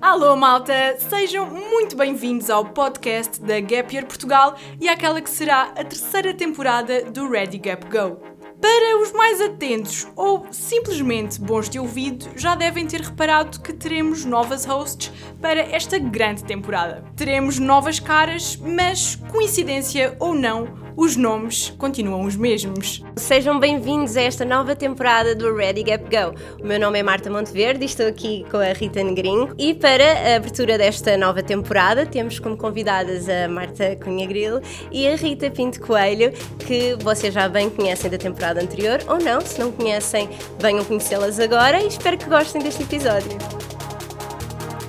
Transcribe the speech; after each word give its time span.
Alô 0.00 0.36
malta, 0.36 0.96
sejam 0.98 1.46
muito 1.50 1.96
bem-vindos 1.96 2.48
ao 2.48 2.64
podcast 2.64 3.40
da 3.40 3.60
Gap 3.60 3.94
Year 3.94 4.06
Portugal 4.06 4.56
e 4.80 4.88
àquela 4.88 5.20
que 5.20 5.28
será 5.28 5.72
a 5.76 5.84
terceira 5.84 6.32
temporada 6.32 7.04
do 7.10 7.28
Ready 7.28 7.58
Gap 7.58 7.86
Go. 7.86 8.16
Para 8.60 9.02
os 9.02 9.12
mais 9.12 9.40
atentos 9.40 10.06
ou 10.16 10.46
simplesmente 10.50 11.40
bons 11.40 11.68
de 11.68 11.78
ouvido, 11.78 12.26
já 12.36 12.54
devem 12.54 12.86
ter 12.86 13.00
reparado 13.00 13.60
que 13.60 13.72
teremos 13.72 14.24
novas 14.24 14.64
hosts 14.64 15.12
para 15.40 15.60
esta 15.60 15.98
grande 15.98 16.42
temporada. 16.42 17.04
Teremos 17.14 17.58
novas 17.58 18.00
caras, 18.00 18.56
mas 18.56 19.16
coincidência 19.30 20.16
ou 20.18 20.34
não, 20.34 20.85
os 20.96 21.14
nomes 21.14 21.74
continuam 21.76 22.24
os 22.24 22.34
mesmos. 22.34 23.02
Sejam 23.16 23.60
bem-vindos 23.60 24.16
a 24.16 24.22
esta 24.22 24.44
nova 24.44 24.74
temporada 24.74 25.34
do 25.34 25.54
Ready 25.54 25.82
Gap 25.82 26.04
Go. 26.04 26.34
O 26.62 26.66
meu 26.66 26.80
nome 26.80 26.98
é 26.98 27.02
Marta 27.02 27.30
Monteverde 27.30 27.82
e 27.82 27.86
estou 27.86 28.06
aqui 28.06 28.46
com 28.50 28.56
a 28.56 28.72
Rita 28.72 29.04
Negrinho. 29.04 29.54
E 29.58 29.74
para 29.74 30.32
a 30.32 30.36
abertura 30.36 30.78
desta 30.78 31.16
nova 31.16 31.42
temporada, 31.42 32.06
temos 32.06 32.38
como 32.38 32.56
convidadas 32.56 33.28
a 33.28 33.46
Marta 33.46 33.94
Cunha 33.96 34.26
Grilo 34.26 34.62
e 34.90 35.06
a 35.06 35.16
Rita 35.16 35.50
Pinto 35.50 35.80
Coelho, 35.80 36.32
que 36.66 36.96
vocês 37.02 37.34
já 37.34 37.46
bem 37.46 37.68
conhecem 37.68 38.10
da 38.10 38.16
temporada 38.16 38.62
anterior, 38.62 39.00
ou 39.06 39.18
não, 39.18 39.40
se 39.42 39.60
não 39.60 39.70
conhecem, 39.70 40.30
venham 40.58 40.84
conhecê-las 40.84 41.38
agora 41.38 41.82
e 41.82 41.88
espero 41.88 42.16
que 42.16 42.28
gostem 42.28 42.62
deste 42.62 42.82
episódio. 42.82 43.36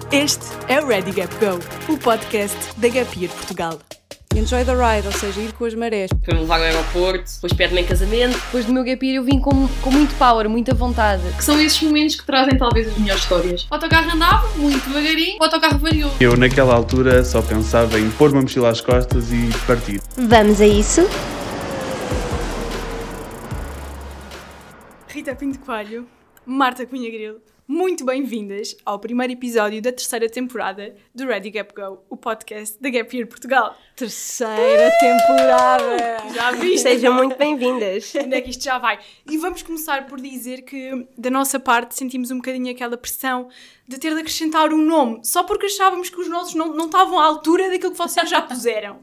Este 0.09 0.45
é 0.69 0.79
o 0.79 0.87
Ready 0.87 1.11
Gap 1.11 1.35
Go, 1.35 1.93
o 1.93 1.97
podcast 1.97 2.57
da 2.77 2.87
Gap 2.87 3.19
Year 3.19 3.33
Portugal. 3.33 3.77
Enjoy 4.35 4.63
the 4.63 4.73
ride, 4.73 5.07
ou 5.07 5.13
seja, 5.13 5.41
ir 5.41 5.51
com 5.53 5.65
as 5.65 5.73
marés. 5.73 6.11
Foi-me 6.23 6.41
levar 6.41 6.57
ao 6.57 6.65
aeroporto, 6.65 7.23
depois 7.33 7.53
pede-me 7.53 7.81
em 7.81 7.85
casamento. 7.85 8.33
Depois 8.37 8.65
do 8.65 8.73
meu 8.73 8.83
gap 8.83 9.03
year 9.03 9.17
eu 9.17 9.23
vim 9.23 9.39
com, 9.39 9.67
com 9.81 9.89
muito 9.89 10.13
power, 10.15 10.47
muita 10.47 10.75
vontade. 10.75 11.23
Que 11.35 11.43
são 11.43 11.59
esses 11.59 11.81
momentos 11.81 12.15
que 12.15 12.25
trazem 12.25 12.57
talvez 12.57 12.87
as 12.87 12.97
melhores 12.97 13.23
histórias. 13.23 13.63
O 13.63 13.73
autocarro 13.73 14.11
andava 14.11 14.47
muito 14.57 14.87
devagarinho, 14.87 15.37
o 15.39 15.43
autocarro 15.43 15.79
variou. 15.79 16.11
Eu 16.19 16.37
naquela 16.37 16.75
altura 16.75 17.23
só 17.23 17.41
pensava 17.41 17.99
em 17.99 18.09
pôr 18.11 18.31
uma 18.31 18.41
mochila 18.41 18.69
às 18.69 18.79
costas 18.79 19.31
e 19.31 19.49
partir. 19.65 20.01
Vamos 20.15 20.61
a 20.61 20.67
isso? 20.67 21.01
Rita 25.07 25.33
Pinto 25.35 25.59
Coelho, 25.59 26.05
Marta 26.45 26.85
Cunha 26.85 27.09
Grilo, 27.09 27.39
muito 27.67 28.05
bem-vindas 28.05 28.77
ao 28.85 28.97
primeiro 28.97 29.33
episódio 29.33 29.81
da 29.81 29.91
terceira 29.91 30.29
temporada 30.29 30.95
do 31.13 31.25
Ready 31.25 31.49
Gap 31.49 31.73
Go, 31.75 32.01
o 32.09 32.15
podcast 32.15 32.81
da 32.81 32.89
Gap 32.89 33.13
Year 33.13 33.27
Portugal. 33.27 33.77
Terceira 33.93 34.89
temporada! 35.01 36.33
Já 36.33 36.51
viste? 36.51 36.83
Sejam 36.83 37.13
muito 37.13 37.35
bem-vindas. 37.37 38.13
Onde 38.23 38.35
é 38.35 38.41
que 38.41 38.51
isto 38.51 38.63
já 38.63 38.77
vai? 38.77 38.97
E 39.29 39.37
vamos 39.37 39.63
começar 39.63 40.07
por 40.07 40.21
dizer 40.21 40.61
que, 40.61 41.07
da 41.17 41.29
nossa 41.29 41.59
parte, 41.59 41.93
sentimos 41.93 42.31
um 42.31 42.37
bocadinho 42.37 42.71
aquela 42.71 42.95
pressão 42.95 43.49
de 43.85 43.99
ter 43.99 44.13
de 44.13 44.21
acrescentar 44.21 44.73
um 44.73 44.81
nome, 44.81 45.19
só 45.23 45.43
porque 45.43 45.65
achávamos 45.65 46.09
que 46.09 46.21
os 46.21 46.29
nossos 46.29 46.55
não, 46.55 46.73
não 46.73 46.85
estavam 46.85 47.19
à 47.19 47.25
altura 47.25 47.69
daquilo 47.69 47.91
que 47.91 47.97
vocês 47.97 48.29
já 48.29 48.41
puseram. 48.41 48.99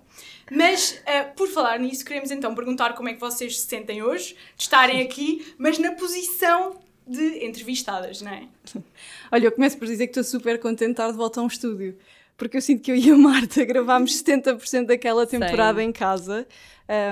Mas, 0.51 1.03
uh, 1.03 1.35
por 1.37 1.49
falar 1.49 1.79
nisso, 1.79 2.05
queremos 2.05 2.31
então 2.31 2.55
perguntar 2.55 2.95
como 2.95 3.11
é 3.11 3.15
que 3.15 3.21
vocês 3.21 3.61
se 3.61 3.67
sentem 3.67 4.03
hoje, 4.03 4.37
de 4.57 4.63
estarem 4.63 5.03
aqui, 5.03 5.55
mas 5.59 5.79
na 5.79 5.93
posição 5.93 6.83
de 7.07 7.45
entrevistadas, 7.45 8.23
não 8.23 8.33
é? 8.33 8.49
Olha, 9.31 9.47
eu 9.47 9.53
começo 9.53 9.77
por 9.79 9.87
dizer 9.87 10.07
que 10.07 10.19
estou 10.19 10.25
super 10.25 10.59
contente 10.59 10.87
de 10.87 10.93
estar 10.93 11.11
de 11.11 11.17
volta 11.17 11.41
a 11.41 11.43
um 11.43 11.47
estúdio. 11.47 11.97
Porque 12.37 12.57
eu 12.57 12.61
sinto 12.61 12.83
que 12.83 12.91
eu 12.91 12.97
e 12.97 13.11
a 13.11 13.17
Marta 13.17 13.65
gravámos 13.65 14.23
70% 14.23 14.87
daquela 14.87 15.27
temporada 15.27 15.83
em 15.83 15.93
casa, 15.93 16.47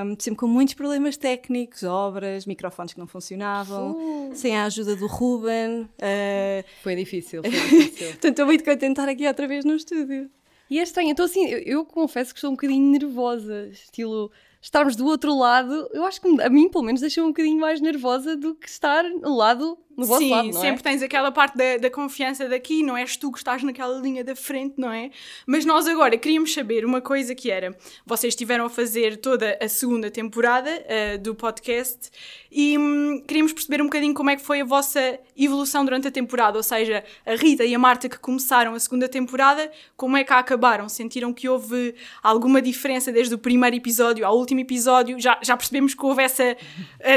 um, 0.05 0.17
sempre 0.19 0.39
com 0.39 0.47
muitos 0.47 0.75
problemas 0.75 1.17
técnicos, 1.17 1.85
obras, 1.85 2.45
microfones 2.45 2.93
que 2.93 2.99
não 2.99 3.07
funcionavam, 3.07 3.93
uh. 3.93 4.31
sem 4.35 4.57
a 4.57 4.65
ajuda 4.65 4.97
do 4.97 5.07
Ruben. 5.07 5.83
Uh... 5.83 6.65
Foi 6.83 6.97
difícil, 6.97 7.43
foi 7.45 7.51
difícil. 7.51 8.09
Portanto, 8.09 8.31
estou 8.31 8.47
muito 8.47 8.65
contente 8.65 8.87
de 8.87 8.93
estar 8.93 9.09
aqui 9.09 9.27
outra 9.27 9.47
vez 9.47 9.65
no 9.65 9.77
estúdio. 9.77 10.29
E 10.69 10.79
é 10.79 10.83
estranho, 10.83 11.11
então 11.11 11.25
assim, 11.25 11.47
eu, 11.47 11.59
eu 11.59 11.85
confesso 11.85 12.33
que 12.33 12.39
estou 12.39 12.51
um 12.51 12.55
bocadinho 12.55 12.91
nervosa, 12.91 13.69
estilo 13.69 14.33
estarmos 14.63 14.95
do 14.95 15.05
outro 15.05 15.37
lado, 15.37 15.91
eu 15.93 16.05
acho 16.05 16.21
que 16.21 16.41
a 16.41 16.49
mim, 16.49 16.69
pelo 16.69 16.85
menos, 16.85 17.01
deixa 17.01 17.23
um 17.23 17.29
bocadinho 17.29 17.61
mais 17.61 17.81
nervosa 17.81 18.37
do 18.37 18.55
que 18.55 18.69
estar 18.69 19.03
no 19.03 19.37
lado 19.37 19.77
no 19.97 20.07
vosso 20.07 20.23
Sim, 20.23 20.31
lado, 20.31 20.47
não 20.47 20.61
sempre 20.61 20.81
é? 20.81 20.83
tens 20.83 21.03
aquela 21.03 21.31
parte 21.31 21.57
da, 21.57 21.77
da, 21.77 21.91
confiança 21.91 22.49
daqui, 22.49 22.83
não 22.83 22.97
és 22.97 23.17
tu 23.17 23.31
que 23.31 23.39
estás 23.39 23.63
naquela 23.63 23.99
linha 23.99 24.25
da 24.25 24.35
frente, 24.35 24.75
não 24.79 24.91
é? 24.91 25.11
Mas 25.47 25.65
nós 25.65 25.87
agora 25.87 26.17
queríamos 26.17 26.53
saber 26.53 26.85
uma 26.85 27.01
coisa 27.01 27.35
que 27.35 27.51
era, 27.51 27.77
vocês 28.07 28.33
estiveram 28.33 28.65
a 28.65 28.71
fazer 28.71 29.19
toda 29.19 29.59
a 29.61 29.69
segunda 29.69 30.11
temporada 30.11 30.71
uh, 30.71 31.19
do 31.19 31.35
podcast 31.35 32.11
e 32.51 32.79
hum, 32.79 33.23
queríamos 33.27 33.53
perceber 33.53 33.83
um 33.83 33.87
bocadinho 33.87 34.15
como 34.15 34.31
é 34.31 34.37
que 34.37 34.43
foi 34.43 34.61
a 34.61 34.65
vossa 34.65 35.19
evolução 35.37 35.85
durante 35.85 36.09
a 36.09 36.11
temporada, 36.11 36.57
ou 36.57 36.63
seja, 36.63 37.05
a 37.27 37.35
Rita 37.35 37.65
e 37.65 37.75
a 37.75 37.79
Marta 37.79 38.09
que 38.09 38.19
começaram 38.19 38.75
a 38.75 38.81
segunda 38.81 39.09
temporada, 39.09 39.71
como 39.97 40.17
é 40.17 40.25
que 40.25 40.33
a 40.33 40.39
acabaram? 40.39 40.89
Sentiram 40.89 41.33
que 41.33 41.49
houve 41.49 41.95
alguma 42.23 42.61
diferença 42.63 43.13
desde 43.13 43.35
o 43.35 43.39
primeiro 43.39 43.77
episódio 43.77 44.27
ao 44.27 44.37
último 44.37 44.52
episódio? 44.61 45.19
Já, 45.19 45.39
já 45.43 45.57
percebemos 45.57 45.95
que 45.95 46.05
houve 46.05 46.23
essa 46.23 46.57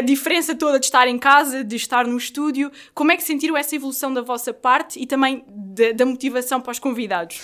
diferença 0.05 0.55
toda 0.55 0.79
de 0.79 0.85
estar 0.85 1.07
em 1.07 1.17
casa, 1.17 1.63
de 1.63 1.75
estar 1.75 2.07
no 2.07 2.17
estúdio, 2.17 2.71
como 2.93 3.11
é 3.11 3.17
que 3.17 3.23
sentiram 3.23 3.57
essa 3.57 3.75
evolução 3.75 4.13
da 4.13 4.21
vossa 4.21 4.53
parte 4.53 4.99
e 4.99 5.05
também 5.05 5.43
de, 5.47 5.93
da 5.93 6.05
motivação 6.05 6.61
para 6.61 6.71
os 6.71 6.79
convidados? 6.79 7.41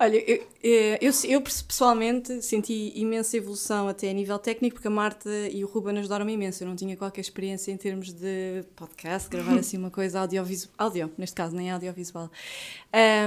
Olha, 0.00 0.16
eu, 0.30 0.46
eu, 0.62 1.10
eu, 1.24 1.42
pessoalmente 1.42 2.40
senti 2.40 2.92
imensa 2.94 3.36
evolução 3.36 3.88
até 3.88 4.08
a 4.08 4.12
nível 4.12 4.38
técnico, 4.38 4.74
porque 4.76 4.86
a 4.86 4.90
Marta 4.92 5.28
e 5.50 5.64
o 5.64 5.66
Ruben 5.66 5.98
ajudaram-me 5.98 6.32
imenso. 6.32 6.62
Eu 6.62 6.68
não 6.68 6.76
tinha 6.76 6.96
qualquer 6.96 7.20
experiência 7.20 7.72
em 7.72 7.76
termos 7.76 8.12
de 8.12 8.62
podcast, 8.76 9.28
gravar 9.28 9.54
assim 9.58 9.76
uma 9.76 9.90
coisa 9.90 10.20
audiovisual, 10.20 10.72
audio, 10.78 11.10
neste 11.18 11.34
caso, 11.34 11.56
nem 11.56 11.72
audiovisual. 11.72 12.30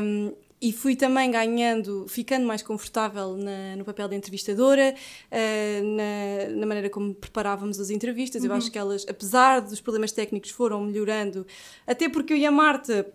Um, 0.01 0.31
e 0.61 0.71
fui 0.71 0.95
também 0.95 1.31
ganhando, 1.31 2.05
ficando 2.07 2.45
mais 2.45 2.61
confortável 2.61 3.35
na, 3.35 3.75
no 3.75 3.83
papel 3.83 4.07
de 4.07 4.15
entrevistadora, 4.15 4.93
uh, 5.31 5.95
na, 5.95 6.55
na, 6.55 6.65
maneira 6.67 6.89
como 6.89 7.15
preparávamos 7.15 7.79
as 7.79 7.89
entrevistas. 7.89 8.43
Uhum. 8.43 8.49
Eu 8.49 8.55
acho 8.55 8.71
que 8.71 8.77
elas, 8.77 9.05
apesar 9.09 9.61
dos 9.61 9.81
problemas 9.81 10.11
técnicos, 10.11 10.51
foram 10.51 10.81
melhorando, 10.83 11.47
até 11.87 12.07
porque 12.07 12.33
eu 12.33 12.37
e 12.37 12.45
a 12.45 12.51
Marta 12.51 13.11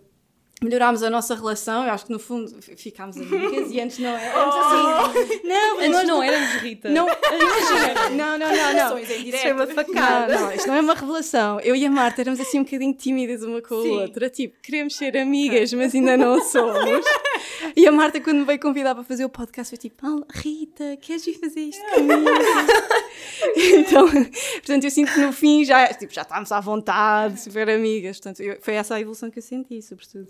melhorámos 0.61 1.03
a 1.03 1.09
nossa 1.09 1.35
relação, 1.35 1.83
eu 1.85 1.91
acho 1.91 2.05
que 2.07 2.11
no 2.11 2.17
fundo 2.17 2.51
ficámos 2.61 3.15
amigas 3.17 3.71
e 3.71 3.79
antes 3.79 3.99
não 3.99 4.17
éramos 4.17 4.55
oh. 4.55 4.59
assim. 4.59 5.41
Não, 5.43 5.77
antes 5.77 5.91
não, 5.91 6.03
não 6.03 6.23
éramos 6.23 6.49
Rita. 6.61 6.89
Não. 6.89 7.05
Não, 8.15 8.37
não, 8.37 8.55
não, 8.55 8.73
não. 8.73 8.99
Isso 8.99 9.37
foi 9.37 9.51
uma 9.51 9.67
facada. 9.67 10.33
Não, 10.33 10.41
não, 10.41 10.51
isto 10.53 10.67
não 10.67 10.75
é 10.75 10.81
uma 10.81 10.95
revelação. 10.95 11.59
Eu 11.59 11.75
e 11.75 11.85
a 11.85 11.91
Marta 11.91 12.21
éramos 12.21 12.39
assim 12.39 12.59
um 12.59 12.63
bocadinho 12.63 12.93
tímidas 12.93 13.43
uma 13.43 13.61
com 13.61 13.79
a 13.79 13.81
Sim. 13.83 13.99
outra, 14.01 14.29
tipo, 14.29 14.57
queremos 14.61 14.95
ser 14.95 15.15
amigas, 15.17 15.71
mas 15.73 15.93
ainda 15.93 16.17
não 16.17 16.41
somos. 16.41 17.05
E 17.75 17.87
a 17.87 17.91
Marta, 17.91 18.19
quando 18.19 18.39
me 18.39 18.45
veio 18.45 18.59
convidar 18.59 18.95
para 18.95 19.03
fazer 19.03 19.25
o 19.25 19.29
podcast, 19.29 19.69
foi 19.69 19.77
tipo, 19.77 20.05
ah, 20.05 20.25
Rita, 20.31 20.97
queres 20.97 21.25
ir 21.27 21.33
fazer 21.33 21.61
isto 21.61 21.83
comigo? 21.93 22.29
então, 23.55 24.07
portanto, 24.09 24.83
eu 24.83 24.91
sinto 24.91 25.13
que 25.13 25.19
no 25.19 25.33
fim 25.33 25.63
já, 25.63 25.87
tipo, 25.93 26.13
já 26.13 26.21
estávamos 26.21 26.51
à 26.51 26.59
vontade, 26.59 27.39
super 27.41 27.69
amigas. 27.69 28.19
Portanto, 28.19 28.41
eu, 28.41 28.57
foi 28.61 28.75
essa 28.75 28.95
a 28.95 29.01
evolução 29.01 29.29
que 29.29 29.39
eu 29.39 29.43
senti, 29.43 29.81
sobretudo. 29.81 30.27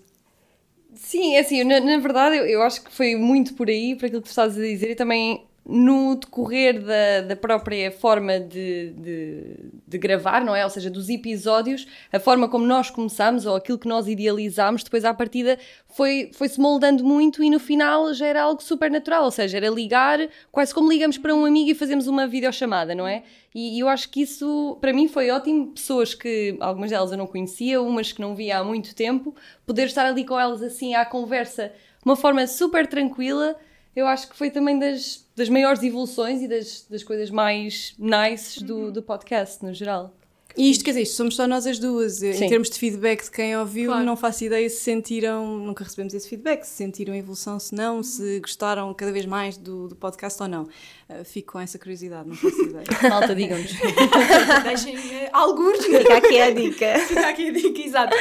Sim, 0.96 1.36
é 1.36 1.40
assim, 1.40 1.64
na, 1.64 1.80
na 1.80 2.00
verdade 2.00 2.38
eu, 2.38 2.46
eu, 2.46 2.62
acho 2.64 2.84
que 2.84 2.92
foi 2.92 3.16
muito 3.16 3.54
por 3.54 3.70
aí, 3.70 3.96
por 3.96 4.06
aquilo 4.06 4.22
que 4.22 4.28
tu 4.28 4.32
estás 4.32 4.58
a 4.58 4.62
dizer, 4.62 4.92
e 4.92 4.96
também 4.96 5.46
no 5.70 6.16
decorrer 6.16 6.82
da, 6.82 7.22
da 7.28 7.36
própria 7.36 7.92
forma 7.92 8.40
de, 8.40 8.92
de, 8.92 9.56
de, 9.86 9.98
gravar, 9.98 10.44
não 10.44 10.56
é? 10.56 10.64
Ou 10.64 10.70
seja, 10.70 10.90
dos 10.90 11.10
episódios, 11.10 11.86
a 12.12 12.20
forma 12.20 12.48
como 12.48 12.66
nós 12.66 12.90
começamos 12.90 13.46
ou 13.46 13.54
aquilo 13.54 13.78
que 13.78 13.88
nós 13.88 14.08
idealizámos, 14.08 14.82
depois 14.82 15.04
à 15.04 15.14
partida 15.14 15.60
foi, 15.90 16.32
foi-se 16.34 16.58
moldando 16.58 17.04
muito 17.04 17.44
e 17.44 17.50
no 17.50 17.60
final 17.60 18.14
já 18.14 18.28
era 18.28 18.44
algo 18.44 18.64
super 18.64 18.90
natural, 18.90 19.26
ou 19.26 19.32
seja, 19.32 19.58
era 19.58 19.68
ligar, 19.68 20.20
quase 20.54 20.74
como 20.74 20.90
ligamos 20.90 21.18
para 21.18 21.36
um 21.36 21.44
amigo 21.44 21.70
e 21.70 21.76
fazemos 21.76 22.08
uma 22.08 22.26
videochamada, 22.26 22.96
não 22.96 23.06
é? 23.06 23.24
E, 23.54 23.76
e 23.76 23.80
eu 23.82 23.90
acho 23.90 24.10
que 24.10 24.22
isso, 24.22 24.78
para 24.80 24.94
mim, 24.94 25.08
foi 25.08 25.30
ótimo. 25.32 25.74
Pessoas 25.74 26.14
que, 26.14 26.56
algumas 26.62 26.92
delas 26.92 27.12
eu 27.12 27.18
não 27.18 27.28
conhecia, 27.28 27.82
umas 27.82 28.12
que 28.14 28.22
não 28.22 28.36
via 28.36 28.60
há 28.60 28.64
muito 28.64 28.96
tempo, 28.96 29.36
poder 29.66 29.88
estar 29.88 30.06
ali 30.06 30.24
com 30.24 30.40
elas 30.40 30.62
assim 30.62 30.96
à 30.96 31.04
conversa, 31.04 31.74
uma 32.06 32.16
forma 32.16 32.48
super 32.48 32.88
tranquila, 32.88 33.58
eu 33.98 34.06
acho 34.06 34.30
que 34.30 34.36
foi 34.38 34.52
também 34.52 34.78
das, 34.78 35.28
das 35.36 35.50
maiores 35.50 35.82
evoluções 35.82 36.44
e 36.44 36.48
das, 36.48 36.86
das 36.88 37.04
coisas 37.04 37.32
mais 37.32 37.96
nice 37.98 38.64
do, 38.64 38.76
uhum. 38.76 38.92
do 38.92 39.02
podcast, 39.02 39.66
no 39.66 39.74
geral. 39.74 40.14
E 40.56 40.70
isto, 40.70 40.84
quer 40.84 40.92
dizer, 40.92 41.02
isto 41.02 41.16
somos 41.16 41.36
só 41.36 41.48
nós 41.48 41.66
as 41.66 41.80
duas. 41.80 42.18
Sim. 42.18 42.46
Em 42.46 42.48
termos 42.48 42.70
de 42.70 42.78
feedback 42.78 43.24
de 43.24 43.32
quem 43.32 43.58
ouviu, 43.58 43.90
claro. 43.90 44.06
não 44.06 44.16
faço 44.16 44.46
ideia 44.46 44.70
se 44.70 44.82
sentiram, 44.82 45.58
nunca 45.58 45.84
recebemos 45.84 46.14
esse 46.14 46.30
feedback, 46.30 46.64
se 46.64 46.76
sentiram 46.76 47.16
evolução, 47.16 47.60
se 47.60 47.74
não, 47.74 48.04
se 48.04 48.40
gostaram 48.40 48.94
cada 48.94 49.12
vez 49.12 49.26
mais 49.26 49.58
do, 49.58 49.88
do 49.88 49.96
podcast 49.96 50.42
ou 50.44 50.48
não. 50.48 50.64
Uh, 51.10 51.26
fico 51.26 51.54
com 51.54 51.60
essa 51.60 51.80
curiosidade, 51.80 52.30
não 52.30 52.36
faço 52.36 52.62
ideia. 52.62 52.86
Malta, 53.10 53.34
digam-nos. 53.34 53.72
Deixem 54.64 54.96
uh, 54.96 55.30
alguns. 55.34 55.84
Fica 55.84 56.18
aqui 56.18 56.40
a 56.40 56.52
dica. 56.52 57.00
Fica 57.00 57.30
aqui 57.30 57.48
a 57.50 57.52
dica, 57.52 57.82
exato. 57.82 58.16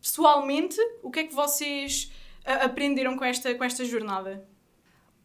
Pessoalmente, 0.00 0.78
o 1.02 1.10
que 1.10 1.20
é 1.20 1.24
que 1.24 1.34
vocês 1.34 2.10
uh, 2.46 2.64
aprenderam 2.64 3.14
com 3.18 3.24
esta, 3.26 3.54
com 3.54 3.64
esta 3.64 3.84
jornada? 3.84 4.42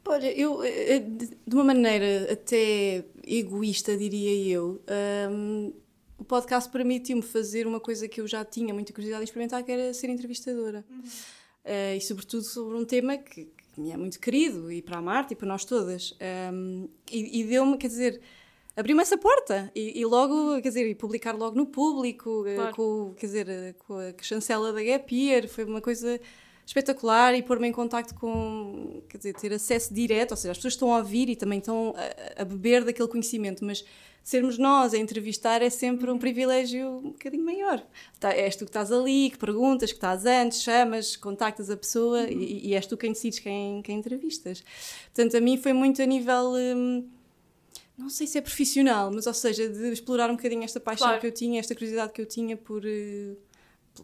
Olha, 0.05 0.31
eu, 0.37 0.59
de 0.61 1.55
uma 1.55 1.63
maneira 1.63 2.33
até 2.33 3.05
egoísta, 3.25 3.95
diria 3.95 4.53
eu, 4.53 4.81
um, 5.31 5.73
o 6.17 6.25
podcast 6.25 6.69
permitiu-me 6.69 7.21
fazer 7.21 7.65
uma 7.65 7.79
coisa 7.79 8.07
que 8.07 8.19
eu 8.19 8.27
já 8.27 8.43
tinha 8.43 8.73
muita 8.73 8.91
curiosidade 8.91 9.23
em 9.23 9.25
experimentar, 9.25 9.63
que 9.63 9.71
era 9.71 9.93
ser 9.93 10.09
entrevistadora. 10.09 10.85
Uh, 11.63 11.95
e 11.97 12.01
sobretudo 12.01 12.43
sobre 12.43 12.77
um 12.77 12.83
tema 12.83 13.17
que, 13.17 13.45
que 13.45 13.81
me 13.81 13.91
é 13.91 13.97
muito 13.97 14.19
querido, 14.19 14.71
e 14.71 14.81
para 14.81 14.97
a 14.97 15.01
Marta 15.01 15.33
e 15.33 15.35
para 15.35 15.47
nós 15.47 15.63
todas. 15.63 16.13
Um, 16.53 16.89
e, 17.11 17.39
e 17.39 17.43
deu-me, 17.45 17.77
quer 17.77 17.87
dizer, 17.87 18.21
abriu-me 18.75 19.01
essa 19.01 19.17
porta. 19.17 19.71
E, 19.73 19.99
e, 19.99 20.05
logo, 20.05 20.61
quer 20.61 20.67
dizer, 20.67 20.89
e 20.89 20.95
publicar 20.95 21.33
logo 21.33 21.55
no 21.55 21.65
público, 21.65 22.43
Claro. 22.55 22.75
com, 22.75 23.13
quer 23.15 23.25
dizer, 23.27 23.75
com 23.87 23.95
a 23.95 24.13
chancela 24.21 24.73
da 24.73 24.83
Gap 24.83 25.15
Year, 25.15 25.47
foi 25.47 25.63
uma 25.63 25.81
coisa 25.81 26.19
espetacular 26.65 27.33
e 27.35 27.41
pôr-me 27.43 27.67
em 27.67 27.71
contacto 27.71 28.15
com, 28.15 29.01
quer 29.09 29.17
dizer, 29.17 29.33
ter 29.33 29.53
acesso 29.53 29.93
direto, 29.93 30.31
ou 30.31 30.37
seja, 30.37 30.51
as 30.51 30.57
pessoas 30.57 30.73
estão 30.73 30.93
a 30.93 30.97
ouvir 30.99 31.29
e 31.29 31.35
também 31.35 31.59
estão 31.59 31.93
a, 32.37 32.41
a 32.41 32.45
beber 32.45 32.83
daquele 32.83 33.07
conhecimento, 33.07 33.63
mas 33.65 33.83
sermos 34.23 34.57
nós 34.57 34.93
a 34.93 34.97
entrevistar 34.97 35.61
é 35.61 35.69
sempre 35.69 36.09
um 36.09 36.17
privilégio 36.17 36.87
um 36.87 37.11
bocadinho 37.11 37.43
maior. 37.43 37.85
Tá, 38.19 38.33
és 38.33 38.55
tu 38.55 38.63
que 38.63 38.69
estás 38.69 38.91
ali, 38.91 39.29
que 39.31 39.37
perguntas, 39.37 39.91
que 39.91 39.97
estás 39.97 40.25
antes, 40.25 40.61
chamas, 40.63 41.17
contactas 41.17 41.69
a 41.69 41.75
pessoa 41.75 42.23
e, 42.29 42.67
e 42.69 42.73
és 42.73 42.85
tu 42.87 42.95
quem 42.95 43.11
decides 43.11 43.39
quem, 43.39 43.81
quem 43.81 43.97
entrevistas. 43.99 44.63
Portanto, 45.13 45.35
a 45.35 45.41
mim 45.41 45.57
foi 45.57 45.73
muito 45.73 46.01
a 46.01 46.05
nível. 46.05 46.53
hum, 46.55 47.05
não 47.97 48.09
sei 48.09 48.25
se 48.25 48.37
é 48.37 48.41
profissional, 48.41 49.11
mas 49.13 49.27
ou 49.27 49.33
seja, 49.33 49.69
de 49.69 49.91
explorar 49.91 50.29
um 50.31 50.35
bocadinho 50.35 50.63
esta 50.63 50.79
paixão 50.79 51.05
Claro. 51.07 51.21
que 51.21 51.27
eu 51.27 51.31
tinha, 51.31 51.59
esta 51.59 51.75
curiosidade 51.75 52.11
que 52.13 52.21
eu 52.21 52.25
tinha 52.25 52.55
por, 52.57 52.81
p- 52.81 53.35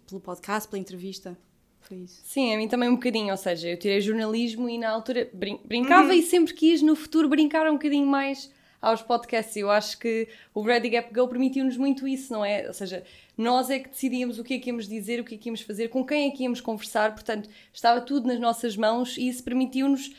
pelo 0.07 0.19
podcast, 0.21 0.67
pela 0.69 0.79
entrevista. 0.79 1.35
Foi 1.81 1.97
isso. 1.97 2.21
Sim, 2.25 2.53
a 2.53 2.57
mim 2.57 2.67
também 2.67 2.89
um 2.89 2.95
bocadinho, 2.95 3.31
ou 3.31 3.37
seja, 3.37 3.67
eu 3.69 3.77
tirei 3.77 3.99
jornalismo 4.01 4.69
e 4.69 4.77
na 4.77 4.89
altura 4.89 5.29
brin- 5.33 5.59
brincava 5.65 6.13
e 6.13 6.21
sempre 6.21 6.53
quis 6.53 6.81
no 6.81 6.95
futuro 6.95 7.27
brincar 7.27 7.67
um 7.67 7.73
bocadinho 7.73 8.05
mais 8.05 8.51
aos 8.81 9.01
podcasts. 9.01 9.55
Eu 9.57 9.69
acho 9.71 9.97
que 9.97 10.27
o 10.53 10.61
Ready 10.61 10.89
Gap 10.89 11.13
Go 11.13 11.27
permitiu-nos 11.27 11.77
muito 11.77 12.07
isso, 12.07 12.31
não 12.31 12.45
é? 12.45 12.67
Ou 12.67 12.73
seja, 12.73 13.03
nós 13.37 13.69
é 13.69 13.79
que 13.79 13.89
decidíamos 13.89 14.37
o 14.37 14.43
que 14.43 14.53
é 14.53 14.59
que 14.59 14.69
íamos 14.69 14.87
dizer, 14.87 15.19
o 15.19 15.23
que 15.23 15.35
é 15.35 15.37
que 15.37 15.49
íamos 15.49 15.61
fazer, 15.61 15.87
com 15.87 16.05
quem 16.05 16.27
é 16.27 16.31
que 16.31 16.43
íamos 16.43 16.61
conversar, 16.61 17.13
portanto, 17.13 17.49
estava 17.73 18.01
tudo 18.01 18.27
nas 18.27 18.39
nossas 18.39 18.77
mãos 18.77 19.17
e 19.17 19.27
isso 19.27 19.43
permitiu-nos, 19.43 20.13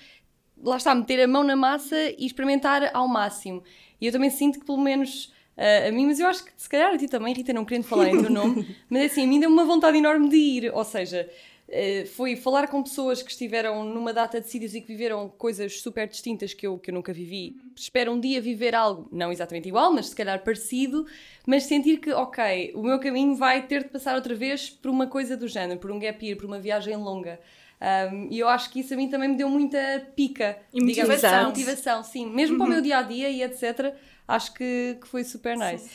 lá 0.63 0.77
está, 0.77 0.95
meter 0.95 1.23
a 1.23 1.29
mão 1.29 1.45
na 1.45 1.55
massa 1.57 1.97
e 2.19 2.27
experimentar 2.27 2.91
ao 2.95 3.07
máximo. 3.07 3.63
E 4.01 4.07
eu 4.07 4.13
também 4.13 4.31
sinto 4.31 4.59
que 4.59 4.65
pelo 4.65 4.81
menos 4.81 5.33
ah, 5.61 5.89
a 5.89 5.93
mim, 5.93 6.07
mas 6.07 6.19
eu 6.19 6.27
acho 6.27 6.43
que 6.43 6.53
se 6.57 6.67
calhar 6.67 6.95
a 6.95 6.97
ti 6.97 7.07
também, 7.07 7.35
Rita, 7.35 7.53
não 7.53 7.67
querendo 7.67 7.85
falar 7.85 8.09
em 8.09 8.19
teu 8.19 8.31
nome, 8.33 8.75
mas 8.89 9.13
assim, 9.13 9.25
a 9.25 9.27
mim 9.27 9.39
deu-me 9.39 9.55
uma 9.55 9.67
vontade 9.67 9.99
enorme 9.99 10.31
de 10.31 10.37
ir, 10.37 10.73
ou 10.75 10.83
seja, 10.83 11.29
eh, 11.69 12.07
foi 12.07 12.35
falar 12.35 12.67
com 12.69 12.83
pessoas 12.83 13.23
que 13.23 13.31
estiveram 13.31 13.85
numa 13.85 14.11
data 14.11 14.41
de 14.41 14.49
sítios 14.49 14.75
e 14.75 14.81
que 14.81 14.87
viveram 14.87 15.29
coisas 15.29 15.83
super 15.83 16.09
distintas 16.09 16.55
que 16.55 16.67
eu, 16.67 16.79
que 16.79 16.91
eu 16.91 16.95
nunca 16.95 17.13
vivi. 17.13 17.57
Espero 17.77 18.11
um 18.11 18.19
dia 18.19 18.41
viver 18.41 18.75
algo, 18.75 19.07
não 19.13 19.31
exatamente 19.31 19.69
igual, 19.69 19.93
mas 19.93 20.07
se 20.07 20.17
calhar 20.17 20.43
parecido, 20.43 21.07
mas 21.47 21.65
sentir 21.65 21.99
que, 21.99 22.11
ok, 22.11 22.73
o 22.75 22.83
meu 22.83 22.99
caminho 22.99 23.37
vai 23.37 23.67
ter 23.67 23.83
de 23.83 23.91
passar 23.91 24.15
outra 24.17 24.35
vez 24.35 24.71
por 24.71 24.91
uma 24.91 25.09
coisa 25.09 25.37
do 25.37 25.47
género, 25.47 25.79
por 25.79 25.91
um 25.91 25.99
gap 25.99 26.25
year, 26.25 26.39
por 26.39 26.47
uma 26.47 26.59
viagem 26.59 26.97
longa. 26.97 27.39
Um, 27.81 28.29
e 28.31 28.39
eu 28.39 28.49
acho 28.49 28.71
que 28.71 28.81
isso 28.81 28.93
a 28.93 28.97
mim 28.97 29.09
também 29.09 29.29
me 29.31 29.37
deu 29.37 29.49
muita 29.49 29.79
pica. 30.15 30.59
E 30.73 30.85
digamos, 30.85 31.09
motivação. 31.11 31.45
motivação, 31.47 32.03
sim. 32.05 32.27
Mesmo 32.31 32.59
para 32.59 32.67
o 32.67 32.69
meu 32.69 32.81
dia 32.83 32.99
a 32.99 33.03
dia 33.03 33.31
e 33.31 33.43
etc. 33.43 33.95
Acho 34.29 34.53
que, 34.55 34.99
que 35.01 35.09
foi 35.09 35.25
super 35.25 35.57
nice. 35.57 35.89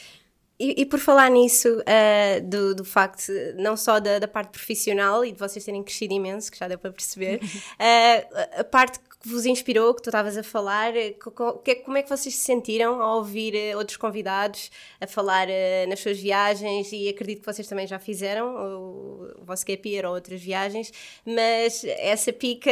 E, 0.60 0.82
e 0.82 0.86
por 0.86 1.00
falar 1.00 1.30
nisso, 1.30 1.68
ah, 1.86 2.40
do, 2.42 2.74
do 2.74 2.86
facto, 2.86 3.30
não 3.58 3.76
só 3.76 4.00
da, 4.00 4.20
da 4.20 4.28
parte 4.28 4.50
profissional 4.52 5.24
e 5.26 5.32
de 5.34 5.38
vocês 5.38 5.64
terem 5.66 5.84
crescido 5.84 6.14
imenso, 6.14 6.50
que 6.52 6.58
já 6.58 6.68
deu 6.68 6.80
para 6.80 6.92
perceber, 6.92 7.40
a- 7.78 8.62
a 8.62 8.64
parte 8.64 9.00
que 9.25 9.31
vos 9.31 9.45
inspirou, 9.48 9.92
que 9.95 10.04
tu 10.04 10.10
estavas 10.10 10.38
a 10.38 10.44
falar, 10.44 10.95
eh, 10.95 11.16
como 11.83 11.98
é 11.98 12.04
que 12.04 12.10
vocês 12.10 12.36
se 12.36 12.42
sentiram 12.42 13.01
ao 13.01 13.18
ouvir 13.18 13.56
eh, 13.56 13.75
outros 13.75 13.98
convidados 13.98 14.69
a 15.01 15.07
falar 15.07 15.50
eh, 15.50 15.88
nas 15.88 16.00
suas 16.00 16.19
viagens? 16.19 16.92
E 16.92 17.10
acredito 17.10 17.39
que 17.39 17.45
vocês 17.45 17.68
também 17.68 17.88
já 17.88 17.98
fizeram 17.98 18.56
o, 18.56 19.42
o 19.42 19.44
vosso 19.44 19.66
gap 19.66 19.89
year 19.89 20.06
ou 20.06 20.13
outras 20.13 20.39
viagens, 20.39 20.94
mas 21.25 21.83
essa 21.83 22.31
pica, 22.31 22.69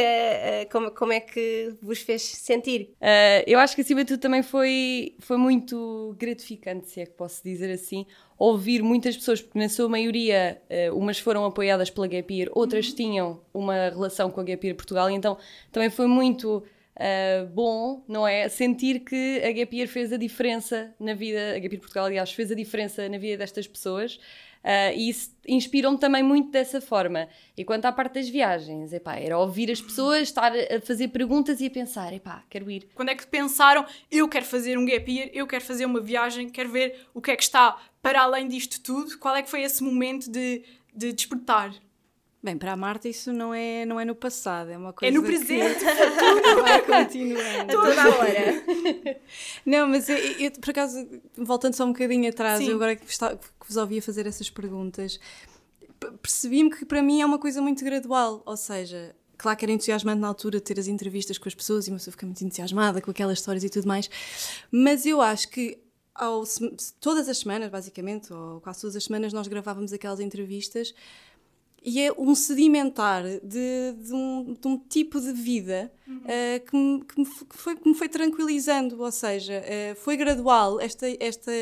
como, 0.70 0.92
como 0.92 1.12
é 1.12 1.18
que 1.18 1.74
vos 1.82 1.98
fez 2.00 2.22
sentir? 2.22 2.94
Uh, 3.00 3.42
eu 3.48 3.58
acho 3.58 3.74
que 3.74 3.80
acima 3.80 4.04
de 4.04 4.14
tudo 4.14 4.20
também 4.20 4.42
foi, 4.42 5.16
foi 5.18 5.36
muito 5.36 6.14
gratificante, 6.16 6.88
se 6.88 7.00
é 7.00 7.06
que 7.06 7.12
posso 7.12 7.42
dizer 7.42 7.72
assim, 7.72 8.06
ouvir 8.38 8.82
muitas 8.82 9.16
pessoas, 9.16 9.40
porque 9.40 9.58
na 9.58 9.68
sua 9.68 9.88
maioria 9.88 10.60
uh, 10.90 10.98
umas 10.98 11.18
foram 11.18 11.44
apoiadas 11.44 11.90
pela 11.90 12.06
Gap 12.06 12.34
Year, 12.34 12.50
outras 12.52 12.92
tinham 12.92 13.40
uma 13.52 13.88
relação 13.90 14.30
com 14.30 14.40
a 14.40 14.44
Gap 14.44 14.66
Year 14.66 14.76
Portugal, 14.76 15.10
então 15.10 15.38
também 15.70 15.90
foi 15.90 16.06
muito 16.06 16.58
uh, 16.58 17.46
bom, 17.52 18.02
não 18.08 18.26
é? 18.26 18.48
Sentir 18.48 19.00
que 19.00 19.42
a 19.44 19.52
Gap 19.52 19.76
Year 19.76 19.88
fez 19.88 20.12
a 20.12 20.16
diferença 20.16 20.94
na 20.98 21.14
vida, 21.14 21.54
a 21.56 21.58
Gap 21.58 21.72
Year 21.74 21.80
Portugal, 21.80 22.06
aliás, 22.06 22.32
fez 22.32 22.50
a 22.50 22.54
diferença 22.54 23.08
na 23.08 23.18
vida 23.18 23.38
destas 23.38 23.66
pessoas. 23.66 24.18
Uh, 24.64 24.96
e 24.96 25.10
isso 25.10 25.30
inspirou-me 25.46 25.98
também 25.98 26.22
muito 26.22 26.50
dessa 26.50 26.80
forma. 26.80 27.28
E 27.54 27.62
quanto 27.64 27.84
à 27.84 27.92
parte 27.92 28.14
das 28.14 28.30
viagens, 28.30 28.94
epá, 28.94 29.16
era 29.16 29.38
ouvir 29.38 29.70
as 29.70 29.80
pessoas, 29.80 30.22
estar 30.22 30.52
a 30.52 30.80
fazer 30.80 31.08
perguntas 31.08 31.60
e 31.60 31.66
a 31.66 31.70
pensar, 31.70 32.14
epá, 32.14 32.42
quero 32.48 32.70
ir. 32.70 32.88
Quando 32.94 33.10
é 33.10 33.14
que 33.14 33.26
pensaram, 33.26 33.84
eu 34.10 34.26
quero 34.26 34.46
fazer 34.46 34.78
um 34.78 34.86
gap 34.86 35.12
year, 35.12 35.28
eu 35.34 35.46
quero 35.46 35.62
fazer 35.62 35.84
uma 35.84 36.00
viagem, 36.00 36.48
quero 36.48 36.70
ver 36.70 37.06
o 37.12 37.20
que 37.20 37.30
é 37.30 37.36
que 37.36 37.42
está 37.42 37.78
para 38.00 38.22
além 38.22 38.48
disto 38.48 38.80
tudo? 38.80 39.18
Qual 39.18 39.36
é 39.36 39.42
que 39.42 39.50
foi 39.50 39.62
esse 39.62 39.82
momento 39.82 40.30
de, 40.30 40.64
de 40.94 41.12
despertar? 41.12 41.74
Bem, 42.44 42.58
para 42.58 42.72
a 42.72 42.76
Marta 42.76 43.08
isso 43.08 43.32
não 43.32 43.54
é, 43.54 43.86
não 43.86 43.98
é 43.98 44.04
no 44.04 44.14
passado, 44.14 44.70
é 44.70 44.76
uma 44.76 44.92
coisa 44.92 45.10
É 45.10 45.16
no 45.18 45.24
presente. 45.24 45.82
vai 46.60 46.82
continuando. 46.84 47.72
Toda 47.72 48.02
a 48.02 48.08
hora. 48.18 48.64
Não, 49.64 49.88
mas 49.88 50.10
eu, 50.10 50.16
eu, 50.18 50.50
por 50.52 50.68
acaso, 50.68 51.08
voltando 51.38 51.72
só 51.72 51.84
um 51.84 51.92
bocadinho 51.94 52.28
atrás, 52.28 52.58
Sim. 52.62 52.68
eu 52.68 52.74
agora 52.76 52.96
que, 52.96 53.10
está- 53.10 53.34
que 53.34 53.66
vos 53.66 53.78
ouvia 53.78 54.02
fazer 54.02 54.26
essas 54.26 54.50
perguntas, 54.50 55.18
percebi-me 56.20 56.68
que 56.70 56.84
para 56.84 57.02
mim 57.02 57.22
é 57.22 57.26
uma 57.26 57.38
coisa 57.38 57.62
muito 57.62 57.82
gradual, 57.82 58.42
ou 58.44 58.56
seja, 58.58 59.16
claro 59.38 59.56
que 59.56 59.64
era 59.64 59.72
entusiasmante 59.72 60.20
na 60.20 60.28
altura 60.28 60.60
ter 60.60 60.78
as 60.78 60.86
entrevistas 60.86 61.38
com 61.38 61.48
as 61.48 61.54
pessoas 61.54 61.86
e 61.86 61.90
uma 61.90 61.96
pessoa 61.96 62.12
fica 62.12 62.26
muito 62.26 62.44
entusiasmada 62.44 63.00
com 63.00 63.10
aquelas 63.10 63.38
histórias 63.38 63.64
e 63.64 63.70
tudo 63.70 63.88
mais, 63.88 64.10
mas 64.70 65.06
eu 65.06 65.22
acho 65.22 65.48
que 65.48 65.78
ao 66.14 66.44
todas 67.00 67.26
as 67.28 67.38
semanas, 67.38 67.70
basicamente, 67.70 68.32
ou 68.32 68.60
quase 68.60 68.82
todas 68.82 68.94
as 68.96 69.04
semanas, 69.04 69.32
nós 69.32 69.48
gravávamos 69.48 69.92
aquelas 69.94 70.20
entrevistas 70.20 70.94
e 71.84 72.00
é 72.00 72.12
um 72.16 72.34
sedimentar 72.34 73.22
de, 73.22 73.92
de, 73.98 74.12
um, 74.14 74.56
de 74.58 74.66
um 74.66 74.78
tipo 74.78 75.20
de 75.20 75.32
vida 75.32 75.92
eh, 76.26 76.60
que, 76.60 76.74
me, 76.74 77.04
que 77.04 77.20
me 77.20 77.26
foi, 77.50 77.76
que 77.76 77.88
me 77.88 77.94
foi 77.94 78.08
tranquilizando, 78.08 79.02
ou 79.02 79.12
seja, 79.12 79.52
eh, 79.52 79.94
foi 79.96 80.16
gradual 80.16 80.80
esta, 80.80 81.06
esta, 81.20 81.52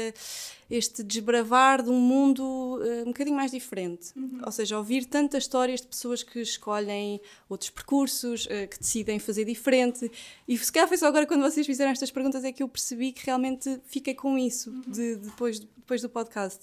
este 0.74 1.02
desbravar 1.02 1.82
de 1.82 1.90
um 1.90 2.00
mundo 2.00 2.80
eh, 2.82 3.02
um 3.02 3.06
bocadinho 3.12 3.36
mais 3.36 3.50
diferente. 3.50 4.12
Ou 4.44 4.50
seja, 4.50 4.78
ouvir 4.78 5.04
tantas 5.04 5.44
histórias 5.44 5.80
de 5.82 5.86
pessoas 5.86 6.22
que 6.22 6.40
escolhem 6.40 7.20
outros 7.48 7.68
percursos, 7.68 8.46
eh, 8.48 8.66
que 8.66 8.78
decidem 8.78 9.18
fazer 9.18 9.44
diferente. 9.44 10.10
E 10.48 10.56
se 10.56 10.72
calhar 10.72 10.88
foi 10.88 10.96
só 10.96 11.06
agora 11.08 11.26
quando 11.26 11.42
vocês 11.42 11.66
fizeram 11.66 11.90
estas 11.92 12.10
perguntas 12.10 12.42
é 12.44 12.50
que 12.52 12.62
eu 12.62 12.68
percebi 12.68 13.12
que 13.12 13.26
realmente 13.26 13.80
fiquei 13.86 14.14
com 14.14 14.38
isso 14.38 14.70
de- 14.86 15.16
depois, 15.16 15.58
depois 15.60 16.00
do 16.00 16.08
podcast. 16.08 16.60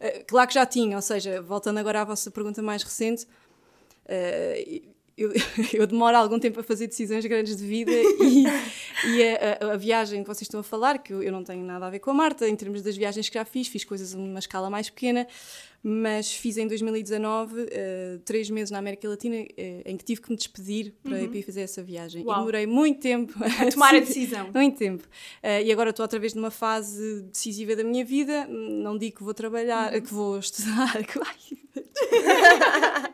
Eh, 0.00 0.24
claro 0.26 0.48
que 0.48 0.54
já 0.54 0.64
tinha, 0.64 0.96
ou 0.96 1.02
seja, 1.02 1.42
voltando 1.42 1.78
agora 1.78 2.00
à 2.00 2.04
vossa 2.04 2.30
pergunta 2.30 2.62
mais 2.62 2.82
recente, 2.82 3.26
eh, 4.06 4.82
eu, 5.22 5.32
eu 5.74 5.86
demoro 5.86 6.16
algum 6.16 6.38
tempo 6.38 6.60
a 6.60 6.62
fazer 6.62 6.86
decisões 6.86 7.24
grandes 7.26 7.56
de 7.56 7.66
vida 7.66 7.90
e, 7.92 8.44
e 8.44 9.22
a, 9.22 9.68
a- 9.68 9.72
a 9.72 9.76
viagem 9.76 10.22
que 10.22 10.28
vocês 10.28 10.42
estão 10.42 10.60
a 10.60 10.62
falar, 10.62 10.98
que 10.98 11.12
eu, 11.12 11.22
eu 11.22 11.32
não 11.32 11.44
tenho 11.44 11.64
nada 11.64 11.86
a 11.86 11.90
ver 11.90 11.98
com 12.00 12.10
a 12.10 12.14
Marta, 12.14 12.48
em 12.48 12.56
termos 12.56 12.82
das 12.82 12.96
viagens 12.96 13.28
que 13.28 13.34
já 13.34 13.44
fiz, 13.44 13.68
fiz 13.68 13.84
coisas 13.84 14.14
numa 14.14 14.38
escala 14.38 14.68
mais 14.70 14.88
pequena, 14.90 15.26
mas 15.82 16.32
fiz 16.34 16.58
em 16.58 16.66
2019 16.68 17.66
eh, 17.70 18.18
três 18.24 18.50
meses 18.50 18.70
na 18.70 18.78
América 18.78 19.08
Latina 19.08 19.36
eh, 19.56 19.82
em 19.86 19.96
que 19.96 20.04
tive 20.04 20.20
que 20.20 20.30
me 20.30 20.36
despedir 20.36 20.92
para, 21.02 21.26
para 21.26 21.38
ir 21.38 21.42
fazer 21.42 21.62
essa 21.62 21.82
viagem. 21.82 22.22
Uau. 22.24 22.34
E 22.36 22.38
demorei 22.40 22.66
muito 22.66 23.00
tempo 23.00 23.32
A 23.42 23.68
tomar 23.72 23.94
a 23.94 23.98
decidir. 24.00 24.20
decisão. 24.26 24.50
Muito 24.54 24.76
tempo. 24.76 25.08
Eh, 25.42 25.62
e 25.64 25.72
agora 25.72 25.88
estou 25.90 26.04
outra 26.04 26.18
vez 26.18 26.34
numa 26.34 26.50
fase 26.50 27.22
decisiva 27.22 27.74
da 27.74 27.82
minha 27.82 28.04
vida. 28.04 28.46
Não 28.46 28.98
digo 28.98 29.16
que 29.18 29.22
vou 29.24 29.32
trabalhar, 29.32 29.90
que 30.00 30.12
vou 30.12 30.38
estudar. 30.38 31.02
que- 31.06 31.18
ai, 31.18 31.60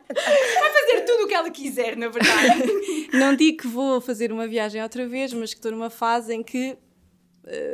Fazer 0.07 1.01
tudo 1.05 1.23
o 1.23 1.27
que 1.27 1.33
ela 1.33 1.49
quiser, 1.49 1.95
na 1.97 2.07
verdade. 2.09 2.63
não 3.13 3.35
digo 3.35 3.57
que 3.59 3.67
vou 3.67 3.99
fazer 4.01 4.31
uma 4.31 4.47
viagem 4.47 4.81
outra 4.81 5.07
vez, 5.07 5.33
mas 5.33 5.53
que 5.53 5.59
estou 5.59 5.71
numa 5.71 5.89
fase 5.89 6.33
em 6.33 6.43
que 6.43 6.77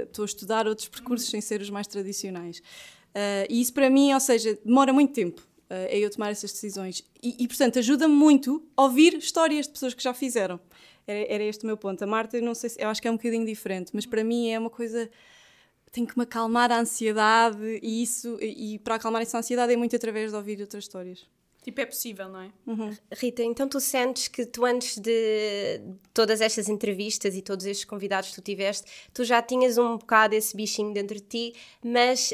estou 0.04 0.22
a 0.24 0.26
estudar 0.26 0.68
outros 0.68 0.88
percursos 0.88 1.28
sem 1.30 1.42
ser 1.42 1.62
os 1.62 1.70
mais 1.70 1.88
tradicionais. 1.88 2.62
Eh, 3.14 3.48
e 3.50 3.62
isso 3.62 3.74
para 3.74 3.90
mim, 3.90 4.14
ou 4.14 4.20
seja, 4.20 4.58
demora 4.66 4.92
muito 4.92 5.14
tempo 5.14 5.42
eh, 5.70 5.90
a 5.92 5.98
eu 5.98 6.10
tomar 6.10 6.32
essas 6.32 6.52
decisões. 6.52 7.04
E, 7.22 7.44
e, 7.44 7.48
portanto, 7.48 7.80
ajuda-me 7.80 8.14
muito 8.14 8.66
ouvir 8.76 9.16
histórias 9.16 9.68
de 9.68 9.74
pessoas 9.74 9.94
que 9.94 10.04
já 10.04 10.14
fizeram. 10.14 10.60
Era, 11.06 11.34
era 11.34 11.44
este 11.44 11.64
o 11.64 11.68
meu 11.68 11.78
ponto. 11.78 12.02
A 12.04 12.08
Marta, 12.08 12.38
eu 12.38 12.44
não 12.44 12.56
sei 12.56 12.70
se, 12.72 12.82
eu 12.82 12.90
acho 12.90 13.02
que 13.02 13.08
é 13.08 13.12
um 13.12 13.18
bocadinho 13.18 13.46
diferente, 13.46 13.92
mas 13.94 14.06
para 14.06 14.24
mim 14.24 14.50
é 14.50 14.58
uma 14.58 14.70
coisa. 14.70 15.10
Tenho 15.92 16.08
que 16.08 16.18
me 16.18 16.24
acalmar 16.24 16.72
a 16.72 16.80
ansiedade 16.80 17.80
e 17.84 18.02
isso, 18.02 18.38
e 18.42 18.80
para 18.80 18.96
acalmar 18.96 19.22
essa 19.22 19.38
ansiedade 19.38 19.74
é 19.74 19.78
muito 19.78 19.96
através 19.96 20.32
de 20.32 20.36
ouvir 20.36 20.60
outras 20.60 20.84
histórias. 20.86 21.28
Tipo, 21.64 21.80
é 21.82 21.86
possível, 21.86 22.28
não 22.28 22.42
é? 22.42 22.50
Rita, 23.14 23.42
então 23.42 23.68
tu 23.70 23.80
sentes 23.80 24.28
que 24.28 24.46
tu 24.46 24.66
antes 24.66 24.98
de 24.98 25.80
todas 26.14 26.42
estas 26.42 26.68
entrevistas 26.68 27.36
e 27.36 27.42
todos 27.42 27.66
estes 27.66 27.86
convidados 27.86 28.30
que 28.30 28.36
tu 28.36 28.42
tiveste, 28.42 28.84
tu 29.14 29.24
já 29.24 29.42
tinhas 29.42 29.78
um 29.78 29.98
bocado 29.98 30.36
esse 30.36 30.56
bichinho 30.56 30.94
dentro 30.94 31.16
de 31.16 31.22
ti, 31.22 31.54
mas 31.82 32.34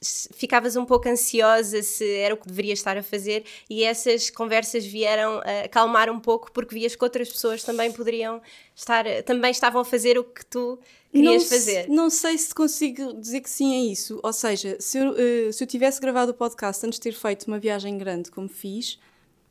s- 0.00 0.28
ficavas 0.34 0.76
um 0.76 0.84
pouco 0.84 1.08
ansiosa 1.08 1.82
se 1.82 2.08
era 2.18 2.34
o 2.34 2.36
que 2.36 2.46
deverias 2.46 2.78
estar 2.78 2.96
a 2.96 3.02
fazer 3.02 3.44
e 3.68 3.82
essas 3.82 4.30
conversas 4.30 4.86
vieram 4.86 5.40
a 5.44 5.64
acalmar 5.64 6.08
um 6.08 6.20
pouco 6.20 6.52
porque 6.52 6.74
vias 6.74 6.94
que 6.94 7.02
outras 7.04 7.28
pessoas 7.28 7.64
também 7.64 7.90
poderiam 7.92 8.40
estar, 8.76 9.04
também 9.24 9.50
estavam 9.50 9.80
a 9.80 9.84
fazer 9.84 10.16
o 10.18 10.24
que 10.24 10.46
tu 10.46 10.78
querias 11.16 11.42
não, 11.42 11.48
fazer. 11.48 11.88
Não 11.88 12.10
sei 12.10 12.38
se 12.38 12.54
consigo 12.54 13.12
dizer 13.14 13.40
que 13.40 13.50
sim 13.50 13.74
a 13.74 13.92
isso. 13.92 14.20
Ou 14.22 14.32
seja, 14.32 14.76
se 14.80 14.98
eu, 14.98 15.14
eh, 15.16 15.52
se 15.52 15.62
eu 15.62 15.66
tivesse 15.66 16.00
gravado 16.00 16.30
o 16.32 16.34
podcast 16.34 16.84
antes 16.86 16.98
de 16.98 17.02
ter 17.02 17.12
feito 17.12 17.46
uma 17.46 17.58
viagem 17.58 17.96
grande 17.98 18.30
como 18.30 18.48
fiz, 18.48 18.98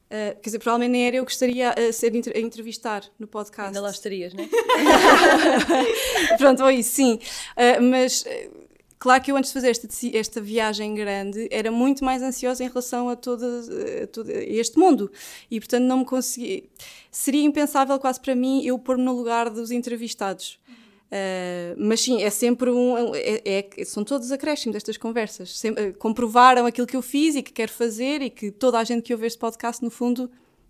eh, 0.09 0.35
quer 0.35 0.49
dizer, 0.49 0.59
provavelmente 0.59 0.91
nem 0.91 1.07
era 1.07 1.15
eu 1.17 1.25
que 1.25 1.31
estaria 1.31 1.71
a, 1.71 1.91
ser, 1.91 2.11
a 2.13 2.39
entrevistar 2.39 3.03
no 3.17 3.27
podcast. 3.27 3.67
Ainda 3.67 3.81
lá 3.81 3.89
estarias, 3.89 4.33
não 4.33 4.43
é? 4.43 4.47
Pronto, 6.37 6.63
ou 6.63 6.69
isso, 6.69 6.91
sim. 6.91 7.19
Ah, 7.57 7.81
mas 7.81 8.23
eh, 8.25 8.49
claro 8.99 9.23
que 9.23 9.31
eu 9.31 9.35
antes 9.35 9.49
de 9.49 9.53
fazer 9.55 9.71
esta, 9.71 9.87
esta 10.13 10.39
viagem 10.39 10.93
grande 10.93 11.47
era 11.51 11.71
muito 11.71 12.05
mais 12.05 12.21
ansiosa 12.21 12.63
em 12.63 12.67
relação 12.67 13.09
a, 13.09 13.13
eh, 13.13 14.03
a 14.03 14.07
todo 14.07 14.29
este 14.29 14.77
mundo. 14.77 15.11
E 15.49 15.59
portanto 15.59 15.83
não 15.83 15.99
me 15.99 16.05
consegui. 16.05 16.69
Seria 17.11 17.43
impensável 17.43 17.97
quase 17.97 18.19
para 18.19 18.35
mim 18.35 18.63
eu 18.63 18.77
pôr-me 18.77 19.03
no 19.03 19.13
lugar 19.13 19.49
dos 19.49 19.71
entrevistados. 19.71 20.59
Ah, 21.11 21.75
mas 21.77 22.01
sim, 22.01 22.21
é 22.23 22.29
sempre 22.29 22.69
um. 22.69 23.13
é- 23.15 23.41
é- 23.45 23.85
são 23.85 24.03
todos 24.03 24.31
acréscimos 24.31 24.73
destas 24.73 24.97
conversas. 24.97 25.57
Sem- 25.57 25.73
eh, 25.77 25.91
comprovaram 25.93 26.65
aquilo 26.65 26.87
que 26.87 26.95
eu 26.95 27.01
fiz 27.01 27.35
e 27.35 27.43
que 27.43 27.51
quero 27.53 27.71
fazer 27.71 28.21
e 28.21 28.29
que 28.29 28.51
toda 28.51 28.79
a 28.79 28.83
gente 28.83 29.03
que 29.03 29.13
ouve 29.13 29.25
este 29.27 29.37
podcast, 29.39 29.83
no 29.83 29.89
fundo, 29.91 30.29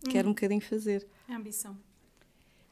quer 0.10 0.26
um 0.26 0.30
bocadinho 0.30 0.62
fazer. 0.62 1.08
É 1.30 1.34
ambição. 1.34 1.76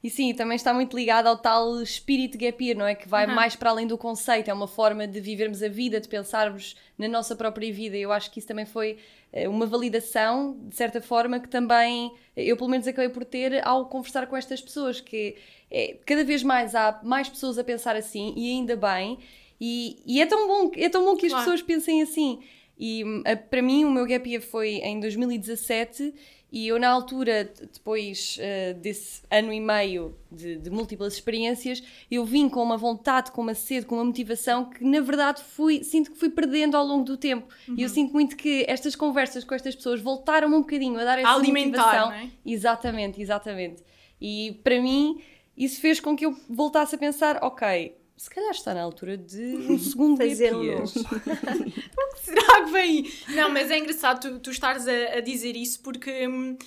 E 0.03 0.09
sim, 0.09 0.33
também 0.33 0.57
está 0.57 0.73
muito 0.73 0.97
ligado 0.97 1.27
ao 1.27 1.37
tal 1.37 1.81
espírito 1.81 2.37
gap 2.37 2.61
year, 2.61 2.77
não 2.77 2.85
é? 2.85 2.93
Que 2.93 3.07
vai 3.07 3.25
mais 3.25 3.55
para 3.55 3.69
além 3.69 3.87
do 3.87 3.97
conceito, 3.97 4.49
é 4.49 4.53
uma 4.53 4.67
forma 4.67 5.07
de 5.07 5.21
vivermos 5.21 5.63
a 5.63 5.69
vida, 5.69 6.01
de 6.01 6.09
pensarmos 6.09 6.75
na 6.97 7.07
nossa 7.07 7.37
própria 7.37 7.71
vida. 7.71 7.95
Eu 7.95 8.11
acho 8.11 8.29
que 8.29 8.39
isso 8.39 8.47
também 8.47 8.65
foi 8.65 8.97
eh, 9.31 9.47
uma 9.47 9.65
validação, 9.65 10.57
de 10.67 10.75
certa 10.75 10.99
forma, 11.01 11.39
que 11.39 11.47
também 11.47 12.11
eu, 12.35 12.57
pelo 12.57 12.69
menos, 12.69 12.85
acabei 12.85 13.07
por 13.09 13.23
ter 13.23 13.65
ao 13.65 13.85
conversar 13.85 14.27
com 14.27 14.35
estas 14.35 14.59
pessoas, 14.61 14.99
que 14.99 15.37
é, 15.71 15.97
cada 16.05 16.25
vez 16.25 16.43
mais 16.43 16.75
há 16.75 16.99
mais 17.01 17.29
pessoas 17.29 17.57
a 17.57 17.63
pensar 17.63 17.95
assim, 17.95 18.33
e 18.35 18.49
ainda 18.51 18.75
bem, 18.75 19.17
e, 19.61 20.01
e 20.05 20.21
é, 20.21 20.25
tão 20.25 20.45
bom, 20.49 20.69
é 20.75 20.89
tão 20.89 21.05
bom 21.05 21.15
que 21.15 21.27
as 21.27 21.31
Claro. 21.31 21.45
pessoas 21.45 21.61
pensem 21.61 22.01
assim. 22.01 22.41
E 22.77 23.05
hum, 23.05 23.23
a- 23.25 23.37
para 23.37 23.61
mim, 23.61 23.85
o 23.85 23.89
meu 23.91 24.05
gap 24.05 24.29
year 24.29 24.41
foi 24.41 24.79
em 24.79 24.99
2017 24.99 26.13
e 26.55 26.67
eu, 26.67 26.79
na 26.79 26.87
altura, 26.87 27.51
depois 27.73 28.37
eh, 28.39 28.73
desse 28.73 29.23
ano 29.31 29.51
e 29.51 29.59
meio 29.59 30.15
de, 30.31 30.55
de 30.55 30.69
múltiplas 30.69 31.15
experiências, 31.15 31.81
eu 32.11 32.23
vim 32.23 32.47
com 32.47 32.61
uma 32.61 32.77
vontade, 32.77 33.31
com 33.31 33.41
uma 33.41 33.55
sede, 33.55 33.87
com 33.87 33.95
uma 33.95 34.05
motivação 34.05 34.69
que, 34.69 34.83
na 34.83 35.01
verdade, 35.01 35.41
fui, 35.41 35.83
sinto 35.83 36.11
que 36.11 36.19
fui 36.19 36.29
perdendo 36.29 36.77
ao 36.77 36.85
longo 36.85 37.03
do 37.03 37.17
tempo. 37.17 37.51
E 37.75 37.81
eu 37.81 37.89
sinto 37.89 38.13
muito 38.13 38.37
que 38.37 38.63
estas 38.69 38.95
conversas 38.95 39.43
com 39.43 39.55
estas 39.55 39.75
pessoas 39.75 39.99
voltaram 39.99 40.47
um 40.49 40.59
bocadinho 40.61 40.99
a 40.99 41.03
dar 41.03 41.17
essa 41.17 41.33
alimentar, 41.33 41.79
motivação. 41.79 42.09
não 42.11 42.15
é? 42.17 42.29
Exatamente, 42.45 43.19
exatamente. 43.19 43.83
E 44.21 44.59
para 44.63 44.79
mim, 44.79 45.23
isso 45.57 45.81
fez 45.81 45.99
com 45.99 46.15
que 46.15 46.23
eu 46.23 46.37
voltasse 46.47 46.93
a 46.93 46.99
pensar: 46.99 47.39
ok, 47.41 47.97
se 48.15 48.29
calhar 48.29 48.51
está 48.51 48.73
na 48.73 48.81
altura 48.81 49.17
de 49.17 49.55
um 49.69 49.77
segundo 49.77 50.17
Fazer 50.17 50.55
um 50.55 50.63
year. 50.63 50.79
novo. 50.79 50.91
Será 52.23 52.63
que 52.63 52.71
vem? 52.71 53.11
Não, 53.29 53.49
mas 53.49 53.69
é 53.69 53.77
engraçado 53.77 54.21
tu, 54.21 54.39
tu 54.39 54.51
estares 54.51 54.87
a, 54.87 55.17
a 55.17 55.19
dizer 55.19 55.55
isso 55.55 55.81
porque 55.81 56.27
hum, 56.27 56.57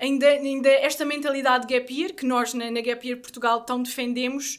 ainda, 0.00 0.26
ainda 0.26 0.68
esta 0.68 1.04
mentalidade 1.04 1.66
de 1.66 1.74
gap 1.74 1.94
year, 1.94 2.14
que 2.14 2.24
nós 2.24 2.54
na, 2.54 2.70
na 2.70 2.80
Gap 2.80 3.06
Year 3.06 3.20
Portugal 3.20 3.64
tão 3.64 3.82
defendemos, 3.82 4.58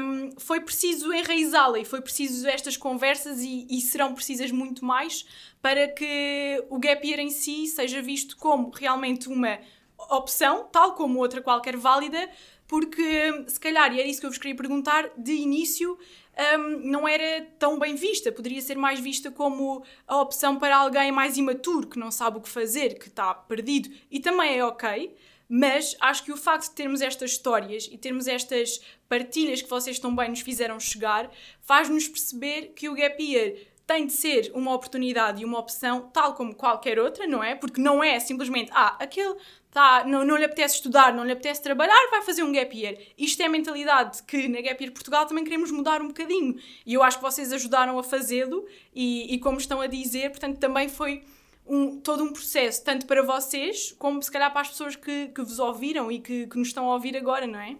hum, 0.00 0.30
foi 0.38 0.60
preciso 0.60 1.12
enraizá-la 1.12 1.78
e 1.78 1.84
foi 1.84 2.00
preciso 2.00 2.46
estas 2.48 2.76
conversas 2.76 3.40
e, 3.40 3.66
e 3.70 3.80
serão 3.80 4.12
precisas 4.12 4.50
muito 4.50 4.84
mais 4.84 5.24
para 5.62 5.88
que 5.88 6.62
o 6.68 6.78
gap 6.78 7.06
year 7.06 7.20
em 7.20 7.30
si 7.30 7.66
seja 7.68 8.02
visto 8.02 8.36
como 8.36 8.70
realmente 8.70 9.28
uma 9.28 9.58
opção, 10.10 10.68
tal 10.70 10.94
como 10.94 11.18
outra 11.18 11.40
qualquer 11.40 11.76
válida, 11.76 12.28
porque 12.74 13.44
se 13.46 13.60
calhar, 13.60 13.94
e 13.94 14.00
era 14.00 14.08
isso 14.08 14.18
que 14.18 14.26
eu 14.26 14.30
vos 14.30 14.38
queria 14.38 14.56
perguntar, 14.56 15.08
de 15.16 15.30
início 15.30 15.96
hum, 16.58 16.80
não 16.82 17.06
era 17.06 17.46
tão 17.56 17.78
bem 17.78 17.94
vista, 17.94 18.32
poderia 18.32 18.60
ser 18.60 18.76
mais 18.76 18.98
vista 18.98 19.30
como 19.30 19.84
a 20.08 20.20
opção 20.20 20.58
para 20.58 20.76
alguém 20.76 21.12
mais 21.12 21.36
imaturo, 21.36 21.86
que 21.86 22.00
não 22.00 22.10
sabe 22.10 22.38
o 22.38 22.40
que 22.40 22.48
fazer, 22.48 22.98
que 22.98 23.06
está 23.06 23.32
perdido, 23.32 23.88
e 24.10 24.18
também 24.18 24.58
é 24.58 24.64
ok. 24.64 25.14
Mas 25.48 25.94
acho 26.00 26.24
que 26.24 26.32
o 26.32 26.36
facto 26.36 26.70
de 26.70 26.74
termos 26.74 27.00
estas 27.00 27.30
histórias 27.30 27.88
e 27.92 27.96
termos 27.96 28.26
estas 28.26 28.80
partilhas 29.08 29.62
que 29.62 29.70
vocês 29.70 29.96
tão 30.00 30.16
bem 30.16 30.30
nos 30.30 30.40
fizeram 30.40 30.80
chegar 30.80 31.30
faz-nos 31.60 32.08
perceber 32.08 32.72
que 32.74 32.88
o 32.88 32.94
gap 32.94 33.22
year 33.22 33.54
tem 33.86 34.06
de 34.06 34.12
ser 34.14 34.50
uma 34.54 34.74
oportunidade 34.74 35.42
e 35.42 35.44
uma 35.44 35.58
opção 35.58 36.10
tal 36.12 36.34
como 36.34 36.54
qualquer 36.54 36.98
outra, 36.98 37.26
não 37.26 37.44
é? 37.44 37.54
Porque 37.54 37.80
não 37.80 38.02
é 38.02 38.18
simplesmente, 38.18 38.70
ah, 38.74 38.96
aquele 38.98 39.36
tá, 39.74 40.04
não, 40.06 40.24
não 40.24 40.36
lhe 40.36 40.44
apetece 40.44 40.76
estudar, 40.76 41.12
não 41.12 41.24
lhe 41.24 41.32
apetece 41.32 41.60
trabalhar, 41.60 42.08
vai 42.08 42.22
fazer 42.22 42.44
um 42.44 42.52
gap 42.52 42.74
year. 42.74 42.96
Isto 43.18 43.42
é 43.42 43.46
a 43.46 43.48
mentalidade 43.48 44.22
que 44.22 44.46
na 44.46 44.60
Gap 44.60 44.80
Year 44.80 44.94
Portugal 44.94 45.26
também 45.26 45.42
queremos 45.42 45.72
mudar 45.72 46.00
um 46.00 46.06
bocadinho. 46.06 46.56
E 46.86 46.94
eu 46.94 47.02
acho 47.02 47.18
que 47.18 47.24
vocês 47.24 47.52
ajudaram 47.52 47.98
a 47.98 48.02
fazê-lo 48.04 48.64
e, 48.94 49.34
e 49.34 49.38
como 49.40 49.58
estão 49.58 49.80
a 49.80 49.88
dizer, 49.88 50.30
portanto, 50.30 50.58
também 50.58 50.88
foi 50.88 51.24
um, 51.66 51.98
todo 51.98 52.22
um 52.22 52.32
processo, 52.32 52.84
tanto 52.84 53.04
para 53.04 53.20
vocês 53.22 53.92
como 53.98 54.22
se 54.22 54.30
calhar 54.30 54.52
para 54.52 54.60
as 54.60 54.68
pessoas 54.68 54.94
que, 54.94 55.26
que 55.28 55.42
vos 55.42 55.58
ouviram 55.58 56.10
e 56.10 56.20
que, 56.20 56.46
que 56.46 56.56
nos 56.56 56.68
estão 56.68 56.88
a 56.88 56.94
ouvir 56.94 57.16
agora, 57.16 57.44
não 57.44 57.58
é? 57.58 57.76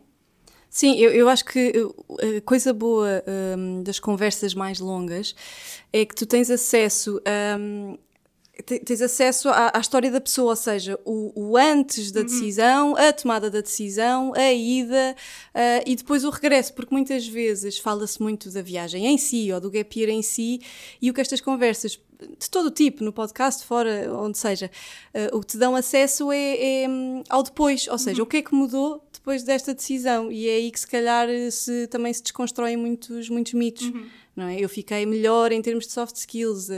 Sim, 0.68 0.98
eu, 0.98 1.12
eu 1.12 1.28
acho 1.28 1.44
que 1.44 1.72
a 2.10 2.40
coisa 2.40 2.72
boa 2.72 3.22
um, 3.56 3.84
das 3.84 4.00
conversas 4.00 4.52
mais 4.52 4.80
longas 4.80 5.32
é 5.92 6.04
que 6.04 6.16
tu 6.16 6.26
tens 6.26 6.50
acesso 6.50 7.22
um, 7.56 7.96
tens 8.62 9.02
acesso 9.02 9.48
à, 9.48 9.72
à 9.74 9.80
história 9.80 10.10
da 10.10 10.20
pessoa, 10.20 10.50
ou 10.50 10.56
seja, 10.56 10.98
o, 11.04 11.32
o 11.34 11.56
antes 11.56 12.12
da 12.12 12.22
decisão, 12.22 12.96
a 12.96 13.12
tomada 13.12 13.50
da 13.50 13.60
decisão, 13.60 14.32
a 14.34 14.52
ida 14.52 15.16
uh, 15.54 15.82
e 15.84 15.96
depois 15.96 16.24
o 16.24 16.30
regresso, 16.30 16.72
porque 16.72 16.94
muitas 16.94 17.26
vezes 17.26 17.78
fala-se 17.78 18.22
muito 18.22 18.50
da 18.50 18.62
viagem 18.62 19.06
em 19.06 19.18
si 19.18 19.52
ou 19.52 19.60
do 19.60 19.70
gap 19.70 19.98
year 19.98 20.10
em 20.10 20.22
si 20.22 20.60
e 21.02 21.10
o 21.10 21.14
que 21.14 21.20
estas 21.20 21.40
conversas 21.40 21.98
de 22.38 22.48
todo 22.48 22.66
o 22.66 22.70
tipo, 22.70 23.02
no 23.02 23.12
podcast, 23.12 23.64
fora, 23.64 24.08
onde 24.14 24.38
seja, 24.38 24.70
uh, 25.14 25.36
o 25.36 25.40
que 25.40 25.48
te 25.48 25.58
dão 25.58 25.74
acesso 25.74 26.30
é, 26.30 26.84
é, 26.84 26.86
ao 27.28 27.42
depois, 27.42 27.88
ou 27.88 27.98
seja, 27.98 28.22
o 28.22 28.26
que 28.26 28.38
é 28.38 28.42
que 28.42 28.54
mudou 28.54 29.02
depois 29.24 29.42
desta 29.42 29.72
decisão 29.72 30.30
e 30.30 30.46
é 30.50 30.56
aí 30.56 30.70
que 30.70 30.78
se 30.78 30.86
calhar 30.86 31.26
se, 31.50 31.86
também 31.86 32.12
se 32.12 32.22
desconstroem 32.22 32.76
muitos, 32.76 33.30
muitos 33.30 33.54
mitos. 33.54 33.90
Não 34.36 34.48
é? 34.48 34.58
Eu 34.58 34.68
fiquei 34.68 35.06
melhor 35.06 35.52
em 35.52 35.62
termos 35.62 35.86
de 35.86 35.92
soft 35.92 36.16
skills, 36.16 36.68
uh, 36.68 36.72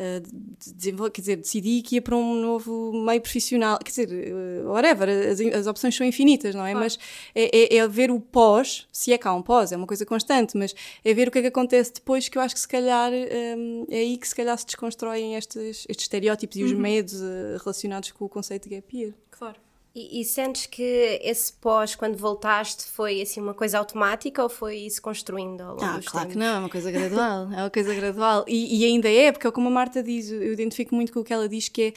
uh, 0.00 1.10
quer 1.12 1.20
dizer, 1.20 1.36
decidi 1.36 1.80
que 1.80 1.94
ia 1.94 2.02
para 2.02 2.16
um 2.16 2.34
novo 2.42 2.92
meio 2.92 3.20
profissional, 3.20 3.78
quer 3.78 3.90
dizer, 3.90 4.08
uh, 4.34 4.68
whatever, 4.68 5.08
as, 5.08 5.40
as 5.40 5.66
opções 5.68 5.94
são 5.94 6.04
infinitas, 6.04 6.56
não 6.56 6.66
é? 6.66 6.74
Mas 6.74 6.98
é, 7.36 7.76
é, 7.76 7.76
é 7.76 7.86
ver 7.86 8.10
o 8.10 8.18
pós, 8.18 8.88
se 8.92 9.12
é 9.12 9.16
cá 9.16 9.32
um 9.32 9.42
pós, 9.42 9.70
é 9.70 9.76
uma 9.76 9.86
coisa 9.86 10.04
constante, 10.04 10.58
mas 10.58 10.74
é 11.04 11.14
ver 11.14 11.28
o 11.28 11.30
que 11.30 11.38
é 11.38 11.42
que 11.42 11.48
acontece 11.48 11.94
depois 11.94 12.28
que 12.28 12.36
eu 12.36 12.42
acho 12.42 12.56
que 12.56 12.60
se 12.60 12.68
calhar 12.68 13.12
um, 13.12 13.86
é 13.88 13.98
aí 13.98 14.18
que 14.18 14.26
se 14.26 14.34
calhar 14.34 14.58
se 14.58 14.66
desconstroem 14.66 15.36
estes, 15.36 15.86
estes 15.88 16.02
estereótipos 16.02 16.56
e 16.56 16.64
os 16.64 16.72
medos 16.72 17.14
uh, 17.14 17.62
relacionados 17.62 18.10
com 18.10 18.24
o 18.24 18.28
conceito 18.28 18.68
de 18.68 18.74
gap 18.74 18.96
year. 18.96 19.14
Claro. 19.30 19.67
E, 19.94 20.20
e 20.20 20.24
sentes 20.24 20.66
que 20.66 21.18
esse 21.22 21.52
pós, 21.52 21.94
quando 21.94 22.16
voltaste, 22.16 22.84
foi 22.84 23.22
assim 23.22 23.40
uma 23.40 23.54
coisa 23.54 23.78
automática 23.78 24.42
ou 24.42 24.48
foi 24.48 24.88
se 24.88 25.00
construindo 25.00 25.60
ao 25.60 25.70
longo 25.70 25.84
Ah, 25.84 26.00
claro 26.04 26.28
tempos? 26.28 26.32
que 26.32 26.38
não, 26.38 26.56
é 26.56 26.58
uma 26.58 26.68
coisa 26.68 26.90
gradual, 26.90 27.52
é 27.52 27.56
uma 27.56 27.70
coisa 27.70 27.94
gradual. 27.94 28.44
E, 28.46 28.80
e 28.80 28.84
ainda 28.84 29.10
é, 29.10 29.32
porque 29.32 29.46
é 29.46 29.50
como 29.50 29.68
a 29.68 29.70
Marta 29.70 30.02
diz, 30.02 30.30
eu 30.30 30.52
identifico 30.52 30.94
muito 30.94 31.12
com 31.12 31.20
o 31.20 31.24
que 31.24 31.32
ela 31.32 31.48
diz, 31.48 31.68
que 31.68 31.82
é 31.82 31.92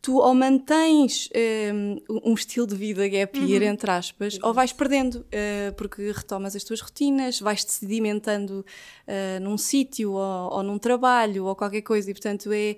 tu 0.00 0.18
ou 0.18 0.32
mantens 0.32 1.28
um, 1.74 2.30
um 2.30 2.34
estilo 2.34 2.66
de 2.66 2.74
vida 2.76 3.08
gap 3.08 3.36
year, 3.38 3.62
entre 3.64 3.90
aspas, 3.90 4.38
ou 4.42 4.54
vais 4.54 4.72
perdendo, 4.72 5.16
uh, 5.16 5.72
porque 5.76 6.12
retomas 6.12 6.54
as 6.54 6.62
tuas 6.62 6.80
rotinas, 6.80 7.40
vais-te 7.40 7.72
sedimentando 7.72 8.64
uh, 9.06 9.40
num 9.42 9.58
sítio 9.58 10.12
ou, 10.12 10.52
ou 10.52 10.62
num 10.62 10.78
trabalho 10.78 11.46
ou 11.46 11.56
qualquer 11.56 11.82
coisa, 11.82 12.10
e 12.10 12.14
portanto 12.14 12.50
é 12.52 12.76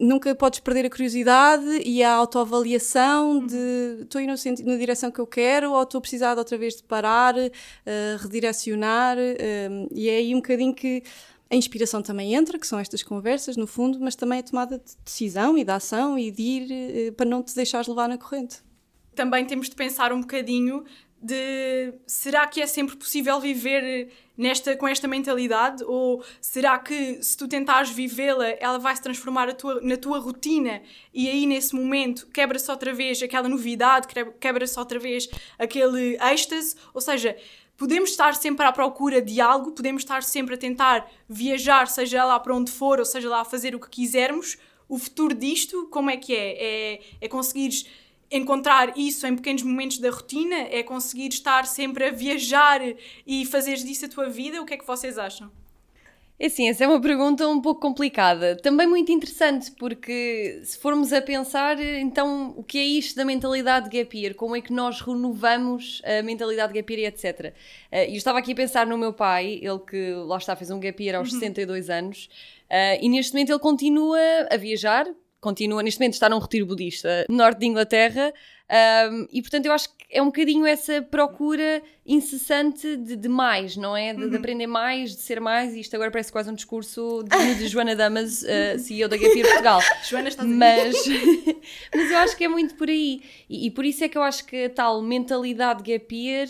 nunca 0.00 0.34
podes 0.34 0.60
perder 0.60 0.86
a 0.86 0.90
curiosidade 0.90 1.82
e 1.84 2.02
a 2.02 2.10
autoavaliação 2.12 3.46
de 3.46 3.98
estou 4.00 4.20
indo 4.20 4.32
na 4.64 4.76
direção 4.76 5.10
que 5.10 5.20
eu 5.20 5.26
quero 5.26 5.72
ou 5.72 5.82
estou 5.82 5.98
a 5.98 6.00
precisar 6.00 6.38
outra 6.38 6.56
vez 6.56 6.76
de 6.76 6.82
parar, 6.82 7.34
eh, 7.36 8.16
redirecionar 8.18 9.18
eh, 9.18 9.68
e 9.92 10.08
é 10.08 10.16
aí 10.16 10.34
um 10.34 10.38
bocadinho 10.38 10.74
que 10.74 11.02
a 11.50 11.54
inspiração 11.54 12.00
também 12.00 12.34
entra, 12.34 12.58
que 12.58 12.66
são 12.66 12.78
estas 12.78 13.02
conversas 13.02 13.56
no 13.56 13.66
fundo, 13.66 13.98
mas 14.00 14.16
também 14.16 14.38
a 14.38 14.42
tomada 14.42 14.78
de 14.78 14.96
decisão 15.04 15.58
e 15.58 15.64
de 15.64 15.70
ação 15.70 16.18
e 16.18 16.30
de 16.30 16.42
ir 16.42 16.68
eh, 16.70 17.10
para 17.10 17.26
não 17.26 17.42
te 17.42 17.54
deixares 17.54 17.86
levar 17.86 18.08
na 18.08 18.16
corrente. 18.16 18.58
também 19.14 19.44
temos 19.44 19.68
de 19.68 19.76
pensar 19.76 20.12
um 20.14 20.20
bocadinho 20.22 20.84
de 21.22 21.92
será 22.06 22.46
que 22.46 22.62
é 22.62 22.66
sempre 22.66 22.96
possível 22.96 23.38
viver 23.40 24.10
nesta, 24.36 24.74
com 24.74 24.88
esta 24.88 25.06
mentalidade? 25.06 25.84
Ou 25.84 26.24
será 26.40 26.78
que 26.78 27.22
se 27.22 27.36
tu 27.36 27.46
tentares 27.46 27.90
vivê-la, 27.90 28.48
ela 28.58 28.78
vai 28.78 28.96
se 28.96 29.02
transformar 29.02 29.52
tua, 29.54 29.80
na 29.82 29.96
tua 29.96 30.18
rotina 30.18 30.80
e 31.12 31.28
aí 31.28 31.46
nesse 31.46 31.74
momento 31.74 32.26
quebra-se 32.28 32.70
outra 32.70 32.94
vez 32.94 33.22
aquela 33.22 33.48
novidade, 33.48 34.08
quebra-se 34.40 34.78
outra 34.78 34.98
vez 34.98 35.28
aquele 35.58 36.16
êxtase? 36.32 36.74
Ou 36.94 37.02
seja, 37.02 37.36
podemos 37.76 38.10
estar 38.10 38.34
sempre 38.34 38.64
à 38.64 38.72
procura 38.72 39.20
de 39.20 39.40
algo, 39.42 39.72
podemos 39.72 40.02
estar 40.02 40.22
sempre 40.22 40.54
a 40.54 40.58
tentar 40.58 41.10
viajar, 41.28 41.86
seja 41.86 42.24
lá 42.24 42.40
para 42.40 42.54
onde 42.54 42.70
for, 42.70 42.98
ou 42.98 43.04
seja 43.04 43.28
lá 43.28 43.42
a 43.42 43.44
fazer 43.44 43.74
o 43.74 43.80
que 43.80 43.90
quisermos. 43.90 44.56
O 44.88 44.98
futuro 44.98 45.34
disto, 45.34 45.86
como 45.88 46.10
é 46.10 46.16
que 46.16 46.34
é? 46.34 46.56
É, 46.58 47.00
é 47.20 47.28
conseguires 47.28 47.86
encontrar 48.30 48.96
isso 48.96 49.26
em 49.26 49.34
pequenos 49.34 49.62
momentos 49.62 49.98
da 49.98 50.10
rotina, 50.10 50.56
é 50.70 50.82
conseguir 50.82 51.28
estar 51.28 51.66
sempre 51.66 52.04
a 52.04 52.10
viajar 52.10 52.80
e 53.26 53.44
fazer 53.44 53.76
disso 53.76 54.06
a 54.06 54.08
tua 54.08 54.28
vida? 54.28 54.62
O 54.62 54.66
que 54.66 54.74
é 54.74 54.76
que 54.78 54.86
vocês 54.86 55.18
acham? 55.18 55.50
É 56.42 56.48
sim, 56.48 56.70
essa 56.70 56.84
é 56.84 56.88
uma 56.88 57.02
pergunta 57.02 57.46
um 57.46 57.60
pouco 57.60 57.82
complicada. 57.82 58.56
Também 58.56 58.86
muito 58.86 59.12
interessante, 59.12 59.70
porque 59.72 60.62
se 60.64 60.78
formos 60.78 61.12
a 61.12 61.20
pensar, 61.20 61.78
então, 61.78 62.54
o 62.56 62.64
que 62.64 62.78
é 62.78 62.82
isto 62.82 63.14
da 63.14 63.26
mentalidade 63.26 63.90
gap 63.90 64.18
year? 64.18 64.34
Como 64.34 64.56
é 64.56 64.62
que 64.62 64.72
nós 64.72 65.02
renovamos 65.02 66.00
a 66.02 66.22
mentalidade 66.22 66.72
gap 66.72 66.90
year 66.90 67.04
e 67.04 67.14
etc. 67.14 67.52
Eh, 67.92 68.08
e 68.08 68.12
eu 68.12 68.16
estava 68.16 68.38
aqui 68.38 68.52
a 68.52 68.54
pensar 68.54 68.86
no 68.86 68.96
meu 68.96 69.12
pai, 69.12 69.60
ele 69.62 69.78
que 69.80 70.14
lá 70.14 70.38
está, 70.38 70.56
fez 70.56 70.70
um 70.70 70.80
gap 70.80 71.04
year 71.04 71.18
aos 71.18 71.30
uhum. 71.30 71.40
62 71.40 71.90
anos, 71.90 72.30
uh, 72.70 73.04
e 73.04 73.08
neste 73.10 73.34
momento 73.34 73.50
ele 73.50 73.58
continua 73.58 74.18
a 74.50 74.56
viajar, 74.56 75.06
continua 75.40 75.82
neste 75.82 75.98
momento 76.00 76.14
está 76.14 76.28
num 76.28 76.38
retiro 76.38 76.66
budista 76.66 77.24
no 77.28 77.36
norte 77.36 77.58
de 77.58 77.66
Inglaterra 77.66 78.32
um, 79.10 79.26
e 79.32 79.42
portanto 79.42 79.66
eu 79.66 79.72
acho 79.72 79.88
que 79.88 80.00
é 80.12 80.20
um 80.20 80.26
bocadinho 80.26 80.66
essa 80.66 81.00
procura 81.02 81.82
incessante 82.04 82.96
de, 82.96 83.16
de 83.16 83.28
mais, 83.28 83.76
não 83.76 83.96
é? 83.96 84.12
De, 84.12 84.24
uhum. 84.24 84.30
de, 84.30 84.36
aprender 84.36 84.66
mais, 84.66 85.14
de 85.14 85.22
ser 85.22 85.40
mais, 85.40 85.74
e 85.74 85.80
isto 85.80 85.94
agora 85.94 86.10
parece 86.10 86.32
quase 86.32 86.50
um 86.50 86.54
discurso 86.54 87.22
de, 87.22 87.54
de 87.54 87.68
Joana 87.68 87.94
Damas, 87.94 88.42
uh, 88.42 88.78
CEO 88.78 89.08
da 89.08 89.16
Gapir 89.16 89.46
Portugal. 89.46 89.80
Joana 90.08 90.28
está 90.28 90.44
mas, 90.44 90.96
mas 91.94 92.10
eu 92.10 92.18
acho 92.18 92.36
que 92.36 92.44
é 92.44 92.48
muito 92.48 92.74
por 92.74 92.88
aí, 92.88 93.22
e, 93.48 93.66
e, 93.66 93.70
por 93.70 93.84
isso 93.84 94.02
é 94.02 94.08
que 94.08 94.18
eu 94.18 94.22
acho 94.22 94.44
que 94.44 94.64
a 94.64 94.70
tal 94.70 95.00
mentalidade 95.00 95.82
Gapir 95.82 96.48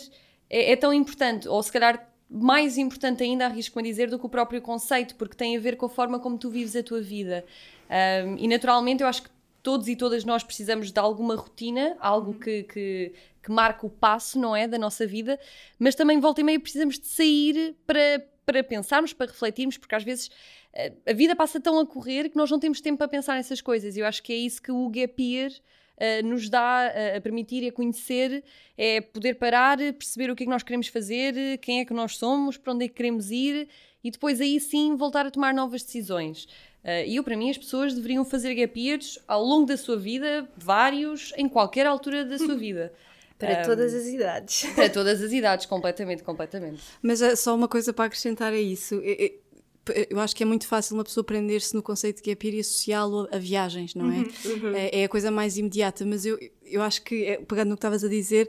é, 0.49 0.73
é 0.73 0.77
tão 0.77 0.93
importante, 0.93 1.47
ou 1.47 1.63
se 1.63 1.71
calhar 1.71 2.07
mais 2.31 2.79
importante 2.79 3.23
ainda, 3.23 3.45
arrisco-me 3.45 3.87
a 3.87 3.91
dizer, 3.91 4.09
do 4.09 4.19
que 4.19 4.25
o 4.25 4.29
próprio 4.29 4.63
conceito, 4.63 5.17
porque 5.17 5.37
tem 5.37 5.57
a 5.57 5.61
ver 5.61 5.77
com 5.77 5.87
a 5.87 5.91
forma 5.91 6.19
como 6.19 6.39
tu 6.39 6.49
vives 6.49 6.77
a 6.77 6.83
tua 6.83 7.01
vida. 7.03 7.45
Um, 7.91 8.37
e 8.39 8.47
naturalmente 8.47 9.03
eu 9.03 9.09
acho 9.09 9.25
que 9.25 9.31
todos 9.63 9.89
e 9.89 9.97
todas 9.97 10.25
nós 10.25 10.43
precisamos 10.43 10.93
de 10.93 10.99
alguma 10.99 11.35
rotina, 11.35 11.97
algo 12.01 12.35
que, 12.35 12.63
que, 12.63 13.13
que 13.43 13.51
marque 13.51 13.85
o 13.85 13.91
passo, 13.91 14.39
não 14.39 14.55
é? 14.55 14.67
Da 14.67 14.79
nossa 14.79 15.07
vida, 15.07 15.39
mas 15.79 15.95
também 15.95 16.21
volta 16.21 16.41
e 16.41 16.45
meia 16.45 16.61
precisamos 16.61 16.99
de 16.99 17.07
sair 17.07 17.77
para, 17.87 18.25
para 18.47 18.65
pensarmos, 18.65 19.13
para 19.13 19.31
refletirmos, 19.31 19.77
porque 19.77 19.95
às 19.95 20.05
vezes 20.05 20.31
eh, 20.73 20.93
a 21.07 21.13
vida 21.13 21.35
passa 21.37 21.61
tão 21.61 21.79
a 21.79 21.87
correr 21.87 22.31
que 22.31 22.37
nós 22.37 22.51
não 22.51 22.59
temos 22.59 22.81
tempo 22.81 22.99
para 22.99 23.09
pensar 23.09 23.35
nessas 23.35 23.61
coisas. 23.61 23.97
E 23.97 24.01
eu 24.01 24.07
acho 24.07 24.23
que 24.23 24.33
é 24.33 24.37
isso 24.37 24.63
que 24.63 24.73
o 24.73 24.89
Gap 24.89 25.23
Year 25.23 25.51
uh, 25.51 26.27
nos 26.27 26.49
dá 26.49 26.93
uh, 26.95 27.19
a 27.19 27.21
permitir 27.21 27.63
e 27.63 27.69
a 27.69 27.73
conhecer, 27.73 28.43
é 28.79 29.01
poder 29.01 29.35
parar, 29.35 29.79
perceber 29.79 30.31
o 30.31 30.37
que 30.37 30.45
é 30.45 30.47
que 30.47 30.51
nós 30.51 30.63
queremos 30.63 30.89
fazer, 30.89 31.59
quem 31.59 31.81
é 31.81 31.85
que 31.85 31.93
nós 31.93 32.17
somos, 32.17 32.57
para 32.57 32.73
onde 32.73 32.85
é 32.87 32.89
que 32.89 32.95
queremos 32.95 33.31
ir 33.31 33.69
e 34.03 34.11
depois 34.11 34.41
aí 34.41 34.59
sim 34.59 34.97
voltar 34.97 35.27
a 35.27 35.31
tomar 35.31 35.53
novas 35.53 35.83
decisões. 35.83 36.49
Uh, 36.85 37.07
e 37.07 37.17
eu, 37.17 37.25
para 37.25 37.37
mim, 37.37 37.51
as 37.51 37.59
pessoas 37.59 37.95
deveriam 37.95 38.25
fazer 38.25 38.55
gap 38.55 38.81
years 38.81 39.19
ao 39.29 39.45
longo 39.45 39.67
da 39.67 39.77
sua 39.77 39.97
vida, 39.97 40.49
vários, 40.57 41.33
em 41.37 41.49
qualquer 41.49 41.87
altura 41.87 42.25
da 42.25 42.39
sua 42.39 42.57
vida. 42.57 42.93
Para 43.39 43.61
um, 43.61 43.63
todas 43.63 43.95
as 43.95 44.07
idades. 44.07 44.67
Para 44.75 44.91
todas 44.91 45.23
as 45.23 45.33
idades, 45.33 45.67
completamente, 45.67 46.23
completamente. 46.23 46.83
Mas 47.03 47.23
é 47.23 47.35
só 47.35 47.55
uma 47.55 47.69
coisa 47.69 47.93
para 47.93 48.05
acrescentar 48.05 48.53
a 48.53 48.59
isso. 48.59 48.97
Eu, 48.97 50.07
eu 50.11 50.21
acho 50.21 50.37
que 50.37 50.43
é 50.43 50.47
muito 50.47 50.67
fácil 50.67 50.95
uma 50.95 51.05
pessoa 51.05 51.25
prender-se 51.25 51.75
no 51.75 51.83
conceito 51.83 52.23
de 52.23 52.31
gap 52.31 52.47
year 52.47 52.57
e 52.57 52.61
associá-lo 52.61 53.29
a 53.33 53.39
viagens, 53.39 53.95
não 53.95 54.11
é? 54.11 54.19
Uhum, 54.19 54.25
uhum. 54.45 54.75
É, 54.75 55.01
é, 55.01 55.05
a 55.05 55.09
coisa 55.09 55.31
mais 55.31 55.57
imediata, 55.57 56.05
mas 56.05 56.27
eu, 56.27 56.39
eu 56.65 56.83
acho 56.83 57.03
que, 57.03 57.25
é, 57.25 57.37
pegando 57.39 57.71
no 57.71 57.77
que 57.77 57.79
estavas 57.79 58.05
a 58.05 58.09
dizer, 58.09 58.49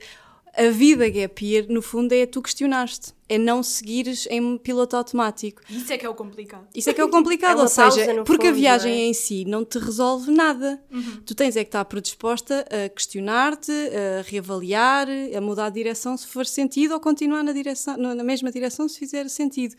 a 0.55 0.70
vida 0.70 1.10
gap 1.10 1.46
year, 1.46 1.65
no 1.70 1.81
fundo, 1.81 2.13
é 2.13 2.25
tu 2.25 2.41
questionaste. 2.41 3.13
É 3.29 3.38
não 3.38 3.63
seguires 3.63 4.27
em 4.29 4.58
piloto 4.58 4.98
automático. 4.98 5.62
Isso 5.70 5.93
é 5.93 5.98
que 5.98 6.05
é 6.05 6.10
o 6.10 6.13
complicado. 6.13 6.67
Isso 6.75 6.89
é 6.89 6.93
que 6.93 7.00
é 7.00 7.05
o 7.05 7.08
complicado, 7.08 7.60
é 7.60 7.62
ou 7.62 7.67
seja, 7.70 8.24
porque 8.25 8.48
fundo, 8.48 8.58
a 8.58 8.60
viagem 8.60 8.91
é? 8.91 9.05
em 9.05 9.13
si 9.13 9.46
não 9.46 9.63
te 9.63 9.79
resolve 9.79 10.29
nada. 10.29 10.84
Uhum. 10.91 11.22
Tu 11.25 11.34
tens 11.34 11.55
é 11.55 11.63
que 11.63 11.70
estar 11.70 11.86
predisposta 11.86 12.65
a 12.70 12.89
questionar-te, 12.89 13.72
a 13.72 14.22
reavaliar, 14.24 15.08
a 15.34 15.39
mudar 15.39 15.70
de 15.70 15.75
direção 15.75 16.17
se 16.17 16.27
for 16.27 16.46
sentido 16.46 16.93
ou 16.93 17.00
continuar 17.00 17.42
na, 17.42 17.53
direção, 17.53 17.96
na 17.96 18.24
mesma 18.24 18.51
direção 18.51 18.90
se 18.90 19.00
fizer 19.00 19.29
sentido. 19.29 19.75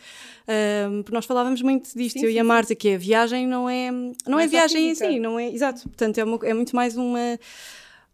Um, 0.88 1.04
nós 1.12 1.26
falávamos 1.26 1.60
muito 1.60 1.90
disto, 1.94 2.20
sim, 2.20 2.24
eu 2.24 2.30
sim, 2.30 2.36
e 2.36 2.38
a 2.38 2.44
Marta, 2.44 2.74
que 2.74 2.94
a 2.94 2.96
viagem 2.96 3.46
não 3.46 3.68
é, 3.68 3.90
não, 3.90 4.14
não 4.28 4.40
é, 4.40 4.44
é 4.44 4.46
viagem 4.46 4.88
em 4.88 4.94
si, 4.94 5.20
não 5.20 5.38
é? 5.38 5.50
Exato. 5.52 5.82
Portanto, 5.82 6.16
é, 6.16 6.24
uma, 6.24 6.38
é 6.42 6.54
muito 6.54 6.74
mais 6.74 6.96
uma 6.96 7.38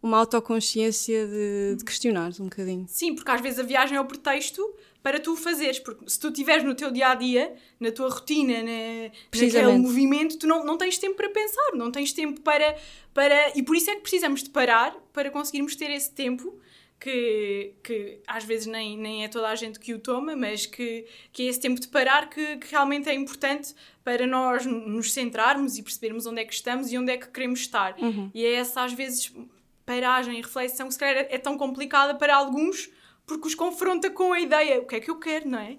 uma 0.03 0.19
autoconsciência 0.19 1.27
de, 1.27 1.77
de 1.77 1.85
questionar 1.85 2.31
um 2.41 2.45
bocadinho. 2.45 2.87
Sim, 2.89 3.15
porque 3.15 3.31
às 3.31 3.41
vezes 3.41 3.59
a 3.59 3.63
viagem 3.63 3.97
é 3.97 4.01
o 4.01 4.05
pretexto 4.05 4.63
para 5.03 5.21
tu 5.21 5.37
fazeres, 5.37 5.79
porque 5.79 6.09
se 6.09 6.19
tu 6.19 6.29
estiveres 6.29 6.65
no 6.65 6.75
teu 6.75 6.91
dia 6.91 7.09
a 7.09 7.15
dia, 7.15 7.55
na 7.79 7.91
tua 7.91 8.09
rotina, 8.09 8.63
na, 8.63 9.11
naquele 9.35 9.79
movimento, 9.79 10.39
tu 10.39 10.47
não, 10.47 10.65
não 10.65 10.77
tens 10.77 10.99
tempo 10.99 11.17
para 11.17 11.31
pensar, 11.31 11.73
não 11.75 11.91
tens 11.91 12.13
tempo 12.13 12.41
para, 12.41 12.77
para. 13.15 13.53
E 13.57 13.63
por 13.63 13.77
isso 13.77 13.91
é 13.91 13.95
que 13.95 14.03
precisamos 14.03 14.43
de 14.43 14.51
parar 14.51 14.95
para 15.13 15.31
conseguirmos 15.31 15.75
ter 15.77 15.91
esse 15.91 16.11
tempo. 16.11 16.59
Que, 17.01 17.75
que 17.85 18.19
às 18.27 18.43
vezes 18.43 18.67
nem, 18.67 18.99
nem 18.99 19.23
é 19.23 19.29
toda 19.29 19.47
a 19.47 19.55
gente 19.55 19.79
que 19.79 19.95
o 19.95 20.01
toma, 20.01 20.35
mas 20.35 20.67
que, 20.67 21.07
que 21.33 21.45
é 21.45 21.47
esse 21.47 21.61
tempo 21.61 21.79
de 21.81 21.87
parar 21.87 22.29
que, 22.29 22.57
que 22.57 22.73
realmente 22.73 23.09
é 23.09 23.15
importante 23.15 23.73
para 24.03 24.27
nós 24.27 24.67
nos 24.67 25.13
centrarmos 25.13 25.79
e 25.79 25.83
percebermos 25.85 26.27
onde 26.27 26.41
é 26.41 26.45
que 26.45 26.53
estamos 26.53 26.91
e 26.91 26.99
onde 26.99 27.13
é 27.13 27.17
que 27.17 27.29
queremos 27.29 27.61
estar. 27.61 27.97
Uhum. 28.01 28.33
E 28.35 28.45
é 28.45 28.55
essa, 28.55 28.83
às 28.83 28.93
vezes, 28.93 29.33
paragem 29.89 30.39
e 30.39 30.43
reflexão 30.43 30.87
que 30.87 30.93
se 30.93 31.01
calhar 31.01 31.17
é, 31.17 31.35
é 31.35 31.39
tão 31.39 31.57
complicada 31.57 32.15
para 32.15 32.37
alguns 32.37 32.91
porque 33.27 33.49
os 33.49 33.55
confronta 33.55 34.11
com 34.11 34.33
a 34.33 34.41
ideia, 34.41 34.81
o 34.81 34.87
que 34.87 34.97
é 34.97 35.01
que 35.01 35.11
eu 35.11 35.19
quero, 35.19 35.49
não 35.49 35.59
é? 35.59 35.77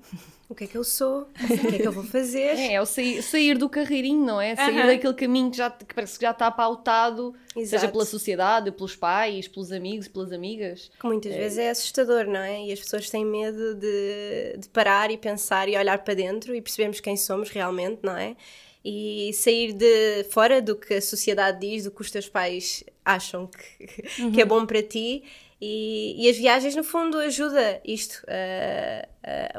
O 0.47 0.55
que 0.55 0.63
é 0.63 0.67
que 0.67 0.75
eu 0.75 0.83
sou? 0.83 1.21
O 1.21 1.69
que 1.69 1.75
é 1.75 1.79
que 1.79 1.87
eu 1.87 1.91
vou 1.91 2.03
fazer? 2.03 2.57
É, 2.57 2.73
é 2.73 2.81
o 2.81 2.85
sair, 2.85 3.21
sair 3.21 3.55
do 3.55 3.69
carreirinho, 3.69 4.25
não 4.25 4.41
é? 4.41 4.55
Sair 4.55 4.85
daquele 4.85 5.13
caminho 5.13 5.51
que, 5.51 5.57
já, 5.57 5.69
que 5.69 5.93
parece 5.93 6.17
que 6.17 6.25
já 6.25 6.31
está 6.31 6.49
pautado, 6.49 7.35
Exato. 7.55 7.69
seja 7.69 7.91
pela 7.91 8.05
sociedade, 8.05 8.71
pelos 8.71 8.95
pais, 8.95 9.47
pelos 9.47 9.71
amigos, 9.71 10.07
pelas 10.07 10.31
amigas. 10.31 10.91
Que 10.99 11.05
muitas 11.05 11.33
é. 11.33 11.37
vezes 11.37 11.57
é 11.59 11.69
assustador, 11.69 12.25
não 12.25 12.39
é? 12.39 12.65
E 12.65 12.73
as 12.73 12.79
pessoas 12.79 13.09
têm 13.11 13.23
medo 13.23 13.75
de, 13.75 14.57
de 14.57 14.69
parar 14.69 15.11
e 15.11 15.17
pensar 15.17 15.69
e 15.69 15.77
olhar 15.77 15.99
para 15.99 16.15
dentro 16.15 16.55
e 16.55 16.61
percebermos 16.61 16.99
quem 16.99 17.15
somos 17.15 17.49
realmente, 17.49 17.99
não 18.01 18.17
é? 18.17 18.35
E 18.83 19.31
sair 19.33 19.73
de 19.73 20.23
fora 20.31 20.61
do 20.61 20.75
que 20.75 20.95
a 20.95 21.01
sociedade 21.01 21.59
diz, 21.59 21.83
do 21.83 21.91
que 21.91 22.01
os 22.01 22.09
teus 22.09 22.29
pais 22.29 22.83
acham 23.03 23.47
que, 23.47 24.21
uhum. 24.21 24.31
que 24.33 24.41
é 24.41 24.45
bom 24.45 24.65
para 24.65 24.81
ti. 24.81 25.23
E, 25.61 26.15
e, 26.17 26.29
as 26.29 26.37
viagens, 26.37 26.73
no 26.75 26.85
fundo, 26.85 27.17
ajuda 27.17 27.81
isto, 27.83 28.23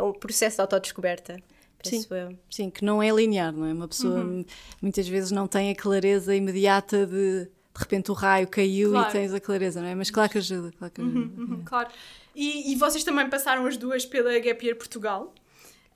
o 0.01 0.15
processo 0.15 0.57
de 0.57 0.63
autodescoberta. 0.63 1.37
Sim, 1.83 2.05
eu. 2.11 2.39
sim, 2.51 2.71
que 2.71 2.85
não 2.85 3.03
é 3.03 3.11
linear, 3.11 3.53
não 3.53 3.67
é? 3.67 3.73
Uma 3.73 3.89
pessoa 3.89 4.21
uhum. 4.21 4.45
muitas 4.83 5.09
vezes 5.09 5.31
não 5.31 5.47
tem 5.47 5.71
a 5.71 5.75
clareza 5.75 6.35
imediata 6.35 7.07
de 7.07 7.49
de 7.73 7.81
repente 7.81 8.11
o 8.11 8.15
raio 8.15 8.49
caiu 8.49 8.91
claro. 8.91 9.09
e 9.09 9.13
tens 9.13 9.33
a 9.33 9.41
clareza, 9.41 9.81
não 9.81 9.89
é? 9.89 9.95
Mas 9.95 10.11
claro 10.11 10.31
que 10.31 10.39
ajuda, 10.39 10.73
claro 10.77 10.93
que 10.93 11.01
ajuda. 11.01 11.19
Uhum, 11.19 11.35
uhum, 11.39 11.63
claro. 11.65 11.89
E, 12.35 12.73
e, 12.73 12.77
vocês 12.77 13.03
também 13.05 13.29
passaram 13.31 13.65
as 13.67 13.77
duas 13.77 14.05
pela 14.05 14.39
Gap 14.39 14.65
Year 14.65 14.77
Portugal. 14.77 15.33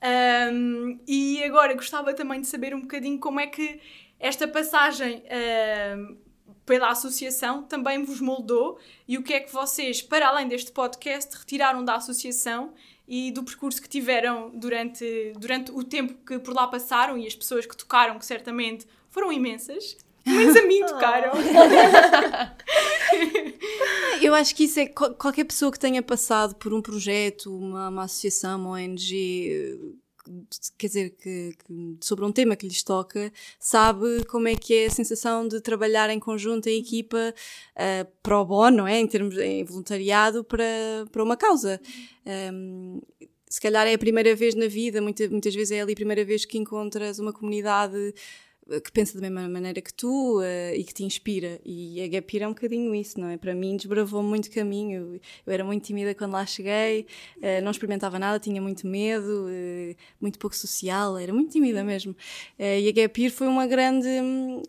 Um, 0.03 0.99
e 1.07 1.43
agora 1.43 1.73
gostava 1.73 2.13
também 2.13 2.41
de 2.41 2.47
saber 2.47 2.75
um 2.75 2.81
bocadinho 2.81 3.19
como 3.19 3.39
é 3.39 3.47
que 3.47 3.79
esta 4.19 4.47
passagem 4.47 5.23
um, 5.97 6.17
pela 6.65 6.89
associação 6.89 7.63
também 7.63 8.03
vos 8.03 8.19
moldou 8.19 8.79
e 9.07 9.17
o 9.17 9.23
que 9.23 9.33
é 9.33 9.39
que 9.39 9.51
vocês, 9.51 10.01
para 10.01 10.27
além 10.27 10.47
deste 10.47 10.71
podcast, 10.71 11.37
retiraram 11.37 11.83
da 11.83 11.95
associação 11.95 12.73
e 13.07 13.31
do 13.31 13.43
percurso 13.43 13.81
que 13.81 13.87
tiveram 13.87 14.49
durante, 14.49 15.33
durante 15.37 15.71
o 15.71 15.83
tempo 15.83 16.15
que 16.25 16.39
por 16.39 16.53
lá 16.53 16.67
passaram 16.67 17.17
e 17.17 17.27
as 17.27 17.35
pessoas 17.35 17.65
que 17.65 17.77
tocaram, 17.77 18.17
que 18.17 18.25
certamente 18.25 18.87
foram 19.09 19.31
imensas. 19.31 19.95
Menos 20.25 20.55
a 20.55 20.65
mim 20.65 20.85
tocaram. 20.85 21.31
Eu 24.21 24.33
acho 24.33 24.55
que 24.55 24.63
isso 24.63 24.79
é 24.79 24.87
qualquer 24.87 25.43
pessoa 25.43 25.71
que 25.71 25.79
tenha 25.79 26.01
passado 26.01 26.55
por 26.55 26.73
um 26.73 26.81
projeto, 26.81 27.55
uma, 27.55 27.89
uma 27.89 28.03
associação, 28.05 28.59
uma 28.59 28.71
ONG, 28.71 29.77
quer 30.77 30.87
dizer, 30.87 31.09
que, 31.11 31.53
que, 31.53 31.97
sobre 32.01 32.25
um 32.25 32.31
tema 32.31 32.55
que 32.55 32.67
lhes 32.67 32.83
toca, 32.83 33.31
sabe 33.59 34.25
como 34.25 34.47
é 34.47 34.55
que 34.55 34.73
é 34.73 34.85
a 34.87 34.89
sensação 34.91 35.47
de 35.47 35.61
trabalhar 35.61 36.09
em 36.09 36.19
conjunto, 36.19 36.67
em 36.67 36.79
equipa, 36.79 37.33
uh, 37.75 38.11
pro 38.23 38.45
bono, 38.45 38.77
não 38.77 38.87
é? 38.87 38.99
Em 38.99 39.07
termos 39.07 39.35
de 39.35 39.63
voluntariado 39.63 40.43
para, 40.43 40.65
para 41.11 41.23
uma 41.23 41.37
causa. 41.37 41.79
Um, 42.25 42.99
se 43.47 43.61
calhar 43.61 43.87
é 43.87 43.93
a 43.93 43.97
primeira 43.97 44.35
vez 44.35 44.55
na 44.55 44.67
vida, 44.67 45.01
muita, 45.01 45.29
muitas 45.29 45.53
vezes 45.53 45.71
é 45.71 45.81
ali 45.81 45.93
a 45.93 45.95
primeira 45.95 46.25
vez 46.25 46.45
que 46.45 46.57
encontras 46.57 47.19
uma 47.19 47.31
comunidade 47.31 48.13
que 48.83 48.91
pensa 48.91 49.19
da 49.19 49.29
mesma 49.29 49.47
maneira 49.47 49.79
que 49.79 49.93
tu 49.93 50.39
uh, 50.39 50.73
e 50.75 50.83
que 50.83 50.93
te 50.93 51.03
inspira. 51.03 51.59
E 51.63 52.01
a 52.01 52.07
Gap 52.07 52.35
Year 52.35 52.45
é 52.45 52.47
um 52.47 52.53
bocadinho 52.53 52.95
isso, 52.95 53.19
não 53.19 53.29
é? 53.29 53.37
Para 53.37 53.53
mim, 53.53 53.77
desbravou 53.77 54.23
muito 54.23 54.49
caminho. 54.49 55.19
Eu, 55.45 55.53
era 55.53 55.63
muito 55.63 55.83
tímida 55.83 56.15
quando 56.15 56.31
lá 56.31 56.45
cheguei, 56.45 57.05
uh, 57.37 57.63
não 57.63 57.71
experimentava 57.71 58.17
nada, 58.17 58.39
tinha 58.39 58.59
muito 58.61 58.87
medo, 58.87 59.45
uh, 59.45 59.95
muito 60.19 60.39
pouco 60.39 60.55
social, 60.55 61.17
era 61.17 61.31
muito 61.31 61.51
tímida 61.51 61.83
mesmo. 61.83 62.15
e 62.57 62.89
a 62.89 62.91
Gap 62.91 63.21
Year 63.21 63.31
foi, 63.31 63.47
grande, 63.67 64.07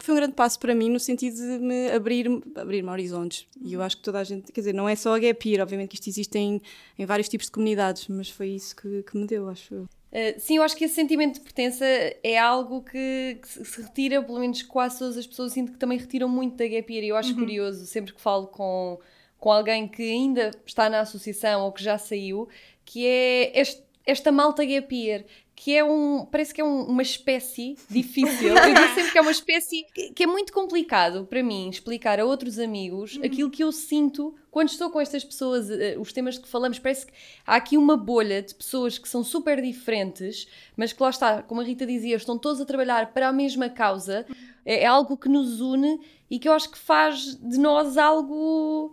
foi 0.00 0.14
um 0.14 0.16
grande 0.18 0.34
passo 0.34 0.58
para 0.58 0.74
mim 0.74 0.90
no 0.90 1.00
sentido 1.00 1.36
de 1.36 1.58
me 1.58 1.90
abrir, 1.90 2.28
abrir-me 2.54 2.90
horizontes. 2.90 3.46
E 3.62 3.72
eu 3.72 3.82
acho 3.82 3.96
que 3.96 4.02
toda 4.02 4.18
a 4.18 4.24
gente, 4.24 4.52
quer 4.52 4.60
dizer, 4.60 4.74
não 4.74 4.88
é 4.88 4.94
só 4.94 5.14
a 5.14 5.18
Gap 5.18 5.48
Year, 5.48 5.62
obviamente 5.62 5.90
que 5.90 5.94
isto 5.96 6.08
existe 6.08 6.36
em, 6.38 6.60
em 6.98 7.06
vários 7.06 7.28
tipos 7.28 7.46
de 7.46 7.52
comunidades, 7.52 8.08
mas 8.08 8.28
foi 8.28 8.48
isso 8.48 8.76
que, 8.76 9.02
que 9.02 9.16
me 9.16 9.26
deu, 9.26 9.48
acho 9.48 9.74
eu. 9.74 9.88
Uh, 10.16 10.40
sim, 10.40 10.56
eu 10.56 10.62
acho 10.62 10.74
que 10.74 10.84
esse 10.84 10.94
sentimento 10.94 11.34
de 11.34 11.40
pertença 11.40 11.84
é 11.84 12.38
algo 12.38 12.80
que, 12.82 13.38
que, 13.42 13.48
se 13.48 13.82
retira, 13.82 14.22
pelo 14.22 14.38
menos 14.38 14.62
quase 14.62 14.98
todas 14.98 15.18
as 15.18 15.26
pessoas 15.26 15.52
sinto 15.52 15.72
que 15.72 15.78
também 15.78 15.98
retiram 15.98 16.26
muito 16.26 16.56
da 16.56 16.66
Gap 16.66 16.90
Year 16.90 17.04
e 17.04 17.08
eu 17.08 17.16
acho 17.16 17.32
uhum. 17.32 17.40
curioso, 17.40 17.84
sempre 17.84 18.14
que 18.14 18.20
falo 18.22 18.46
com, 18.46 18.98
com 19.38 19.52
alguém 19.52 19.86
que 19.86 20.02
ainda 20.02 20.52
está 20.64 20.88
na 20.88 21.00
associação 21.00 21.64
ou 21.64 21.70
que 21.72 21.84
já 21.84 21.98
saiu, 21.98 22.48
que 22.82 23.06
é 23.06 23.60
este, 23.60 23.82
esta 24.06 24.32
malta 24.32 24.64
Gap 24.64 24.94
Year, 24.94 25.22
que 25.56 25.74
é 25.74 25.82
um. 25.82 26.26
parece 26.26 26.52
que 26.52 26.60
é 26.60 26.64
um, 26.64 26.82
uma 26.82 27.00
espécie 27.00 27.76
difícil. 27.88 28.54
Eu 28.54 28.62
digo 28.62 28.94
sempre 28.94 29.10
que 29.10 29.18
é 29.18 29.20
uma 29.22 29.30
espécie 29.30 29.86
que 30.14 30.22
é 30.22 30.26
muito 30.26 30.52
complicado 30.52 31.24
para 31.24 31.42
mim 31.42 31.70
explicar 31.70 32.20
a 32.20 32.26
outros 32.26 32.58
amigos 32.58 33.16
uhum. 33.16 33.24
aquilo 33.24 33.50
que 33.50 33.64
eu 33.64 33.72
sinto 33.72 34.34
quando 34.50 34.68
estou 34.68 34.90
com 34.90 35.00
estas 35.00 35.24
pessoas, 35.24 35.68
uh, 35.68 36.00
os 36.00 36.12
temas 36.12 36.38
que 36.38 36.48
falamos, 36.48 36.78
parece 36.78 37.06
que 37.06 37.12
há 37.46 37.56
aqui 37.56 37.76
uma 37.76 37.96
bolha 37.96 38.40
de 38.40 38.54
pessoas 38.54 38.96
que 38.98 39.08
são 39.08 39.24
super 39.24 39.60
diferentes, 39.60 40.46
mas 40.76 40.92
que 40.92 41.02
lá 41.02 41.10
está, 41.10 41.42
como 41.42 41.60
a 41.60 41.64
Rita 41.64 41.86
dizia, 41.86 42.16
estão 42.16 42.38
todos 42.38 42.60
a 42.60 42.64
trabalhar 42.64 43.12
para 43.12 43.28
a 43.28 43.32
mesma 43.32 43.68
causa. 43.68 44.26
É, 44.64 44.84
é 44.84 44.86
algo 44.86 45.16
que 45.16 45.28
nos 45.28 45.60
une 45.60 46.00
e 46.30 46.38
que 46.38 46.48
eu 46.48 46.52
acho 46.52 46.70
que 46.70 46.78
faz 46.78 47.34
de 47.36 47.58
nós 47.58 47.96
algo 47.96 48.92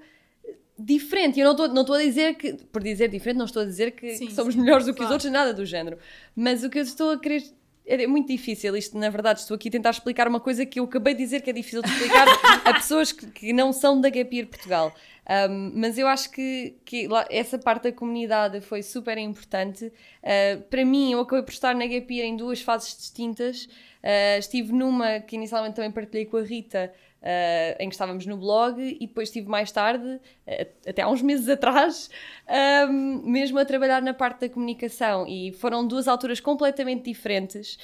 diferente. 0.78 1.40
Eu 1.40 1.54
não 1.54 1.82
estou 1.82 1.96
a 1.96 2.02
dizer 2.02 2.36
que, 2.36 2.54
por 2.54 2.82
dizer 2.82 3.10
diferente, 3.10 3.38
não 3.38 3.46
estou 3.46 3.62
a 3.62 3.66
dizer 3.66 3.92
que, 3.92 4.16
sim, 4.16 4.28
que 4.28 4.34
somos 4.34 4.54
sim, 4.54 4.62
melhores 4.62 4.86
do 4.86 4.94
que 4.94 4.98
claro. 4.98 5.10
os 5.10 5.14
outros, 5.14 5.32
nada 5.32 5.54
do 5.54 5.66
género. 5.66 5.98
Mas 6.36 6.64
o 6.64 6.70
que 6.70 6.80
eu 6.80 6.84
estou 6.84 7.12
a 7.12 7.20
querer. 7.20 7.44
É 7.86 8.08
muito 8.08 8.30
difícil 8.30 8.78
isto, 8.78 8.98
na 8.98 9.10
verdade. 9.10 9.42
Estou 9.42 9.56
aqui 9.56 9.68
a 9.68 9.72
tentar 9.72 9.90
explicar 9.90 10.26
uma 10.26 10.40
coisa 10.40 10.66
que 10.66 10.80
eu 10.80 10.86
acabei 10.86 11.14
de 11.14 11.22
dizer 11.22 11.42
que 11.42 11.50
é 11.50 11.54
difícil 11.54 11.82
de 11.82 11.90
explicar 11.90 12.28
a 12.64 12.74
pessoas 12.76 13.12
que, 13.12 13.26
que, 13.28 13.52
não 13.52 13.74
são 13.74 14.00
da 14.00 14.10
Gapir 14.10 14.48
Portugal. 14.48 14.96
Um, 15.50 15.74
mas 15.76 15.98
eu 15.98 16.08
acho 16.08 16.32
que, 16.32 16.78
que 16.86 17.08
lá, 17.10 17.26
essa 17.30 17.60
parte 17.60 17.84
da 17.84 17.92
comunidade 17.92 18.62
foi 18.62 18.82
super 18.82 19.18
importante. 19.18 19.92
Uh, 20.24 20.62
para 20.70 20.86
mim, 20.86 21.12
eu 21.12 21.20
acabei 21.20 21.44
por 21.44 21.52
estar 21.52 21.76
na 21.76 21.86
Gapir 21.86 22.24
em 22.24 22.38
duas 22.38 22.62
fases 22.62 22.96
distintas. 22.96 23.68
Uh, 24.04 24.38
estive 24.38 24.74
numa 24.74 25.22
que 25.22 25.38
inicialmente 25.38 25.76
também 25.76 25.90
partilhei 25.90 26.26
com 26.26 26.36
a 26.36 26.42
Rita, 26.42 26.92
uh, 27.22 27.82
em 27.82 27.88
que 27.88 27.96
estávamos 27.96 28.26
no 28.26 28.36
blog, 28.36 28.98
e 29.00 29.08
depois 29.08 29.30
estive 29.30 29.48
mais 29.48 29.72
tarde, 29.72 30.06
uh, 30.06 30.68
até 30.86 31.04
há 31.04 31.10
uns 31.10 31.22
meses 31.22 31.48
atrás, 31.48 32.10
um, 32.90 33.22
mesmo 33.24 33.58
a 33.60 33.64
trabalhar 33.64 34.02
na 34.02 34.14
parte 34.14 34.42
da 34.42 34.50
comunicação. 34.50 35.26
E 35.26 35.54
foram 35.54 35.88
duas 35.88 36.10
alturas 36.10 36.42
completamente 36.42 37.06
diferentes. 37.06 37.78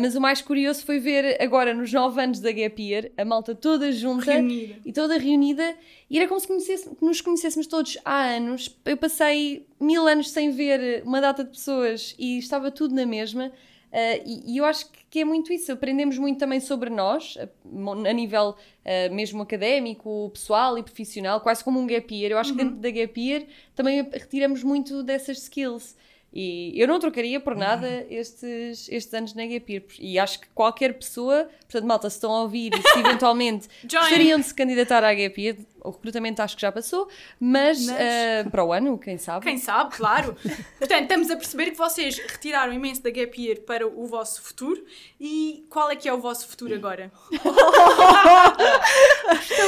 Mas 0.00 0.16
o 0.16 0.20
mais 0.20 0.40
curioso 0.42 0.84
foi 0.84 0.98
ver 0.98 1.40
agora, 1.40 1.72
nos 1.72 1.92
nove 1.92 2.20
anos 2.20 2.40
da 2.40 2.50
Gap 2.50 2.82
Year, 2.82 3.12
a 3.16 3.24
malta 3.24 3.54
toda 3.54 3.92
junta 3.92 4.32
reunida. 4.32 4.74
e 4.84 4.92
toda 4.92 5.16
reunida, 5.18 5.76
e 6.10 6.18
era 6.18 6.26
como 6.26 6.40
se 6.40 6.48
conhecesse, 6.48 6.90
nos 7.00 7.20
conhecêssemos 7.20 7.68
todos 7.68 7.96
há 8.04 8.24
anos. 8.24 8.76
Eu 8.84 8.96
passei 8.96 9.68
mil 9.78 10.08
anos 10.08 10.30
sem 10.30 10.50
ver 10.50 11.04
uma 11.04 11.20
data 11.20 11.44
de 11.44 11.50
pessoas 11.50 12.16
e 12.18 12.38
estava 12.38 12.72
tudo 12.72 12.92
na 12.92 13.06
mesma. 13.06 13.52
Uh, 13.92 14.22
e, 14.24 14.54
e, 14.54 14.58
eu 14.58 14.64
acho 14.64 14.86
que 15.08 15.20
é 15.20 15.24
muito 15.24 15.52
isso. 15.52 15.72
Aprendemos 15.72 16.18
muito 16.18 16.38
também 16.38 16.60
sobre 16.60 16.90
nós, 16.90 17.36
a, 17.38 18.08
a 18.08 18.12
nível 18.12 18.50
uh, 18.50 19.14
mesmo 19.14 19.42
académico, 19.42 20.30
pessoal 20.32 20.76
e 20.76 20.82
profissional, 20.82 21.40
quase 21.40 21.64
como 21.64 21.80
um 21.80 21.86
gap 21.86 22.14
year. 22.14 22.32
Eu 22.32 22.38
acho 22.38 22.50
uhum. 22.50 22.56
que 22.56 22.64
dentro 22.64 22.78
da 22.78 22.90
gap 22.90 23.20
year 23.20 23.46
também 23.74 24.02
retiramos 24.02 24.62
muito 24.62 25.02
dessas 25.02 25.38
skills. 25.38 25.96
E 26.32 26.78
eu 26.78 26.86
não 26.86 27.00
trocaria 27.00 27.40
por 27.40 27.56
nada 27.56 28.06
estes, 28.10 28.86
estes 28.90 29.14
anos 29.14 29.34
na 29.34 29.46
Gapir. 29.46 29.84
E 29.98 30.18
acho 30.18 30.40
que 30.40 30.46
qualquer 30.54 30.92
pessoa, 30.92 31.48
portanto, 31.60 31.86
malta, 31.86 32.10
se 32.10 32.16
estão 32.16 32.30
a 32.32 32.42
ouvir 32.42 32.70
e 32.74 32.82
se 32.82 32.98
eventualmente 33.00 33.68
gostariam 33.82 34.38
de 34.38 34.46
se 34.46 34.54
candidatar 34.54 35.02
à 35.02 35.14
Gapir, 35.14 35.56
o 35.82 35.90
recrutamento 35.90 36.42
acho 36.42 36.56
que 36.56 36.62
já 36.62 36.72
passou, 36.72 37.08
mas, 37.38 37.86
mas... 37.86 38.46
Uh, 38.46 38.50
para 38.50 38.64
o 38.64 38.72
ano, 38.72 38.98
quem 38.98 39.18
sabe? 39.18 39.44
Quem 39.44 39.58
sabe, 39.58 39.94
claro. 39.96 40.36
Portanto, 40.78 41.02
estamos 41.02 41.30
a 41.30 41.36
perceber 41.36 41.70
que 41.70 41.78
vocês 41.78 42.18
retiraram 42.18 42.72
imenso 42.72 43.02
da 43.02 43.10
Gap 43.10 43.40
Year 43.40 43.60
para 43.60 43.86
o 43.86 44.06
vosso 44.06 44.42
futuro. 44.42 44.84
E 45.20 45.66
qual 45.68 45.90
é 45.90 45.96
que 45.96 46.08
é 46.08 46.12
o 46.12 46.18
vosso 46.18 46.48
futuro 46.48 46.74
agora? 46.74 47.10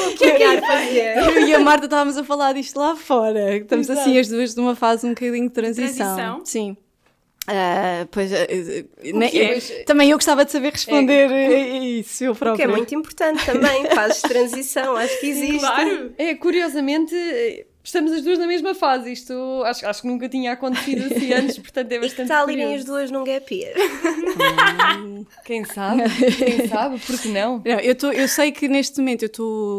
o 0.05 0.17
que 0.17 0.25
é 0.25 0.37
que 0.37 0.43
há 0.43 0.61
fazer? 0.61 1.17
Eu 1.19 1.47
e 1.47 1.55
a 1.55 1.59
Marta 1.59 1.87
estávamos 1.87 2.17
a 2.17 2.25
falar 2.25 2.53
disto 2.53 2.79
lá 2.79 2.97
fora. 2.97 3.57
Estamos 3.57 3.89
Exato. 3.89 4.09
assim 4.09 4.19
as 4.19 4.29
duas 4.29 4.55
numa 4.55 4.75
fase 4.75 5.07
um 5.07 5.11
bocadinho 5.11 5.49
de 5.49 5.55
transição. 5.55 6.17
transição? 6.17 6.45
Sim. 6.45 6.77
Uh, 7.51 8.07
pois, 8.13 8.31
uh, 8.31 8.35
é? 8.35 9.83
também 9.85 10.11
eu 10.11 10.17
gostava 10.17 10.45
de 10.45 10.53
saber 10.53 10.71
responder 10.71 11.29
é, 11.33 11.79
isso, 11.79 12.23
eu 12.23 12.33
próprio. 12.33 12.65
Que 12.65 12.73
é 12.73 12.77
muito 12.77 12.95
importante 12.95 13.45
também, 13.45 13.87
fases 13.87 14.23
de 14.23 14.29
transição, 14.29 14.97
acho 14.97 15.19
que 15.19 15.27
existe. 15.27 15.59
Claro. 15.59 16.15
É, 16.17 16.33
curiosamente, 16.37 17.13
estamos 17.83 18.13
as 18.13 18.23
duas 18.23 18.39
na 18.39 18.47
mesma 18.47 18.73
fase. 18.73 19.11
Isto 19.11 19.63
acho, 19.65 19.85
acho 19.85 20.03
que 20.03 20.07
nunca 20.07 20.29
tinha 20.29 20.53
acontecido 20.53 21.13
assim 21.13 21.33
antes, 21.35 21.59
portanto 21.59 21.91
é 21.91 21.99
bastante. 21.99 22.23
Está 22.23 22.43
ali 22.43 22.63
as 22.63 22.85
duas 22.85 23.11
num 23.11 23.25
gap 23.25 23.53
year. 23.53 23.75
Hum, 25.01 25.27
quem 25.45 25.65
sabe? 25.65 26.03
Quem 26.37 26.69
sabe? 26.69 27.01
Por 27.01 27.19
que 27.21 27.29
não? 27.29 27.63
não 27.65 27.81
eu, 27.81 27.97
tô, 27.97 28.13
eu 28.13 28.29
sei 28.29 28.53
que 28.53 28.69
neste 28.69 28.99
momento 28.99 29.23
eu 29.25 29.27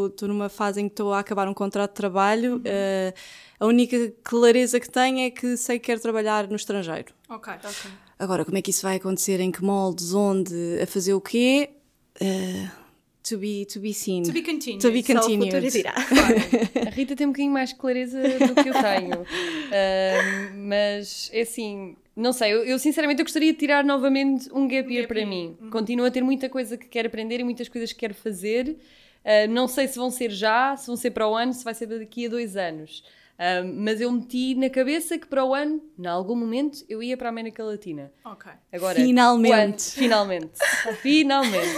estou 0.08 0.28
numa 0.28 0.50
fase 0.50 0.82
em 0.82 0.90
que 0.90 0.94
estou 0.94 1.14
a 1.14 1.20
acabar 1.20 1.48
um 1.48 1.54
contrato 1.54 1.92
de 1.92 1.96
trabalho. 1.96 2.58
Uh, 2.58 3.14
a 3.62 3.68
única 3.68 4.12
clareza 4.24 4.80
que 4.80 4.90
tenho 4.90 5.20
é 5.20 5.30
que 5.30 5.56
sei 5.56 5.78
que 5.78 5.86
quero 5.86 6.02
trabalhar 6.02 6.48
no 6.48 6.56
estrangeiro. 6.56 7.14
Ok, 7.30 7.54
ok. 7.54 7.92
Agora, 8.18 8.44
como 8.44 8.58
é 8.58 8.62
que 8.62 8.72
isso 8.72 8.82
vai 8.82 8.96
acontecer? 8.96 9.40
Em 9.40 9.52
que 9.52 9.64
moldes? 9.64 10.16
Onde? 10.16 10.80
A 10.82 10.88
fazer 10.88 11.14
o 11.14 11.22
quê? 11.22 11.70
Uh, 12.20 12.68
to 13.22 13.38
be, 13.38 13.64
to 13.72 13.80
be 13.80 13.94
seen. 13.94 14.24
To 14.24 14.32
be 14.32 14.42
continued. 14.42 14.82
To 14.82 14.92
be 14.92 15.04
continued. 15.04 15.54
a 16.88 16.90
Rita 16.90 17.16
tem 17.16 17.28
um 17.28 17.30
bocadinho 17.30 17.54
mais 17.54 17.72
clareza 17.72 18.20
do 18.20 18.56
que 18.56 18.70
eu 18.70 18.74
tenho. 18.74 19.26
Uh, 19.72 20.54
mas, 20.58 21.30
é 21.32 21.42
assim, 21.42 21.96
não 22.14 22.34
sei, 22.34 22.52
eu, 22.52 22.66
eu, 22.66 22.78
sinceramente 22.78 23.22
eu 23.22 23.26
gostaria 23.26 23.54
de 23.54 23.58
tirar 23.58 23.86
novamente 23.86 24.50
um 24.54 24.68
gap 24.68 24.94
year 24.94 25.08
para 25.08 25.26
mim. 25.26 25.56
Uhum. 25.62 25.70
Continuo 25.70 26.06
a 26.06 26.12
ter 26.12 26.22
muita 26.22 26.50
coisa 26.50 26.76
que 26.76 26.88
quero 26.88 27.08
aprender 27.08 27.40
e 27.40 27.44
muitas 27.46 27.70
coisas 27.70 27.94
que 27.94 28.00
quero 28.00 28.14
fazer. 28.14 28.78
Uh, 29.24 29.50
não 29.50 29.70
sei 29.70 29.88
se 29.88 29.98
vão 29.98 30.12
ser 30.12 30.30
já, 30.30 30.76
se 30.76 30.88
vão 30.88 30.98
ser 30.98 31.12
para 31.12 31.26
o 31.26 31.34
ano, 31.34 31.54
se 31.54 31.64
vai 31.64 31.74
ser 31.74 31.86
daqui 31.86 32.26
a 32.26 32.30
dois 32.30 32.58
anos. 32.58 33.02
Um, 33.42 33.84
mas 33.84 34.00
eu 34.00 34.12
meti 34.12 34.54
na 34.54 34.70
cabeça 34.70 35.18
que 35.18 35.26
para 35.26 35.44
o 35.44 35.56
ano, 35.56 35.82
em 35.98 36.06
algum 36.06 36.36
momento, 36.36 36.86
eu 36.88 37.02
ia 37.02 37.18
para 37.18 37.28
a 37.28 37.32
América 37.32 37.64
Latina. 37.64 38.12
Ok. 38.24 38.52
Agora, 38.72 38.96
finalmente. 38.96 39.56
Quando? 39.56 39.82
Finalmente. 39.82 40.52
finalmente. 41.02 41.76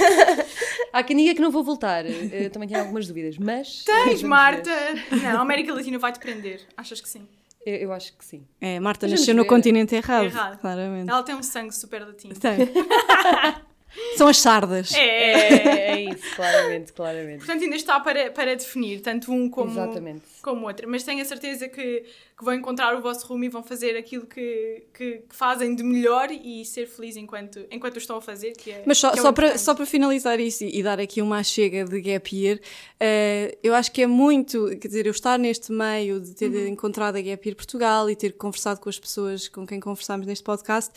Há 0.91 1.01
quem 1.03 1.15
diga 1.15 1.33
que 1.33 1.39
não 1.39 1.51
vou 1.51 1.63
voltar. 1.63 2.05
Eu 2.05 2.49
também 2.49 2.67
tenho 2.67 2.81
algumas 2.81 3.07
dúvidas, 3.07 3.37
mas. 3.37 3.85
Tens, 3.85 4.21
Marta! 4.23 4.69
Ver. 5.09 5.23
Não, 5.23 5.37
a 5.37 5.41
América 5.41 5.73
Latina 5.73 5.97
vai-te 5.97 6.19
prender. 6.19 6.67
Achas 6.75 6.99
que 6.99 7.07
sim? 7.07 7.25
Eu, 7.65 7.75
eu, 7.75 7.93
acho 7.93 8.11
que 8.17 8.25
sim. 8.25 8.45
É, 8.59 8.77
Marta 8.81 9.07
nasceu 9.07 9.33
no 9.33 9.45
continente 9.45 9.95
errado, 9.95 10.25
errado, 10.25 10.59
claramente. 10.59 11.09
Ela 11.09 11.23
tem 11.23 11.33
um 11.33 11.41
sangue 11.41 11.73
super 11.73 12.05
latino. 12.05 12.35
Tem. 12.35 12.57
São 14.17 14.27
as 14.27 14.39
sardas. 14.39 14.93
É, 14.93 15.91
é 15.91 16.01
isso, 16.01 16.35
claramente, 16.35 16.93
claramente. 16.93 17.37
Portanto, 17.39 17.63
ainda 17.63 17.75
está 17.75 17.99
para, 17.99 18.31
para 18.31 18.55
definir, 18.55 19.01
tanto 19.01 19.31
um 19.31 19.49
como, 19.49 19.71
Exatamente. 19.71 20.23
como 20.41 20.65
outro. 20.67 20.89
Mas 20.89 21.03
tenho 21.03 21.21
a 21.21 21.25
certeza 21.25 21.67
que, 21.67 22.03
que 22.37 22.43
vão 22.43 22.53
encontrar 22.53 22.95
o 22.95 23.01
vosso 23.01 23.25
rumo 23.27 23.43
e 23.43 23.49
vão 23.49 23.63
fazer 23.63 23.97
aquilo 23.97 24.25
que, 24.25 24.83
que, 24.93 25.23
que 25.29 25.35
fazem 25.35 25.75
de 25.75 25.83
melhor 25.83 26.29
e 26.31 26.65
ser 26.65 26.87
feliz 26.87 27.15
enquanto, 27.15 27.65
enquanto 27.71 27.95
o 27.95 27.97
estão 27.97 28.17
a 28.17 28.21
fazer. 28.21 28.53
Que 28.53 28.71
é, 28.71 28.83
Mas 28.85 28.97
só, 28.97 29.11
é 29.11 29.17
só, 29.17 29.31
para, 29.31 29.57
só 29.57 29.75
para 29.75 29.85
finalizar 29.85 30.39
isso 30.39 30.63
e, 30.63 30.79
e, 30.79 30.83
dar 30.83 30.99
aqui 30.99 31.21
uma 31.21 31.43
chega 31.43 31.85
de 31.85 32.01
gap 32.01 32.35
year, 32.35 32.57
uh, 32.57 33.57
eu 33.61 33.73
acho 33.73 33.91
que 33.91 34.01
é 34.01 34.07
muito, 34.07 34.67
quer 34.79 34.87
dizer, 34.87 35.05
eu 35.05 35.11
estar 35.11 35.37
neste 35.37 35.71
meio 35.71 36.19
de 36.19 36.33
ter 36.33 36.49
uhum. 36.49 36.67
encontrado 36.67 37.15
a 37.15 37.21
Gap 37.21 37.47
Year 37.47 37.55
Portugal 37.55 38.09
e 38.09 38.15
ter 38.15 38.33
conversado 38.33 38.79
com 38.79 38.89
as 38.89 38.99
pessoas 38.99 39.47
com 39.47 39.65
quem 39.65 39.79
conversámos 39.79 40.25
neste 40.25 40.43
podcast 40.43 40.91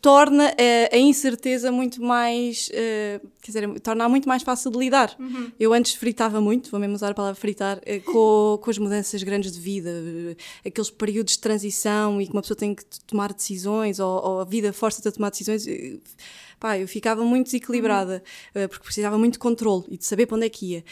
torna 0.00 0.48
a, 0.48 0.94
a, 0.94 0.98
incerteza 0.98 1.72
muito 1.72 2.02
mais, 2.02 2.68
uh, 2.68 3.26
quer 3.40 3.46
dizer, 3.46 3.80
torna 3.80 4.08
muito 4.08 4.28
mais 4.28 4.42
fácil 4.42 4.70
de 4.70 4.78
lidar. 4.78 5.14
Uhum. 5.18 5.50
Eu 5.58 5.72
antes 5.72 5.94
fritava 5.94 6.40
muito, 6.40 6.70
vou 6.70 6.78
mesmo 6.78 6.94
usar 6.94 7.10
a 7.10 7.14
palavra 7.14 7.34
fritar, 7.34 7.78
uh, 7.78 8.00
com, 8.04 8.58
com 8.62 8.70
as 8.70 8.78
mudanças 8.78 9.22
grandes 9.22 9.52
de 9.52 9.60
vida, 9.60 9.90
uh, 9.90 10.36
aqueles 10.66 10.90
períodos 10.90 11.34
de 11.34 11.40
transição 11.40 12.20
e 12.20 12.26
que 12.26 12.32
uma 12.32 12.42
pessoa 12.42 12.56
tem 12.56 12.74
que 12.74 12.84
tomar 13.06 13.32
decisões 13.32 13.98
ou, 13.98 14.24
ou 14.24 14.40
a 14.40 14.44
vida 14.44 14.72
força-te 14.72 15.08
a 15.08 15.12
tomar 15.12 15.30
decisões 15.30 15.66
pá, 16.58 16.78
eu 16.78 16.88
ficava 16.88 17.22
muito 17.22 17.46
desequilibrada, 17.46 18.22
uh, 18.54 18.68
porque 18.68 18.84
precisava 18.84 19.18
muito 19.18 19.34
de 19.34 19.38
controle 19.40 19.84
e 19.88 19.98
de 19.98 20.06
saber 20.06 20.26
para 20.26 20.36
onde 20.36 20.46
é 20.46 20.48
que 20.48 20.72
ia. 20.72 20.84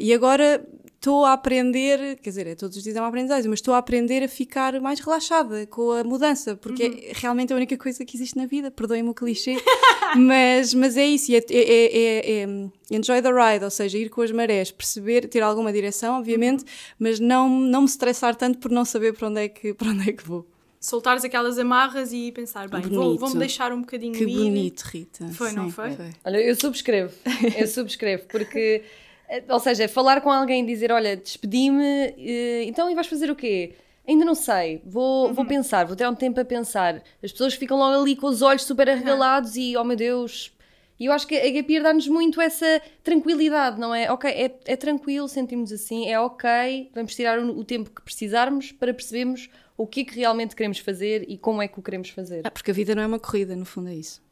E 0.00 0.14
agora 0.14 0.64
estou 1.04 1.26
a 1.26 1.34
aprender, 1.34 2.16
quer 2.16 2.30
dizer, 2.30 2.46
é 2.46 2.54
todos 2.54 2.78
os 2.78 2.82
dias 2.82 2.96
é 2.96 3.00
uma 3.00 3.08
aprendizagem, 3.08 3.50
mas 3.50 3.58
estou 3.58 3.74
a 3.74 3.78
aprender 3.78 4.22
a 4.22 4.28
ficar 4.28 4.80
mais 4.80 5.00
relaxada 5.00 5.66
com 5.66 5.90
a 5.92 6.02
mudança, 6.02 6.56
porque 6.56 7.10
é 7.10 7.12
realmente 7.14 7.52
a 7.52 7.56
única 7.56 7.76
coisa 7.76 8.02
que 8.06 8.16
existe 8.16 8.38
na 8.38 8.46
vida, 8.46 8.70
perdoem-me 8.70 9.10
o 9.10 9.14
clichê, 9.14 9.54
mas, 10.16 10.72
mas 10.72 10.96
é 10.96 11.04
isso, 11.04 11.30
é, 11.30 11.36
é, 11.36 11.42
é, 11.50 12.42
é, 12.42 12.46
enjoy 12.90 13.20
the 13.20 13.30
ride, 13.30 13.62
ou 13.62 13.70
seja, 13.70 13.98
ir 13.98 14.08
com 14.08 14.22
as 14.22 14.30
marés, 14.30 14.70
perceber, 14.70 15.28
ter 15.28 15.42
alguma 15.42 15.70
direção, 15.70 16.18
obviamente, 16.18 16.64
mas 16.98 17.20
não, 17.20 17.50
não 17.50 17.82
me 17.82 17.86
estressar 17.86 18.34
tanto 18.34 18.58
por 18.58 18.70
não 18.70 18.86
saber 18.86 19.12
para 19.12 19.28
onde 19.28 19.40
é 19.42 19.48
que, 19.50 19.74
para 19.76 19.88
onde 19.90 20.08
é 20.08 20.12
que 20.14 20.26
vou. 20.26 20.46
Soltares 20.80 21.22
aquelas 21.22 21.58
amarras 21.58 22.14
e 22.14 22.32
pensar, 22.32 22.66
bem, 22.68 22.80
vou- 22.80 23.18
vou-me 23.18 23.38
deixar 23.38 23.72
um 23.72 23.80
bocadinho 23.80 24.12
Que 24.14 24.24
ir. 24.24 24.26
bonito, 24.26 24.82
Rita. 24.82 25.28
Foi, 25.32 25.52
não 25.52 25.64
Sim, 25.66 25.70
foi? 25.70 25.90
Olha, 26.24 26.38
eu 26.38 26.54
subscrevo, 26.56 27.12
eu 27.58 27.66
subscrevo, 27.66 28.24
porque, 28.28 28.82
ou 29.48 29.60
seja, 29.60 29.88
falar 29.88 30.20
com 30.20 30.30
alguém 30.30 30.62
e 30.62 30.66
dizer, 30.66 30.92
olha, 30.92 31.16
despedi-me, 31.16 31.84
eh, 32.18 32.64
então 32.64 32.90
e 32.90 32.94
vais 32.94 33.06
fazer 33.06 33.30
o 33.30 33.36
quê? 33.36 33.74
Ainda 34.06 34.24
não 34.24 34.34
sei, 34.34 34.82
vou, 34.84 35.32
vou 35.32 35.46
pensar, 35.46 35.86
vou 35.86 35.96
ter 35.96 36.06
um 36.08 36.14
tempo 36.14 36.38
a 36.40 36.44
pensar. 36.44 37.02
As 37.22 37.32
pessoas 37.32 37.54
ficam 37.54 37.78
logo 37.78 38.02
ali 38.02 38.14
com 38.14 38.26
os 38.26 38.42
olhos 38.42 38.64
super 38.64 38.88
arregalados 38.88 39.56
e, 39.56 39.76
oh 39.76 39.84
meu 39.84 39.96
Deus... 39.96 40.52
E 40.96 41.06
eu 41.06 41.12
acho 41.12 41.26
que 41.26 41.34
a 41.34 41.50
Gap 41.50 41.72
Year 41.72 41.82
dá-nos 41.82 42.06
muito 42.06 42.40
essa 42.40 42.80
tranquilidade, 43.02 43.80
não 43.80 43.92
é? 43.92 44.12
Ok, 44.12 44.30
é, 44.30 44.54
é 44.64 44.76
tranquilo, 44.76 45.26
sentimos 45.26 45.72
assim, 45.72 46.08
é 46.08 46.20
ok, 46.20 46.88
vamos 46.94 47.16
tirar 47.16 47.36
o, 47.40 47.58
o 47.58 47.64
tempo 47.64 47.90
que 47.90 48.00
precisarmos 48.00 48.70
para 48.70 48.94
percebermos 48.94 49.50
o 49.76 49.88
que 49.88 50.02
é 50.02 50.04
que 50.04 50.14
realmente 50.14 50.54
queremos 50.54 50.78
fazer 50.78 51.24
e 51.28 51.36
como 51.36 51.60
é 51.60 51.66
que 51.66 51.80
o 51.80 51.82
queremos 51.82 52.10
fazer. 52.10 52.42
Ah, 52.44 52.50
porque 52.50 52.70
a 52.70 52.74
vida 52.74 52.94
não 52.94 53.02
é 53.02 53.06
uma 53.08 53.18
corrida, 53.18 53.56
no 53.56 53.64
fundo 53.64 53.88
é 53.88 53.94
isso. 53.96 54.22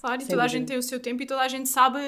Claro, 0.00 0.16
e 0.22 0.24
Sem 0.24 0.30
toda 0.30 0.42
a 0.42 0.46
dúvida. 0.46 0.58
gente 0.60 0.68
tem 0.68 0.78
o 0.78 0.82
seu 0.82 1.00
tempo 1.00 1.22
e 1.22 1.26
toda 1.26 1.40
a 1.42 1.48
gente 1.48 1.68
sabe 1.68 1.98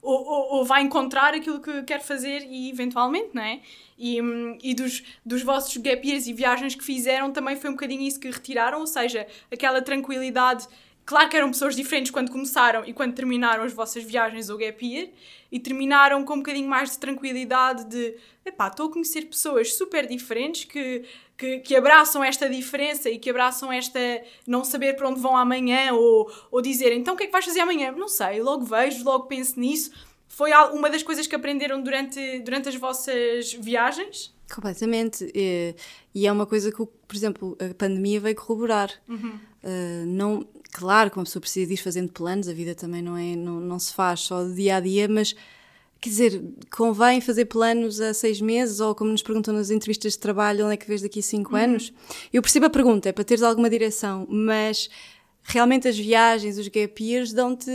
ou, 0.00 0.14
ou- 0.24 0.54
ou 0.56 0.64
vai 0.64 0.82
encontrar 0.82 1.34
aquilo 1.34 1.60
que 1.60 1.82
quer 1.82 2.00
fazer 2.00 2.42
e 2.48 2.70
eventualmente, 2.70 3.30
não 3.34 3.42
é? 3.42 3.60
E, 3.98 4.20
hum, 4.22 4.56
e 4.62 4.74
dos, 4.74 5.02
dos 5.24 5.42
vossos 5.42 5.76
gap 5.76 6.06
years 6.08 6.26
e 6.26 6.32
viagens 6.32 6.74
que 6.74 6.82
fizeram 6.82 7.30
também 7.32 7.54
foi 7.56 7.68
um 7.70 7.74
bocadinho 7.74 8.00
isso 8.02 8.18
que 8.18 8.30
retiraram, 8.30 8.80
ou 8.80 8.86
seja, 8.86 9.26
aquela 9.52 9.82
tranquilidade. 9.82 10.66
Claro 11.04 11.28
que 11.28 11.36
eram 11.36 11.50
pessoas 11.50 11.76
diferentes 11.76 12.10
quando 12.10 12.30
começaram 12.30 12.84
e 12.86 12.92
quando 12.94 13.14
terminaram 13.14 13.62
as 13.62 13.72
vossas 13.72 14.02
viagens 14.02 14.48
ou 14.48 14.56
gap 14.56 14.84
year 14.84 15.08
e 15.52 15.60
terminaram 15.60 16.24
com 16.24 16.34
um 16.34 16.38
bocadinho 16.38 16.68
mais 16.68 16.92
de 16.92 16.98
tranquilidade 16.98 17.84
de 17.84 18.16
epá, 18.44 18.68
estou 18.68 18.88
a 18.88 18.92
conhecer 18.92 19.26
pessoas 19.26 19.74
super 19.74 20.06
diferentes 20.06 20.64
que, 20.64 21.04
que, 21.36 21.58
que 21.58 21.76
abraçam 21.76 22.24
esta 22.24 22.48
diferença 22.48 23.10
e 23.10 23.18
que 23.18 23.28
abraçam 23.28 23.70
esta 23.70 24.00
não 24.46 24.64
saber 24.64 24.96
para 24.96 25.08
onde 25.08 25.20
vão 25.20 25.36
amanhã 25.36 25.92
ou, 25.92 26.30
ou 26.50 26.62
dizer 26.62 26.92
então 26.92 27.14
o 27.14 27.16
que 27.16 27.24
é 27.24 27.26
que 27.26 27.32
vais 27.32 27.44
fazer 27.44 27.60
amanhã? 27.60 27.92
Não 27.92 28.08
sei, 28.08 28.40
logo 28.40 28.64
vejo, 28.64 29.04
logo 29.04 29.24
penso 29.26 29.60
nisso. 29.60 29.92
Foi 30.26 30.50
uma 30.72 30.90
das 30.90 31.02
coisas 31.02 31.26
que 31.26 31.34
aprenderam 31.36 31.82
durante, 31.82 32.40
durante 32.40 32.68
as 32.68 32.74
vossas 32.74 33.52
viagens? 33.52 34.34
Completamente. 34.52 35.30
E, 35.34 35.76
e 36.14 36.26
é 36.26 36.32
uma 36.32 36.46
coisa 36.46 36.72
que, 36.72 36.84
por 36.84 37.14
exemplo, 37.14 37.56
a 37.60 37.72
pandemia 37.74 38.18
veio 38.20 38.34
corroborar. 38.34 38.90
Uh, 39.08 40.06
não, 40.06 40.46
claro 40.74 41.08
que 41.08 41.16
uma 41.16 41.24
pessoa 41.24 41.40
precisa 41.40 41.68
de 41.68 41.74
ir 41.74 41.76
fazendo 41.76 42.10
planos, 42.12 42.48
a 42.48 42.52
vida 42.52 42.74
também 42.74 43.00
não, 43.00 43.16
é, 43.16 43.36
não, 43.36 43.60
não 43.60 43.78
se 43.78 43.94
faz 43.94 44.20
só 44.20 44.42
de 44.42 44.54
dia 44.54 44.76
a 44.76 44.80
dia, 44.80 45.08
mas 45.08 45.34
quer 46.00 46.08
dizer, 46.08 46.42
convém 46.70 47.20
fazer 47.20 47.44
planos 47.44 48.00
a 48.00 48.12
seis 48.12 48.40
meses 48.40 48.80
ou 48.80 48.92
como 48.92 49.12
nos 49.12 49.22
perguntam 49.22 49.54
nas 49.54 49.70
entrevistas 49.70 50.14
de 50.14 50.18
trabalho, 50.18 50.64
onde 50.64 50.74
é 50.74 50.76
que 50.76 50.86
vês 50.86 51.00
daqui 51.00 51.20
a 51.20 51.22
cinco 51.22 51.54
anos? 51.54 51.92
Eu 52.32 52.42
percebo 52.42 52.66
a 52.66 52.70
pergunta, 52.70 53.08
é 53.08 53.12
para 53.12 53.22
teres 53.22 53.44
alguma 53.44 53.70
direção, 53.70 54.26
mas 54.28 54.90
realmente 55.44 55.86
as 55.86 55.96
viagens, 55.96 56.58
os 56.58 56.66
gap 56.66 57.02
years 57.02 57.32
dão-te 57.32 57.70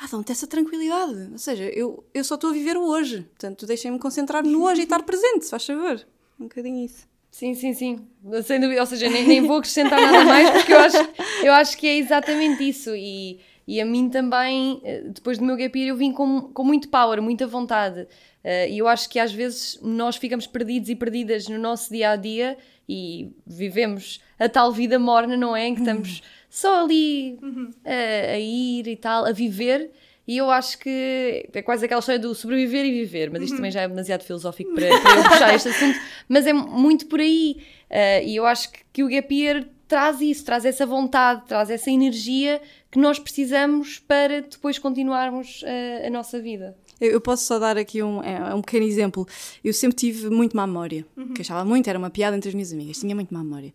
ah, 0.00 0.06
dão-te 0.10 0.32
essa 0.32 0.46
tranquilidade. 0.46 1.28
Ou 1.32 1.38
seja, 1.38 1.64
eu, 1.64 2.04
eu 2.12 2.24
só 2.24 2.34
estou 2.34 2.50
a 2.50 2.52
viver 2.52 2.76
o 2.76 2.84
hoje. 2.84 3.22
Portanto, 3.22 3.66
deixem-me 3.66 3.98
concentrar 3.98 4.44
no 4.44 4.64
hoje 4.64 4.82
e 4.82 4.84
estar 4.84 5.02
presente, 5.02 5.44
se 5.44 5.50
faz 5.50 5.66
favor. 5.66 6.06
Um 6.38 6.44
bocadinho 6.44 6.84
isso. 6.84 7.07
Sim, 7.30 7.54
sim, 7.54 7.72
sim. 7.72 8.06
Sem 8.44 8.60
dúvida. 8.60 8.80
Ou 8.80 8.86
seja, 8.86 9.08
nem, 9.08 9.26
nem 9.26 9.40
vou 9.42 9.58
acrescentar 9.58 10.00
nada 10.00 10.24
mais 10.24 10.50
porque 10.50 10.72
eu 10.72 10.78
acho, 10.78 11.08
eu 11.44 11.52
acho 11.52 11.76
que 11.78 11.86
é 11.86 11.96
exatamente 11.96 12.68
isso. 12.68 12.94
E, 12.96 13.38
e 13.66 13.80
a 13.80 13.84
mim 13.84 14.08
também, 14.08 14.80
eh, 14.82 15.02
depois 15.06 15.38
do 15.38 15.44
meu 15.44 15.56
gap 15.56 15.78
year, 15.78 15.90
eu 15.90 15.96
vim 15.96 16.10
com, 16.12 16.40
com 16.42 16.64
muito 16.64 16.88
power, 16.88 17.20
muita 17.22 17.46
vontade. 17.46 18.08
Eh, 18.42 18.70
E 18.70 18.78
eu 18.78 18.88
acho 18.88 19.08
que 19.08 19.18
às 19.20 19.32
vezes 19.32 19.78
nós 19.82 20.16
ficamos 20.16 20.46
perdidos 20.46 20.88
e 20.88 20.96
perdidas 20.96 21.46
no 21.48 21.58
nosso 21.58 21.92
dia 21.92 22.10
a 22.10 22.16
dia 22.16 22.56
e 22.88 23.30
vivemos 23.46 24.20
a 24.38 24.48
tal 24.48 24.72
vida 24.72 24.98
morna, 24.98 25.36
não 25.36 25.54
é? 25.54 25.66
Em 25.68 25.74
que 25.74 25.80
estamos 25.82 26.22
só 26.48 26.82
ali 26.82 27.38
a, 27.84 28.32
a 28.32 28.38
ir 28.38 28.88
e 28.88 28.96
tal, 28.96 29.26
a 29.26 29.32
viver. 29.32 29.90
E 30.28 30.36
eu 30.36 30.50
acho 30.50 30.78
que 30.78 31.48
é 31.54 31.62
quase 31.62 31.86
aquela 31.86 32.00
história 32.00 32.20
do 32.20 32.34
sobreviver 32.34 32.84
e 32.84 32.92
viver, 32.92 33.30
mas 33.30 33.44
isto 33.44 33.56
também 33.56 33.70
já 33.70 33.80
é 33.80 33.88
demasiado 33.88 34.22
filosófico 34.22 34.74
para, 34.74 34.86
para 35.00 35.16
eu 35.16 35.22
puxar 35.24 35.54
este 35.54 35.70
assunto, 35.70 35.98
mas 36.28 36.46
é 36.46 36.52
muito 36.52 37.06
por 37.06 37.18
aí. 37.18 37.56
Ah, 37.88 38.20
e 38.20 38.36
eu 38.36 38.44
acho 38.44 38.70
que, 38.70 38.80
que 38.92 39.02
o 39.02 39.08
Gap 39.08 39.34
Year 39.34 39.66
traz 39.88 40.20
isso, 40.20 40.44
traz 40.44 40.66
essa 40.66 40.84
vontade, 40.84 41.46
traz 41.48 41.70
essa 41.70 41.90
energia 41.90 42.60
que 42.90 42.98
nós 42.98 43.18
precisamos 43.18 44.00
para 44.00 44.42
depois 44.42 44.78
continuarmos 44.78 45.64
ah, 45.64 46.06
a 46.06 46.10
nossa 46.10 46.38
vida. 46.38 46.76
Eu, 47.00 47.22
posso 47.22 47.46
só 47.46 47.58
dar 47.58 47.78
aqui 47.78 48.02
um, 48.02 48.22
é, 48.22 48.54
um 48.54 48.60
pequeno 48.60 48.84
exemplo. 48.84 49.26
Eu 49.64 49.72
sempre 49.72 49.96
tive 49.96 50.28
muito 50.28 50.54
má 50.54 50.66
memória, 50.66 51.06
que 51.34 51.40
achava 51.40 51.64
muito, 51.64 51.88
era 51.88 51.98
uma 51.98 52.10
piada 52.10 52.36
entre 52.36 52.50
as 52.50 52.54
minhas 52.54 52.70
amigas, 52.70 52.98
tinha 52.98 53.14
muito 53.14 53.32
má 53.32 53.42
memória. 53.42 53.72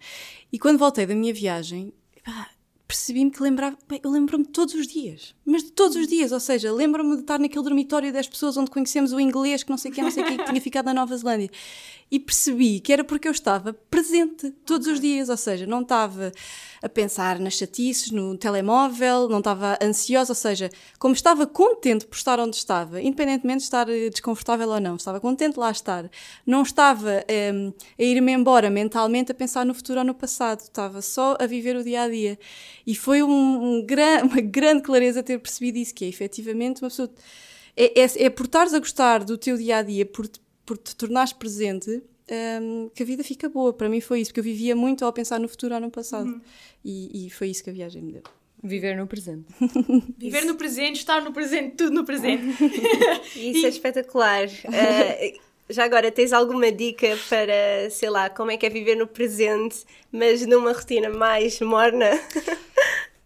E 0.52 0.60
quando 0.60 0.78
voltei 0.78 1.08
da 1.08 1.16
minha 1.16 1.34
viagem, 1.34 1.92
pá, 2.24 2.50
percebi-me 2.88 3.32
que 3.32 3.42
lembrava, 3.42 3.78
bem, 3.88 4.00
eu 4.04 4.12
lembro-me 4.12 4.46
todos 4.46 4.74
os 4.74 4.88
dias, 4.88 5.34
mas 5.46 5.64
de 5.64 5.72
todos 5.72 5.96
os 5.96 6.08
dias, 6.08 6.32
ou 6.32 6.40
seja, 6.40 6.72
lembro-me 6.72 7.16
de 7.16 7.22
estar 7.22 7.40
naquele 7.40 7.64
dormitório 7.64 8.12
das 8.12 8.28
pessoas 8.28 8.58
onde 8.58 8.70
conhecemos 8.70 9.14
o 9.14 9.20
inglês, 9.20 9.64
que 9.64 9.70
não 9.70 9.78
sei 9.78 9.92
o 9.92 9.94
que, 9.94 10.02
não 10.02 10.12
sei 10.12 10.24
o 10.24 10.28
que, 10.28 10.38
que 10.38 10.46
tinha 10.46 10.62
ficado 10.62 10.86
na 10.86 10.94
Nova 10.94 11.16
Zelândia. 11.16 11.50
E 12.16 12.20
percebi 12.20 12.80
que 12.80 12.94
era 12.94 13.04
porque 13.04 13.28
eu 13.28 13.32
estava 13.32 13.74
presente 13.74 14.52
todos 14.68 14.86
os 14.86 15.00
dias, 15.00 15.30
ou 15.30 15.38
seja, 15.38 15.66
não 15.66 15.82
estava 15.82 16.32
a 16.84 16.88
pensar 16.88 17.40
nas 17.40 17.56
chatices, 17.56 18.12
no 18.12 18.38
telemóvel, 18.38 19.28
não 19.28 19.40
estava 19.40 19.80
ansiosa, 19.82 20.32
ou 20.32 20.36
seja, 20.36 20.70
como 21.00 21.16
estava 21.16 21.48
contente 21.48 22.06
por 22.06 22.16
estar 22.16 22.40
onde 22.40 22.56
estava, 22.56 23.02
independentemente 23.02 23.60
de 23.60 23.64
estar 23.64 23.90
eh, 23.90 24.12
desconfortável 24.12 24.70
ou 24.70 24.80
não, 24.80 24.96
estava 24.96 25.20
contente 25.20 25.58
lá 25.58 25.72
estar, 25.72 26.08
não 26.46 26.62
estava 26.62 27.24
em, 27.28 27.74
a 27.98 28.04
ir-me 28.04 28.32
embora 28.32 28.70
mentalmente 28.70 29.32
a 29.32 29.36
pensar 29.36 29.66
no 29.66 29.74
futuro 29.74 29.98
ou 29.98 30.06
no 30.06 30.14
passado, 30.14 30.60
estava 30.60 31.02
só 31.02 31.36
a 31.40 31.48
viver 31.48 31.76
o 31.76 31.84
dia 31.84 32.04
a 32.04 32.10
dia. 32.10 32.38
E 32.86 32.94
foi 32.94 33.24
um, 33.24 33.30
um 33.78 33.84
gran- 33.84 34.22
uma 34.30 34.40
grande 34.40 34.84
clareza 34.84 35.24
ter 35.24 35.40
percebido 35.40 35.80
isso, 35.80 35.96
que 35.96 36.06
é 36.06 36.10
efetivamente 36.10 36.80
uma 36.84 36.90
pessoa. 36.90 37.10
É, 37.76 38.02
é, 38.04 38.26
é 38.26 38.30
por 38.30 38.46
estares 38.46 38.72
a 38.74 38.78
gostar 38.78 39.24
do 39.24 39.36
teu 39.36 39.58
dia 39.58 39.78
a 39.78 39.82
dia, 39.82 40.06
por, 40.06 40.28
te- 40.28 40.40
por 40.66 40.78
te 40.78 40.96
tornares 40.96 41.34
presente. 41.34 42.02
hum, 42.62 42.90
que 42.94 43.04
a 43.04 43.06
vida 43.06 43.24
fica 43.24 43.50
boa. 43.50 43.74
Para 43.74 43.90
mim 43.90 44.00
foi 44.02 44.22
isso, 44.22 44.32
porque 44.32 44.40
eu 44.40 44.44
vivia 44.44 44.76
muito 44.76 45.04
ao 45.06 45.12
pensar 45.12 45.40
no 45.40 45.48
futuro 45.48 45.76
ou 45.76 45.82
no 45.82 45.92
passado. 45.92 46.42
E, 46.84 47.28
e 47.28 47.30
foi 47.30 47.50
isso 47.50 47.64
que 47.64 47.70
a 47.70 47.74
viagem 47.74 48.02
me 48.02 48.14
deu. 48.14 48.24
Viver 48.64 48.96
no 48.96 49.06
presente. 49.06 49.46
Viver 50.18 50.46
no 50.46 50.56
presente, 50.56 51.00
estar 51.00 51.22
no 51.22 51.34
presente, 51.34 51.76
tudo 51.76 51.92
no 51.92 52.06
presente. 52.06 52.46
Isso 53.36 53.66
é 53.66 53.70
espetacular. 53.70 54.48
Ah, 54.68 55.40
já 55.70 55.84
agora, 55.84 56.10
tens 56.10 56.32
alguma 56.32 56.72
dica 56.72 57.08
para, 57.28 57.90
sei 57.90 58.10
lá, 58.10 58.30
como 58.30 58.52
é 58.52 58.58
que 58.58 58.66
é 58.66 58.70
viver 58.70 58.96
no 58.96 59.06
presente, 59.06 59.84
mas 60.10 60.46
numa 60.46 60.72
rotina 60.72 61.10
mais 61.10 61.60
morna? 61.60 62.10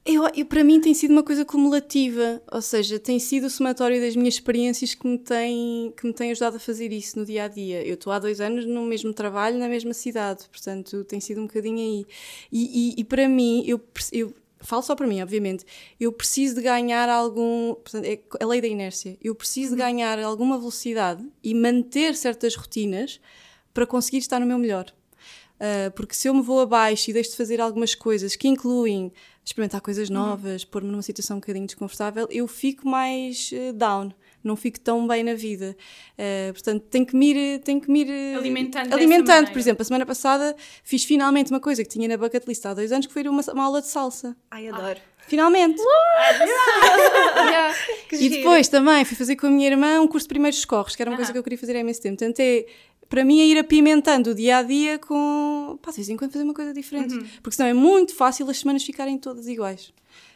Eu, 0.09 0.23
eu- 0.33 0.45
para 0.45 0.63
mim 0.63 0.79
tem 0.79 0.93
sido 0.93 1.11
uma 1.11 1.21
coisa 1.23 1.43
cumulativa, 1.43 2.41
ou 2.49 2.61
seja, 2.61 2.97
tem 2.97 3.19
sido 3.19 3.47
o 3.47 3.49
somatório 3.49 3.99
das 3.99 4.15
minhas 4.15 4.35
experiências 4.35 4.93
que 4.95 5.05
me 5.05 5.17
tem, 5.17 5.93
que 5.97 6.07
me 6.07 6.13
tem 6.13 6.31
ajudado 6.31 6.55
a 6.55 6.59
fazer 6.59 6.93
isso 6.93 7.19
no 7.19 7.25
dia 7.25 7.43
a 7.43 7.47
dia. 7.49 7.85
Eu 7.85 7.95
estou 7.95 8.13
há 8.13 8.17
dois 8.19 8.39
anos 8.39 8.65
no 8.65 8.85
mesmo 8.85 9.13
trabalho, 9.13 9.57
na 9.59 9.67
mesma 9.67 9.93
cidade, 9.93 10.47
portanto 10.49 11.03
tem 11.03 11.19
sido 11.19 11.41
um 11.41 11.47
bocadinho 11.47 11.79
aí. 11.79 12.05
E, 12.49 12.93
e- 12.97 13.01
e 13.01 13.03
para 13.03 13.27
mim, 13.27 13.65
eu, 13.67 13.81
eu 14.13 14.33
falo 14.61 14.81
só 14.81 14.95
para 14.95 15.05
mim, 15.05 15.21
obviamente, 15.21 15.65
eu 15.99 16.13
preciso 16.13 16.55
de 16.55 16.61
ganhar 16.61 17.09
algum. 17.09 17.73
Portanto, 17.75 18.05
é 18.05 18.19
a 18.39 18.45
lei 18.47 18.61
da 18.61 18.67
inércia. 18.67 19.17
Eu 19.21 19.35
preciso 19.35 19.71
de 19.71 19.77
ganhar 19.81 20.17
alguma 20.19 20.57
velocidade 20.57 21.21
e 21.43 21.53
manter 21.53 22.15
certas 22.15 22.55
rotinas 22.55 23.19
para 23.73 23.85
conseguir 23.85 24.19
estar 24.19 24.39
no 24.39 24.45
meu 24.45 24.57
melhor. 24.57 24.85
Uh, 25.59 25.89
porque 25.95 26.13
se 26.13 26.29
eu 26.29 26.35
me 26.35 26.41
vou 26.43 26.59
abaixo 26.61 27.09
e 27.09 27.13
deixo 27.13 27.31
de 27.31 27.35
fazer 27.35 27.59
algumas 27.59 27.95
coisas 27.95 28.35
que 28.35 28.47
incluem 28.47 29.11
experimentar 29.47 29.79
coisas 29.79 30.09
novas, 30.09 30.65
pôr-me 30.65 30.91
numa 30.91 31.01
situação 31.01 31.37
um 31.37 31.39
bocadinho 31.39 31.65
desconfortável, 31.65 32.27
eu 32.29 32.45
fico 32.47 32.87
mais 32.87 33.49
uh, 33.53 33.71
down, 33.71 34.11
não 34.43 34.57
fico 34.57 34.77
tão 34.77 35.07
bem 35.07 35.23
na 35.23 35.35
vida. 35.35 35.75
Uh, 36.13 36.51
portanto, 36.51 36.83
tenho 36.89 37.05
que 37.05 37.15
me 37.15 37.31
ir, 37.33 37.59
tenho 37.59 37.79
que 37.79 37.89
me 37.89 38.01
ir 38.01 38.35
uh, 38.35 38.39
Alimentando 38.39 38.93
alimentando. 38.93 39.51
Por 39.51 39.57
exemplo, 39.57 39.81
a 39.81 39.85
semana 39.85 40.05
passada 40.05 40.53
fiz 40.83 41.05
finalmente 41.05 41.49
uma 41.49 41.61
coisa 41.61 41.81
que 41.81 41.89
tinha 41.89 42.07
na 42.09 42.17
bucket 42.17 42.45
list 42.45 42.65
há 42.65 42.73
dois 42.73 42.91
anos, 42.91 43.07
que 43.07 43.13
foi 43.13 43.23
uma, 43.23 43.41
uma 43.53 43.63
aula 43.63 43.81
de 43.81 43.87
salsa. 43.87 44.35
Ai, 44.51 44.67
adoro. 44.67 44.99
Finalmente! 45.27 45.81
Que 48.07 48.15
E 48.15 48.29
depois 48.29 48.69
também 48.69 49.03
fui 49.03 49.17
fazer 49.17 49.35
com 49.35 49.47
a 49.47 49.49
minha 49.49 49.67
irmã 49.67 49.99
um 49.99 50.07
curso 50.07 50.25
de 50.25 50.29
primeiros 50.29 50.59
socorros, 50.61 50.95
que 50.95 51.01
era 51.01 51.11
uma 51.11 51.17
coisa 51.17 51.31
que 51.31 51.37
eu 51.37 51.43
queria 51.43 51.57
fazer 51.57 51.75
há 51.75 51.79
imenso 51.79 52.01
tempo. 52.01 52.17
Portanto, 52.17 52.39
é, 52.39 52.65
para 53.09 53.23
mim 53.23 53.39
é 53.39 53.45
ir 53.45 53.57
apimentando 53.57 54.31
o 54.31 54.35
dia 54.35 54.57
a 54.57 54.63
dia 54.63 54.99
com. 54.99 55.79
Pá, 55.81 55.91
de 55.91 55.97
vez 55.97 56.09
em 56.09 56.17
quando 56.17 56.31
fazer 56.31 56.43
uma 56.43 56.53
coisa 56.53 56.73
diferente. 56.73 57.15
Porque 57.41 57.55
senão 57.55 57.69
é 57.69 57.73
muito 57.73 58.13
fácil 58.15 58.49
as 58.49 58.59
semanas 58.59 58.83
ficarem 58.83 59.17
todas 59.17 59.47
iguais. 59.47 59.93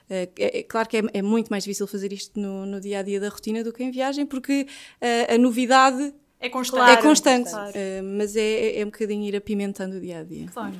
Uh, 0.09 0.27
é, 0.37 0.59
é 0.59 0.63
claro 0.63 0.89
que 0.89 0.97
é, 0.97 1.03
é, 1.13 1.21
muito 1.21 1.47
mais 1.49 1.63
difícil 1.63 1.87
fazer 1.87 2.11
isto 2.11 2.37
no, 2.39 2.65
no, 2.65 2.81
dia 2.81 2.99
a 2.99 3.01
dia 3.01 3.19
da 3.19 3.29
rotina 3.29 3.63
do 3.63 3.71
que 3.71 3.81
em 3.81 3.91
viagem, 3.91 4.25
porque 4.25 4.67
uh, 5.01 5.33
a 5.33 5.37
novidade 5.37 6.13
é 6.39 6.49
constante. 6.49 6.91
é 6.91 6.97
constante 6.97 7.49
claro. 7.49 7.71
uh, 7.71 8.03
mas 8.17 8.35
é, 8.35 8.79
é 8.79 8.83
um 8.83 8.87
bocadinho 8.87 9.23
ir 9.23 9.35
apimentando 9.35 9.97
o 9.97 10.01
dia 10.01 10.19
a 10.19 10.23
dia. 10.23 10.47
Claro. 10.51 10.75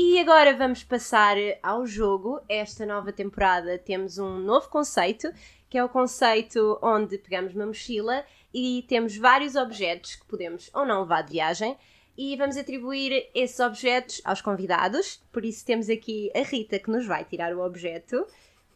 E 0.00 0.16
agora 0.20 0.54
vamos 0.56 0.84
passar 0.84 1.36
ao 1.60 1.84
jogo. 1.84 2.40
Esta 2.48 2.86
nova 2.86 3.12
temporada 3.12 3.76
temos 3.76 4.16
um 4.16 4.38
novo 4.38 4.68
conceito, 4.68 5.28
que 5.68 5.76
é 5.76 5.82
o 5.82 5.88
conceito 5.88 6.78
onde 6.80 7.18
pegamos 7.18 7.52
uma 7.52 7.66
mochila 7.66 8.24
e 8.54 8.84
temos 8.88 9.16
vários 9.16 9.56
objetos 9.56 10.14
que 10.14 10.24
podemos 10.24 10.70
ou 10.72 10.86
não 10.86 11.00
levar 11.00 11.22
de 11.22 11.32
viagem 11.32 11.76
e 12.16 12.36
vamos 12.36 12.56
atribuir 12.56 13.28
esses 13.34 13.58
objetos 13.58 14.22
aos 14.24 14.40
convidados. 14.40 15.20
Por 15.32 15.44
isso 15.44 15.66
temos 15.66 15.90
aqui 15.90 16.30
a 16.32 16.42
Rita 16.42 16.78
que 16.78 16.92
nos 16.92 17.04
vai 17.04 17.24
tirar 17.24 17.52
o 17.52 17.60
objeto 17.60 18.24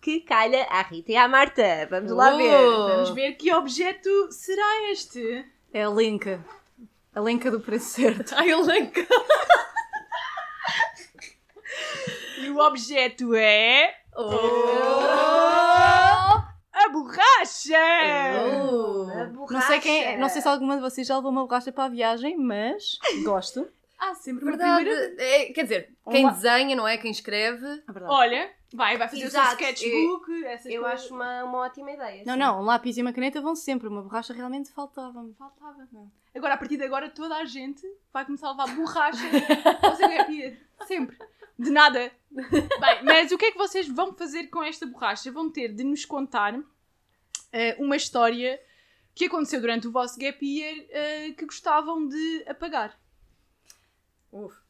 que 0.00 0.22
calha 0.22 0.64
à 0.64 0.82
Rita 0.82 1.12
e 1.12 1.16
à 1.16 1.28
Marta. 1.28 1.86
Vamos 1.88 2.10
lá 2.10 2.36
ver. 2.36 2.66
Vamos 2.66 3.10
ver 3.10 3.34
que 3.34 3.54
objeto 3.54 4.10
será 4.32 4.90
este. 4.90 5.46
É 5.72 5.84
a 5.84 5.88
Lenca. 5.88 6.44
A 7.14 7.20
Lenca 7.20 7.48
do 7.48 7.60
preço 7.60 7.90
certo. 7.90 8.34
Ai, 8.34 8.50
a 8.50 8.58
Lenca. 8.58 9.06
o 12.52 12.58
objeto 12.60 13.34
é... 13.34 13.94
Oh! 14.16 14.22
A 16.72 16.88
borracha! 16.90 17.78
Oh, 18.60 19.08
a 19.10 19.24
borracha! 19.26 19.54
Não 19.54 19.60
sei, 19.62 19.80
quem, 19.80 20.18
não 20.18 20.28
sei 20.28 20.42
se 20.42 20.48
alguma 20.48 20.76
de 20.76 20.82
vocês 20.82 21.06
já 21.06 21.16
levou 21.16 21.30
uma 21.30 21.46
borracha 21.46 21.72
para 21.72 21.84
a 21.84 21.88
viagem, 21.88 22.36
mas 22.36 22.98
gosto. 23.24 23.68
Ah, 23.98 24.14
sempre 24.16 24.44
Verdade. 24.44 24.84
primeira... 24.84 25.22
É, 25.22 25.52
quer 25.52 25.62
dizer, 25.62 25.94
quem 26.10 26.24
uma... 26.24 26.32
desenha, 26.32 26.74
não 26.74 26.88
é? 26.88 26.98
Quem 26.98 27.12
escreve. 27.12 27.64
É 27.66 27.82
Olha, 28.04 28.50
vai, 28.74 28.98
vai 28.98 29.06
fazer 29.08 29.22
Exato. 29.22 29.54
o 29.54 29.58
seu 29.58 29.68
sketchbook. 29.70 30.30
Eu, 30.64 30.72
eu 30.72 30.86
acho 30.86 31.14
uma, 31.14 31.44
uma 31.44 31.58
ótima 31.58 31.92
ideia. 31.92 32.24
Não, 32.26 32.34
sim. 32.34 32.40
não, 32.40 32.60
um 32.60 32.64
lápis 32.64 32.96
e 32.96 33.02
uma 33.02 33.12
caneta 33.12 33.40
vão 33.40 33.54
sempre. 33.54 33.86
Uma 33.86 34.02
borracha 34.02 34.34
realmente 34.34 34.72
faltava-me. 34.72 35.32
Faltava. 35.34 35.86
Não. 35.92 36.10
Agora, 36.34 36.54
a 36.54 36.56
partir 36.56 36.76
de 36.78 36.82
agora, 36.82 37.10
toda 37.10 37.36
a 37.36 37.44
gente 37.44 37.86
vai 38.12 38.24
começar 38.24 38.48
a 38.48 38.50
levar 38.50 38.74
borracha 38.74 39.22
ao 39.82 39.94
seu 39.94 40.08
gap 40.08 40.32
year. 40.32 40.56
Sempre. 40.84 41.16
De 41.58 41.70
nada. 41.70 42.10
Bem, 42.30 43.04
mas 43.04 43.30
o 43.30 43.38
que 43.38 43.46
é 43.46 43.52
que 43.52 43.58
vocês 43.58 43.88
vão 43.88 44.14
fazer 44.14 44.48
com 44.48 44.62
esta 44.62 44.86
borracha? 44.86 45.30
Vão 45.30 45.50
ter 45.50 45.68
de 45.68 45.84
nos 45.84 46.04
contar 46.04 46.54
uh, 46.54 46.64
uma 47.78 47.96
história 47.96 48.60
que 49.14 49.26
aconteceu 49.26 49.60
durante 49.60 49.86
o 49.86 49.92
vosso 49.92 50.18
gap 50.18 50.44
year 50.44 50.74
uh, 50.74 51.34
que 51.34 51.44
gostavam 51.44 52.08
de 52.08 52.44
apagar. 52.48 52.98
Uf. 54.32 54.62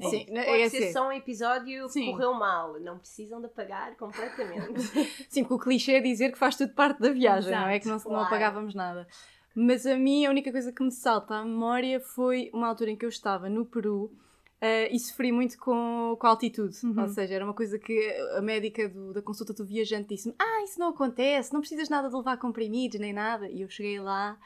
Sim, 0.00 0.26
Pode 0.26 0.38
é 0.38 0.68
ser 0.68 0.84
assim. 0.84 0.92
só 0.92 1.08
um 1.08 1.12
episódio 1.12 1.88
que 1.88 2.06
correu 2.12 2.32
mal, 2.32 2.78
não 2.78 2.98
precisam 2.98 3.40
de 3.40 3.46
apagar 3.46 3.96
completamente. 3.96 4.80
Sim, 5.28 5.42
porque 5.42 5.54
o 5.54 5.58
clichê 5.58 5.94
é 5.94 6.00
dizer 6.00 6.30
que 6.30 6.38
faz 6.38 6.54
tudo 6.54 6.72
parte 6.72 7.00
da 7.00 7.10
viagem, 7.10 7.50
Exato, 7.50 7.64
não 7.64 7.68
é? 7.68 7.80
Que 7.80 7.88
não, 7.88 7.98
claro. 7.98 8.16
não 8.16 8.26
apagávamos 8.26 8.76
nada. 8.76 9.08
Mas 9.56 9.84
a 9.86 9.96
mim, 9.96 10.24
a 10.24 10.30
única 10.30 10.52
coisa 10.52 10.72
que 10.72 10.84
me 10.84 10.92
salta 10.92 11.34
à 11.34 11.44
memória 11.44 11.98
foi 11.98 12.48
uma 12.54 12.68
altura 12.68 12.92
em 12.92 12.96
que 12.96 13.04
eu 13.04 13.08
estava 13.08 13.48
no 13.48 13.66
Peru 13.66 14.16
Uh, 14.60 14.90
e 14.90 14.98
sofri 14.98 15.30
muito 15.30 15.56
com, 15.56 16.16
com 16.18 16.26
a 16.26 16.30
altitude. 16.30 16.76
Uhum. 16.84 17.00
Ou 17.00 17.08
seja, 17.08 17.32
era 17.32 17.44
uma 17.44 17.54
coisa 17.54 17.78
que 17.78 17.96
a 18.36 18.40
médica 18.40 18.88
do, 18.88 19.12
da 19.12 19.22
consulta 19.22 19.52
do 19.52 19.64
viajante 19.64 20.08
disse-me: 20.08 20.34
Ah, 20.36 20.64
isso 20.64 20.80
não 20.80 20.88
acontece, 20.88 21.52
não 21.52 21.60
precisas 21.60 21.88
nada 21.88 22.08
de 22.08 22.16
levar 22.16 22.36
comprimidos 22.38 22.98
nem 22.98 23.12
nada. 23.12 23.48
E 23.48 23.60
eu 23.60 23.70
cheguei 23.70 24.00
lá, 24.00 24.36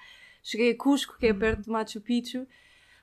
cheguei 0.42 0.72
a 0.72 0.77
Cusco, 0.77 1.16
que 1.18 1.29
é 1.29 1.33
perto 1.33 1.62
de 1.62 1.70
Machu 1.70 1.98
Picchu, 1.98 2.46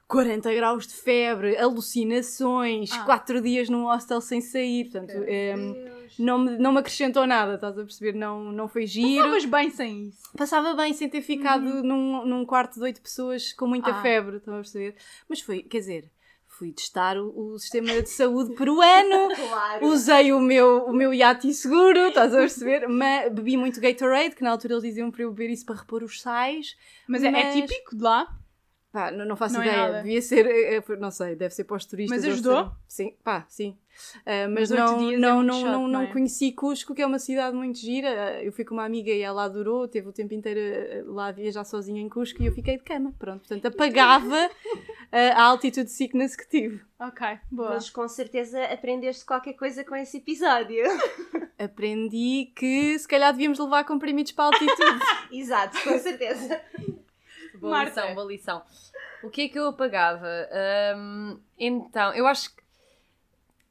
40 0.08 0.54
graus 0.54 0.86
de 0.86 0.94
febre, 0.94 1.58
alucinações, 1.58 2.92
ah. 2.92 3.04
4 3.06 3.42
dias 3.42 3.70
num 3.70 3.86
hostel 3.86 4.22
sem 4.22 4.40
sair. 4.40 4.92
Portanto, 4.92 5.18
um, 5.18 5.24
ehm, 5.24 5.76
não, 6.20 6.38
me, 6.38 6.58
não 6.60 6.72
me 6.72 6.78
acrescentou 6.78 7.26
nada, 7.26 7.56
estás 7.56 7.76
a 7.76 7.82
perceber? 7.82 8.14
Não, 8.14 8.52
não 8.52 8.68
foi 8.68 8.86
giro. 8.86 9.24
Passavas 9.24 9.46
bem 9.46 9.70
sem 9.72 10.08
isso. 10.10 10.30
Passava 10.38 10.76
bem 10.76 10.94
sem 10.94 11.10
ter 11.10 11.24
ficado 11.24 11.66
uhum. 11.66 11.82
num, 11.82 12.26
num 12.28 12.46
quarto 12.46 12.76
de 12.76 12.82
8 12.82 13.02
pessoas 13.02 13.52
com 13.52 13.66
muita 13.66 13.90
ah. 13.90 14.02
febre, 14.04 14.38
estás 14.38 14.56
a 14.56 14.62
perceber? 14.62 14.96
Mas 15.28 15.42
foi, 15.42 15.64
quer 15.64 15.80
dizer 15.80 16.12
fui 16.60 16.74
testar 16.74 17.18
o, 17.18 17.54
o, 17.54 17.58
sistema 17.58 18.02
de 18.02 18.10
saúde 18.10 18.54
peruano, 18.54 19.30
claro. 19.48 19.88
usei 19.88 20.34
o 20.34 20.42
meu, 20.42 20.84
o 20.86 20.94
meu 20.94 21.14
iate 21.14 21.54
seguro, 21.54 22.10
estás 22.10 22.34
a 22.34 22.40
perceber? 22.40 22.86
Mas, 22.92 23.32
bebi 23.32 23.56
muito 23.56 23.80
Gatorade, 23.80 24.36
que 24.36 24.44
na 24.44 24.52
altura 24.52 24.74
eles 24.74 24.84
diziam 24.84 25.10
para 25.10 25.24
eu 25.24 25.32
beber 25.32 25.52
isso 25.52 25.66
para 25.66 25.76
repor 25.76 26.04
os 26.04 26.22
sais. 26.22 26.76
Mas, 27.08 27.24
mas... 27.24 27.34
É, 27.34 27.40
é 27.40 27.62
típico 27.62 27.96
de 27.96 28.04
lá? 28.04 28.28
Pá, 28.92 29.10
não, 29.10 29.24
não 29.24 29.38
faço 29.38 29.56
não 29.56 29.62
é 29.62 29.68
ideia, 29.68 29.82
é 29.82 30.02
devia 30.02 30.22
ser, 30.22 30.46
é, 30.48 30.84
não 30.98 31.12
sei, 31.12 31.36
deve 31.36 31.54
ser 31.54 31.64
para 31.64 31.78
os 31.78 31.86
turistas. 31.86 32.18
Mas 32.18 32.28
ajudou? 32.28 32.72
Sim, 32.88 33.16
pá, 33.24 33.46
sim. 33.48 33.78
Uh, 34.18 34.50
mas 34.54 34.70
não, 34.70 35.02
não, 35.02 35.12
é 35.12 35.18
não, 35.18 35.44
não, 35.44 35.88
não, 35.88 36.08
conheci 36.08 36.52
Cusco, 36.52 36.94
que 36.96 37.02
é 37.02 37.06
uma 37.06 37.20
cidade 37.20 37.56
muito 37.56 37.80
gira. 37.80 38.42
Eu 38.44 38.52
fui 38.52 38.66
com 38.66 38.74
uma 38.74 38.86
amiga 38.86 39.12
e 39.12 39.22
ela 39.22 39.44
adorou, 39.44 39.88
teve 39.88 40.08
o 40.08 40.14
tempo 40.14 40.34
inteiro 40.34 41.12
lá 41.14 41.28
a 41.28 41.32
viajar 41.32 41.64
sozinha 41.64 42.02
em 42.02 42.10
Cusco 42.10 42.42
e 42.42 42.46
eu 42.46 42.52
fiquei 42.52 42.78
de 42.78 42.84
cama. 42.84 43.14
Pronto, 43.18 43.40
portanto 43.40 43.66
apagava 43.68 44.50
a 45.12 45.44
altitude 45.44 45.92
sickness 45.92 46.36
que 46.36 46.48
tive. 46.48 46.82
Ok, 47.00 47.26
boa. 47.50 47.70
Mas 47.72 47.90
com 47.90 48.08
certeza 48.08 48.62
aprendeste 48.66 49.26
qualquer 49.26 49.54
coisa 49.54 49.84
com 49.84 49.96
esse 49.96 50.18
episódio. 50.18 50.84
Aprendi 51.58 52.52
que 52.56 52.98
se 53.00 53.08
calhar 53.08 53.32
devíamos 53.32 53.60
levar 53.60 53.84
comprimidos 53.86 54.32
para 54.32 54.46
a 54.46 54.48
altitude. 54.48 55.00
Exato, 55.32 55.82
com 55.84 55.98
certeza. 55.98 56.62
Boa 57.60 57.78
Marta. 57.78 58.02
lição, 58.02 58.16
boa 58.16 58.28
lição. 58.28 58.64
O 59.24 59.30
que 59.30 59.42
é 59.42 59.48
que 59.50 59.60
eu 59.60 59.68
apagava? 59.68 60.28
Um, 60.96 61.40
então, 61.58 62.14
eu 62.14 62.26
acho 62.26 62.56
que 62.56 62.62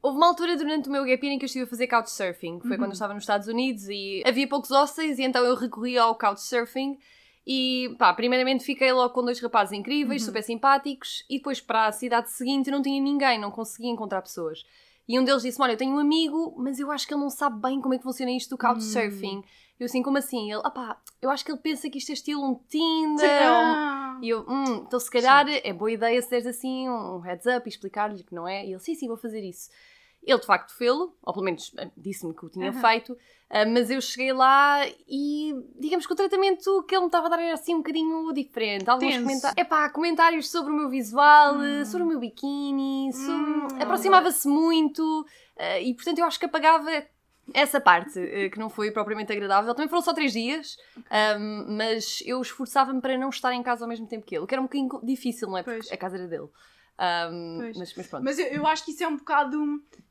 Houve 0.01 0.17
uma 0.17 0.27
altura 0.27 0.55
durante 0.55 0.87
o 0.87 0.91
meu 0.91 1.03
gap 1.03 1.25
year 1.25 1.35
em 1.35 1.37
que 1.37 1.43
eu 1.43 1.47
estive 1.47 1.65
a 1.65 1.67
fazer 1.67 1.87
couchsurfing, 1.87 2.59
que 2.59 2.67
foi 2.67 2.71
uhum. 2.71 2.77
quando 2.77 2.91
eu 2.91 2.93
estava 2.93 3.13
nos 3.13 3.23
Estados 3.23 3.47
Unidos 3.47 3.89
e 3.89 4.23
havia 4.25 4.47
poucos 4.47 4.69
hostels 4.69 5.19
e 5.19 5.23
então 5.23 5.43
eu 5.43 5.55
recorri 5.55 5.97
ao 5.97 6.15
couchsurfing 6.15 6.97
e 7.45 7.95
pá, 7.97 8.13
primeiramente 8.13 8.63
fiquei 8.63 8.91
logo 8.93 9.13
com 9.13 9.23
dois 9.23 9.39
rapazes 9.39 9.77
incríveis, 9.77 10.21
uhum. 10.21 10.27
super 10.27 10.43
simpáticos 10.43 11.25
e 11.29 11.37
depois 11.37 11.59
para 11.59 11.87
a 11.87 11.91
cidade 11.91 12.31
seguinte 12.31 12.71
não 12.71 12.81
tinha 12.81 13.01
ninguém, 13.01 13.39
não 13.39 13.51
conseguia 13.51 13.89
encontrar 13.89 14.21
pessoas. 14.21 14.63
E 15.07 15.19
um 15.19 15.23
deles 15.23 15.41
disse 15.41 15.59
Olha, 15.61 15.73
eu 15.73 15.77
tenho 15.77 15.95
um 15.95 15.99
amigo, 15.99 16.53
mas 16.57 16.79
eu 16.79 16.91
acho 16.91 17.07
que 17.07 17.13
ele 17.13 17.21
não 17.21 17.31
sabe 17.31 17.59
bem 17.59 17.81
como 17.81 17.95
é 17.95 17.97
que 17.97 18.03
funciona 18.03 18.31
isto 18.31 18.51
do 18.51 18.57
couchsurfing. 18.57 19.37
Uhum. 19.37 19.43
Eu 19.79 19.85
assim, 19.85 20.03
como 20.03 20.17
assim? 20.17 20.51
Ele, 20.51 20.59
opá, 20.59 21.01
eu 21.21 21.29
acho 21.29 21.45
que 21.45 21.51
ele 21.51 21.59
pensa 21.59 21.89
que 21.89 21.97
isto 21.97 22.09
é 22.09 22.13
estilo 22.13 22.43
um 22.43 22.55
Tinder. 22.67 23.51
Um... 23.51 24.21
E 24.21 24.29
eu, 24.29 24.45
hum, 24.47 24.83
então 24.85 24.99
se 24.99 25.09
calhar 25.09 25.47
sim. 25.47 25.61
é 25.63 25.71
boa 25.71 25.91
ideia 25.91 26.21
se 26.21 26.29
deres 26.29 26.45
assim 26.45 26.89
um 26.89 27.19
heads 27.19 27.45
up 27.45 27.65
e 27.65 27.69
explicar-lhe 27.69 28.23
que 28.23 28.35
não 28.35 28.45
é. 28.45 28.65
E 28.65 28.71
ele, 28.71 28.79
sim, 28.79 28.93
sim, 28.93 29.07
vou 29.07 29.15
fazer 29.15 29.41
isso. 29.41 29.69
Ele 30.21 30.37
de 30.37 30.45
facto 30.45 30.75
fê-lo, 30.75 31.15
ou 31.23 31.33
pelo 31.33 31.45
menos 31.45 31.71
eh, 31.77 31.89
disse-me 31.95 32.35
que 32.35 32.45
o 32.45 32.49
tinha 32.49 32.73
uhum. 32.73 32.81
feito, 32.81 33.13
uh, 33.13 33.69
mas 33.73 33.89
eu 33.89 34.01
cheguei 34.01 34.33
lá 34.33 34.85
e 35.07 35.55
digamos 35.79 36.05
que 36.05 36.11
o 36.11 36.15
tratamento 36.15 36.83
que 36.83 36.93
ele 36.93 37.03
me 37.03 37.07
estava 37.07 37.27
a 37.27 37.29
dar 37.29 37.39
era 37.39 37.53
assim 37.53 37.73
um 37.73 37.77
bocadinho 37.77 38.33
diferente. 38.33 38.89
Alguns 38.89 39.17
comentários, 39.17 39.57
epá, 39.57 39.89
comentários 39.89 40.51
sobre 40.51 40.73
o 40.73 40.75
meu 40.75 40.89
visual, 40.89 41.55
hum. 41.55 41.85
sobre 41.85 42.03
o 42.03 42.05
meu 42.05 42.19
biquíni, 42.19 43.13
sobre... 43.13 43.31
hum, 43.33 43.67
aproximava-se 43.81 44.45
muito 44.45 45.21
uh, 45.21 45.81
e 45.81 45.93
portanto 45.93 46.19
eu 46.19 46.25
acho 46.25 46.37
que 46.37 46.45
apagava 46.45 46.91
essa 47.53 47.79
parte, 47.79 48.19
uh, 48.19 48.49
que 48.49 48.59
não 48.59 48.69
foi 48.69 48.91
propriamente 48.91 49.31
agradável. 49.31 49.73
Também 49.73 49.89
foram 49.89 50.01
só 50.01 50.13
três 50.13 50.33
dias, 50.33 50.77
um, 51.39 51.77
mas 51.77 52.21
eu 52.25 52.41
esforçava-me 52.41 53.01
para 53.01 53.17
não 53.17 53.29
estar 53.29 53.53
em 53.53 53.63
casa 53.63 53.85
ao 53.85 53.89
mesmo 53.89 54.07
tempo 54.07 54.25
que 54.25 54.35
ele, 54.35 54.43
o 54.43 54.47
que 54.47 54.53
era 54.53 54.61
um 54.61 54.65
bocadinho 54.65 54.89
difícil, 55.03 55.47
não 55.47 55.57
é? 55.57 55.63
Porque 55.63 55.79
pois. 55.79 55.91
a 55.91 55.97
casa 55.97 56.17
era 56.17 56.27
dele. 56.27 56.49
Um, 56.99 57.71
mas, 57.77 57.93
mas, 57.95 58.07
pronto. 58.07 58.23
Mas 58.23 58.39
eu, 58.39 58.47
eu, 58.47 58.67
acho 58.67 58.83
que 58.83 58.91
isso 58.91 59.03
é 59.03 59.07
um 59.07 59.15
bocado, 59.15 59.57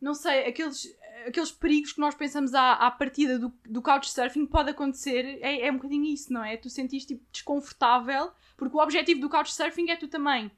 não 0.01 0.15
sei, 0.15 0.47
aqueles, 0.47 0.89
aqueles 1.27 1.53
perigos 1.53 1.93
que 1.93 2.01
nós 2.01 2.15
pensamos 2.15 2.55
à, 2.55 2.73
à 2.73 2.91
partida 2.91 3.39
do, 3.39 3.53
do 3.67 3.83
couchsurfing 3.83 4.47
pode 4.47 4.71
acontecer, 4.71 5.39
é, 5.43 5.67
é 5.67 5.71
um 5.71 5.77
bocadinho 5.77 6.07
isso, 6.07 6.33
não 6.33 6.43
é? 6.43 6.57
Tu 6.57 6.71
sentiste 6.71 7.15
tipo, 7.15 7.27
desconfortável, 7.31 8.31
porque 8.57 8.75
o 8.75 8.81
objetivo 8.81 9.21
do 9.21 9.29
couchsurfing 9.29 9.91
é 9.91 9.97
tu 9.97 10.09
também 10.09 10.51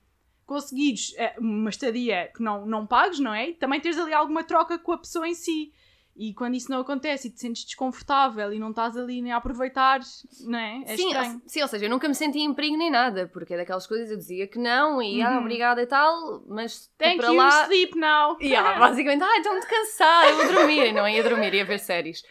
conseguires 0.51 1.15
eh, 1.17 1.37
uma 1.39 1.71
estadia 1.71 2.29
que 2.35 2.43
não, 2.43 2.67
não 2.67 2.85
pagues, 2.85 3.21
não 3.21 3.33
é? 3.33 3.51
E 3.51 3.55
também 3.55 3.81
teres 3.81 3.97
ali 3.99 4.13
alguma 4.13 4.43
troca 4.43 4.79
com 4.79 4.91
a 4.91 4.99
pessoa 4.99 5.29
em 5.29 5.35
si. 5.35 5.73
E 6.21 6.35
quando 6.35 6.55
isso 6.55 6.71
não 6.71 6.81
acontece 6.81 7.29
e 7.29 7.31
te 7.31 7.41
sentes 7.41 7.65
desconfortável 7.65 8.53
e 8.53 8.59
não 8.59 8.69
estás 8.69 8.95
ali 8.95 9.23
nem 9.23 9.33
a 9.33 9.39
aproveitar, 9.39 10.01
não 10.43 10.59
é? 10.59 10.83
É 10.85 10.95
sim, 10.95 11.07
estranho. 11.07 11.35
Ou, 11.37 11.43
sim, 11.47 11.63
ou 11.63 11.69
seja, 11.69 11.87
eu 11.87 11.89
nunca 11.89 12.07
me 12.07 12.15
senti 12.15 12.41
em 12.41 12.53
perigo 12.53 12.77
nem 12.77 12.91
nada, 12.91 13.27
porque 13.33 13.55
é 13.55 13.57
daquelas 13.57 13.87
coisas 13.87 14.11
eu 14.11 14.19
dizia 14.19 14.47
que 14.47 14.59
não 14.59 15.01
e 15.01 15.23
ah, 15.23 15.31
uhum. 15.31 15.37
ah, 15.37 15.41
obrigada 15.41 15.81
e 15.81 15.87
tal, 15.87 16.45
mas 16.47 16.91
Thank 16.99 17.17
para 17.17 17.29
you, 17.29 17.37
lá. 17.37 17.65
sleep 17.65 17.99
now. 17.99 18.37
E 18.39 18.55
ela 18.55 18.79
basicamente, 18.79 19.23
ah, 19.23 19.37
estou 19.39 19.53
muito 19.53 19.67
cansada, 19.67 20.29
eu 20.29 20.37
vou 20.37 20.53
dormir. 20.53 20.93
não 20.93 21.09
ia 21.09 21.23
dormir, 21.23 21.55
ia 21.55 21.65
ver 21.65 21.79
séries. 21.79 22.23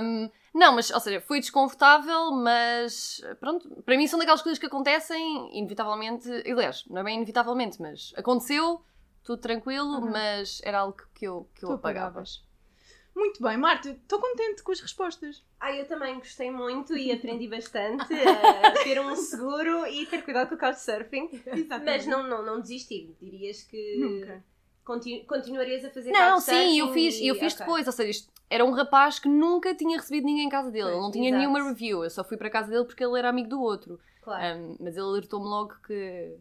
Um, 0.00 0.30
não, 0.54 0.74
mas, 0.74 0.90
ou 0.90 1.00
seja, 1.00 1.20
foi 1.20 1.38
desconfortável, 1.38 2.32
mas 2.32 3.20
pronto, 3.38 3.68
para 3.84 3.98
mim 3.98 4.06
são 4.06 4.18
daquelas 4.18 4.40
coisas 4.40 4.58
que 4.58 4.64
acontecem 4.64 5.50
inevitavelmente, 5.58 6.26
aliás, 6.50 6.86
não 6.88 7.02
é 7.02 7.04
bem 7.04 7.16
inevitavelmente, 7.16 7.82
mas 7.82 8.14
aconteceu, 8.16 8.80
tudo 9.22 9.42
tranquilo, 9.42 9.98
uhum. 9.98 10.10
mas 10.10 10.62
era 10.64 10.78
algo 10.78 10.96
que 11.14 11.26
eu, 11.26 11.46
que 11.54 11.66
eu 11.66 11.68
tu 11.68 11.74
apagava. 11.74 12.06
apagavas. 12.06 12.45
Muito 13.16 13.42
bem, 13.42 13.56
Marta, 13.56 13.88
estou 13.88 14.20
contente 14.20 14.62
com 14.62 14.72
as 14.72 14.80
respostas. 14.80 15.42
Ah, 15.58 15.72
eu 15.74 15.86
também 15.88 16.16
gostei 16.16 16.50
muito 16.50 16.94
e 16.94 17.10
aprendi 17.10 17.48
bastante 17.48 18.12
a 18.12 18.72
ter 18.84 19.00
um 19.00 19.16
seguro 19.16 19.86
e 19.86 20.04
ter 20.04 20.22
cuidado 20.22 20.50
com 20.50 20.54
o 20.54 20.58
couchsurfing. 20.58 21.30
Mas 21.82 22.06
não, 22.06 22.22
não, 22.28 22.44
não 22.44 22.60
desisti. 22.60 23.16
Dirias 23.18 23.62
que 23.62 23.96
Nunca. 23.98 24.44
continu- 24.84 25.24
continuarias 25.24 25.82
a 25.82 25.90
fazer 25.90 26.10
Não, 26.12 26.38
sim, 26.40 26.78
eu 26.78 26.92
fiz, 26.92 27.14
e- 27.18 27.26
eu 27.26 27.34
fiz 27.36 27.54
ok. 27.54 27.64
depois, 27.64 27.86
ou 27.86 27.92
seja, 27.94 28.10
isto 28.10 28.30
era 28.50 28.62
um 28.62 28.70
rapaz 28.72 29.18
que 29.18 29.28
nunca 29.30 29.74
tinha 29.74 29.96
recebido 29.96 30.26
ninguém 30.26 30.44
em 30.44 30.50
casa 30.50 30.70
dele, 30.70 30.90
ele 30.90 31.00
não 31.00 31.10
tinha 31.10 31.30
exato. 31.30 31.38
nenhuma 31.40 31.62
review, 31.66 32.04
eu 32.04 32.10
só 32.10 32.22
fui 32.22 32.36
para 32.36 32.48
a 32.48 32.50
casa 32.50 32.70
dele 32.70 32.84
porque 32.84 33.02
ele 33.02 33.18
era 33.18 33.30
amigo 33.30 33.48
do 33.48 33.60
outro. 33.62 33.98
Claro. 34.20 34.58
Um, 34.60 34.76
mas 34.78 34.94
ele 34.94 35.06
alertou-me 35.06 35.46
logo 35.46 35.74
que, 35.86 36.36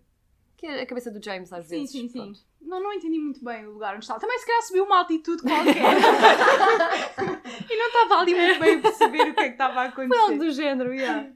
que 0.58 0.68
a 0.68 0.86
cabeça 0.86 1.10
do 1.10 1.24
James 1.24 1.54
às 1.54 1.66
Sim, 1.68 1.78
vezes. 1.80 1.92
sim, 1.92 2.10
sim. 2.10 2.20
pronto. 2.20 2.40
Não, 2.66 2.82
não 2.82 2.94
entendi 2.94 3.20
muito 3.20 3.44
bem 3.44 3.66
o 3.68 3.74
lugar 3.74 3.94
onde 3.96 4.04
estava. 4.04 4.20
Também 4.20 4.40
se 4.40 4.46
calhar 4.46 4.62
subiu 4.64 4.86
uma 4.86 4.98
altitude 5.00 5.42
qualquer. 5.44 5.76
e 7.70 7.78
não 7.78 7.88
estava 7.88 8.22
ali 8.22 8.34
muito 8.34 8.60
bem 8.60 8.78
a 8.78 8.82
perceber 8.82 9.30
o 9.30 9.34
que 9.34 9.40
é 9.40 9.44
que 9.46 9.52
estava 9.52 9.82
a 9.82 9.84
acontecer. 9.86 10.08
Foi 10.08 10.18
algo 10.18 10.44
do 10.44 10.52
género, 10.52 10.94
yeah. 10.94 11.30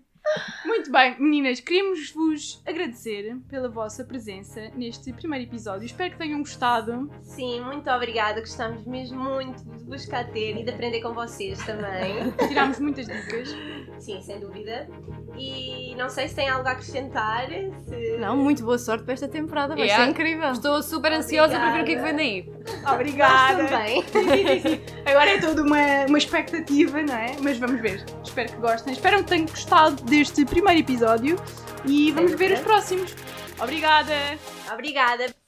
Muito 0.66 0.92
bem, 0.92 1.16
meninas, 1.20 1.60
queríamos 1.60 2.12
vos 2.12 2.62
agradecer 2.66 3.36
pela 3.50 3.68
vossa 3.70 4.04
presença 4.04 4.70
neste 4.76 5.12
primeiro 5.14 5.46
episódio. 5.46 5.86
Espero 5.86 6.12
que 6.12 6.18
tenham 6.18 6.40
gostado. 6.40 7.10
Sim, 7.22 7.62
muito 7.62 7.90
obrigada. 7.90 8.40
Gostamos 8.40 8.86
mesmo 8.86 9.20
muito 9.20 9.64
de 9.64 9.86
vos 9.86 10.06
cá 10.06 10.24
ter 10.24 10.58
e 10.58 10.64
de 10.64 10.70
aprender 10.70 11.02
com 11.02 11.14
vocês 11.14 11.58
também. 11.66 12.32
Tirámos 12.48 12.80
muitas 12.80 13.08
dicas. 13.08 13.50
Sim, 14.00 14.22
sem 14.22 14.40
dúvida. 14.40 14.88
E 15.38 15.96
não 15.96 16.10
sei 16.10 16.28
se 16.28 16.36
tem 16.36 16.48
algo 16.50 16.68
a 16.68 16.72
acrescentar. 16.72 17.48
Se... 17.88 18.18
Não, 18.20 18.38
muito 18.38 18.64
boa 18.64 18.78
sorte 18.78 19.04
para 19.04 19.14
esta 19.14 19.28
temporada, 19.28 19.76
vai 19.76 19.86
Yeah. 19.86 20.06
ser 20.06 20.12
incrível. 20.12 20.52
Estou 20.52 20.84
super 20.84 21.12
ansiosa 21.12 21.58
para 21.58 21.72
ver 21.72 21.82
o 21.82 21.86
que 21.86 21.92
é 21.94 21.96
que 21.96 22.02
vem 22.02 22.16
daí. 22.16 22.54
Obrigada. 22.94 23.66
Também. 23.68 24.04
Agora 25.06 25.30
é 25.32 25.40
toda 25.40 25.64
uma, 25.64 26.06
uma 26.08 26.18
expectativa, 26.18 27.02
não 27.02 27.16
é? 27.16 27.36
Mas 27.42 27.58
vamos 27.58 27.82
ver. 27.82 28.06
Espero 28.24 28.52
que 28.52 28.58
gostem. 28.58 28.94
Espero 28.94 29.18
que 29.24 29.24
tenham 29.30 29.48
gostado 29.48 30.04
deste 30.20 30.44
primeiro 30.44 30.82
episódio 30.82 31.38
e 31.86 32.12
vamos 32.12 32.34
ver 32.34 32.52
os 32.52 32.60
próximos. 32.60 33.16
Obrigada! 33.58 34.38
Obrigada. 34.74 35.39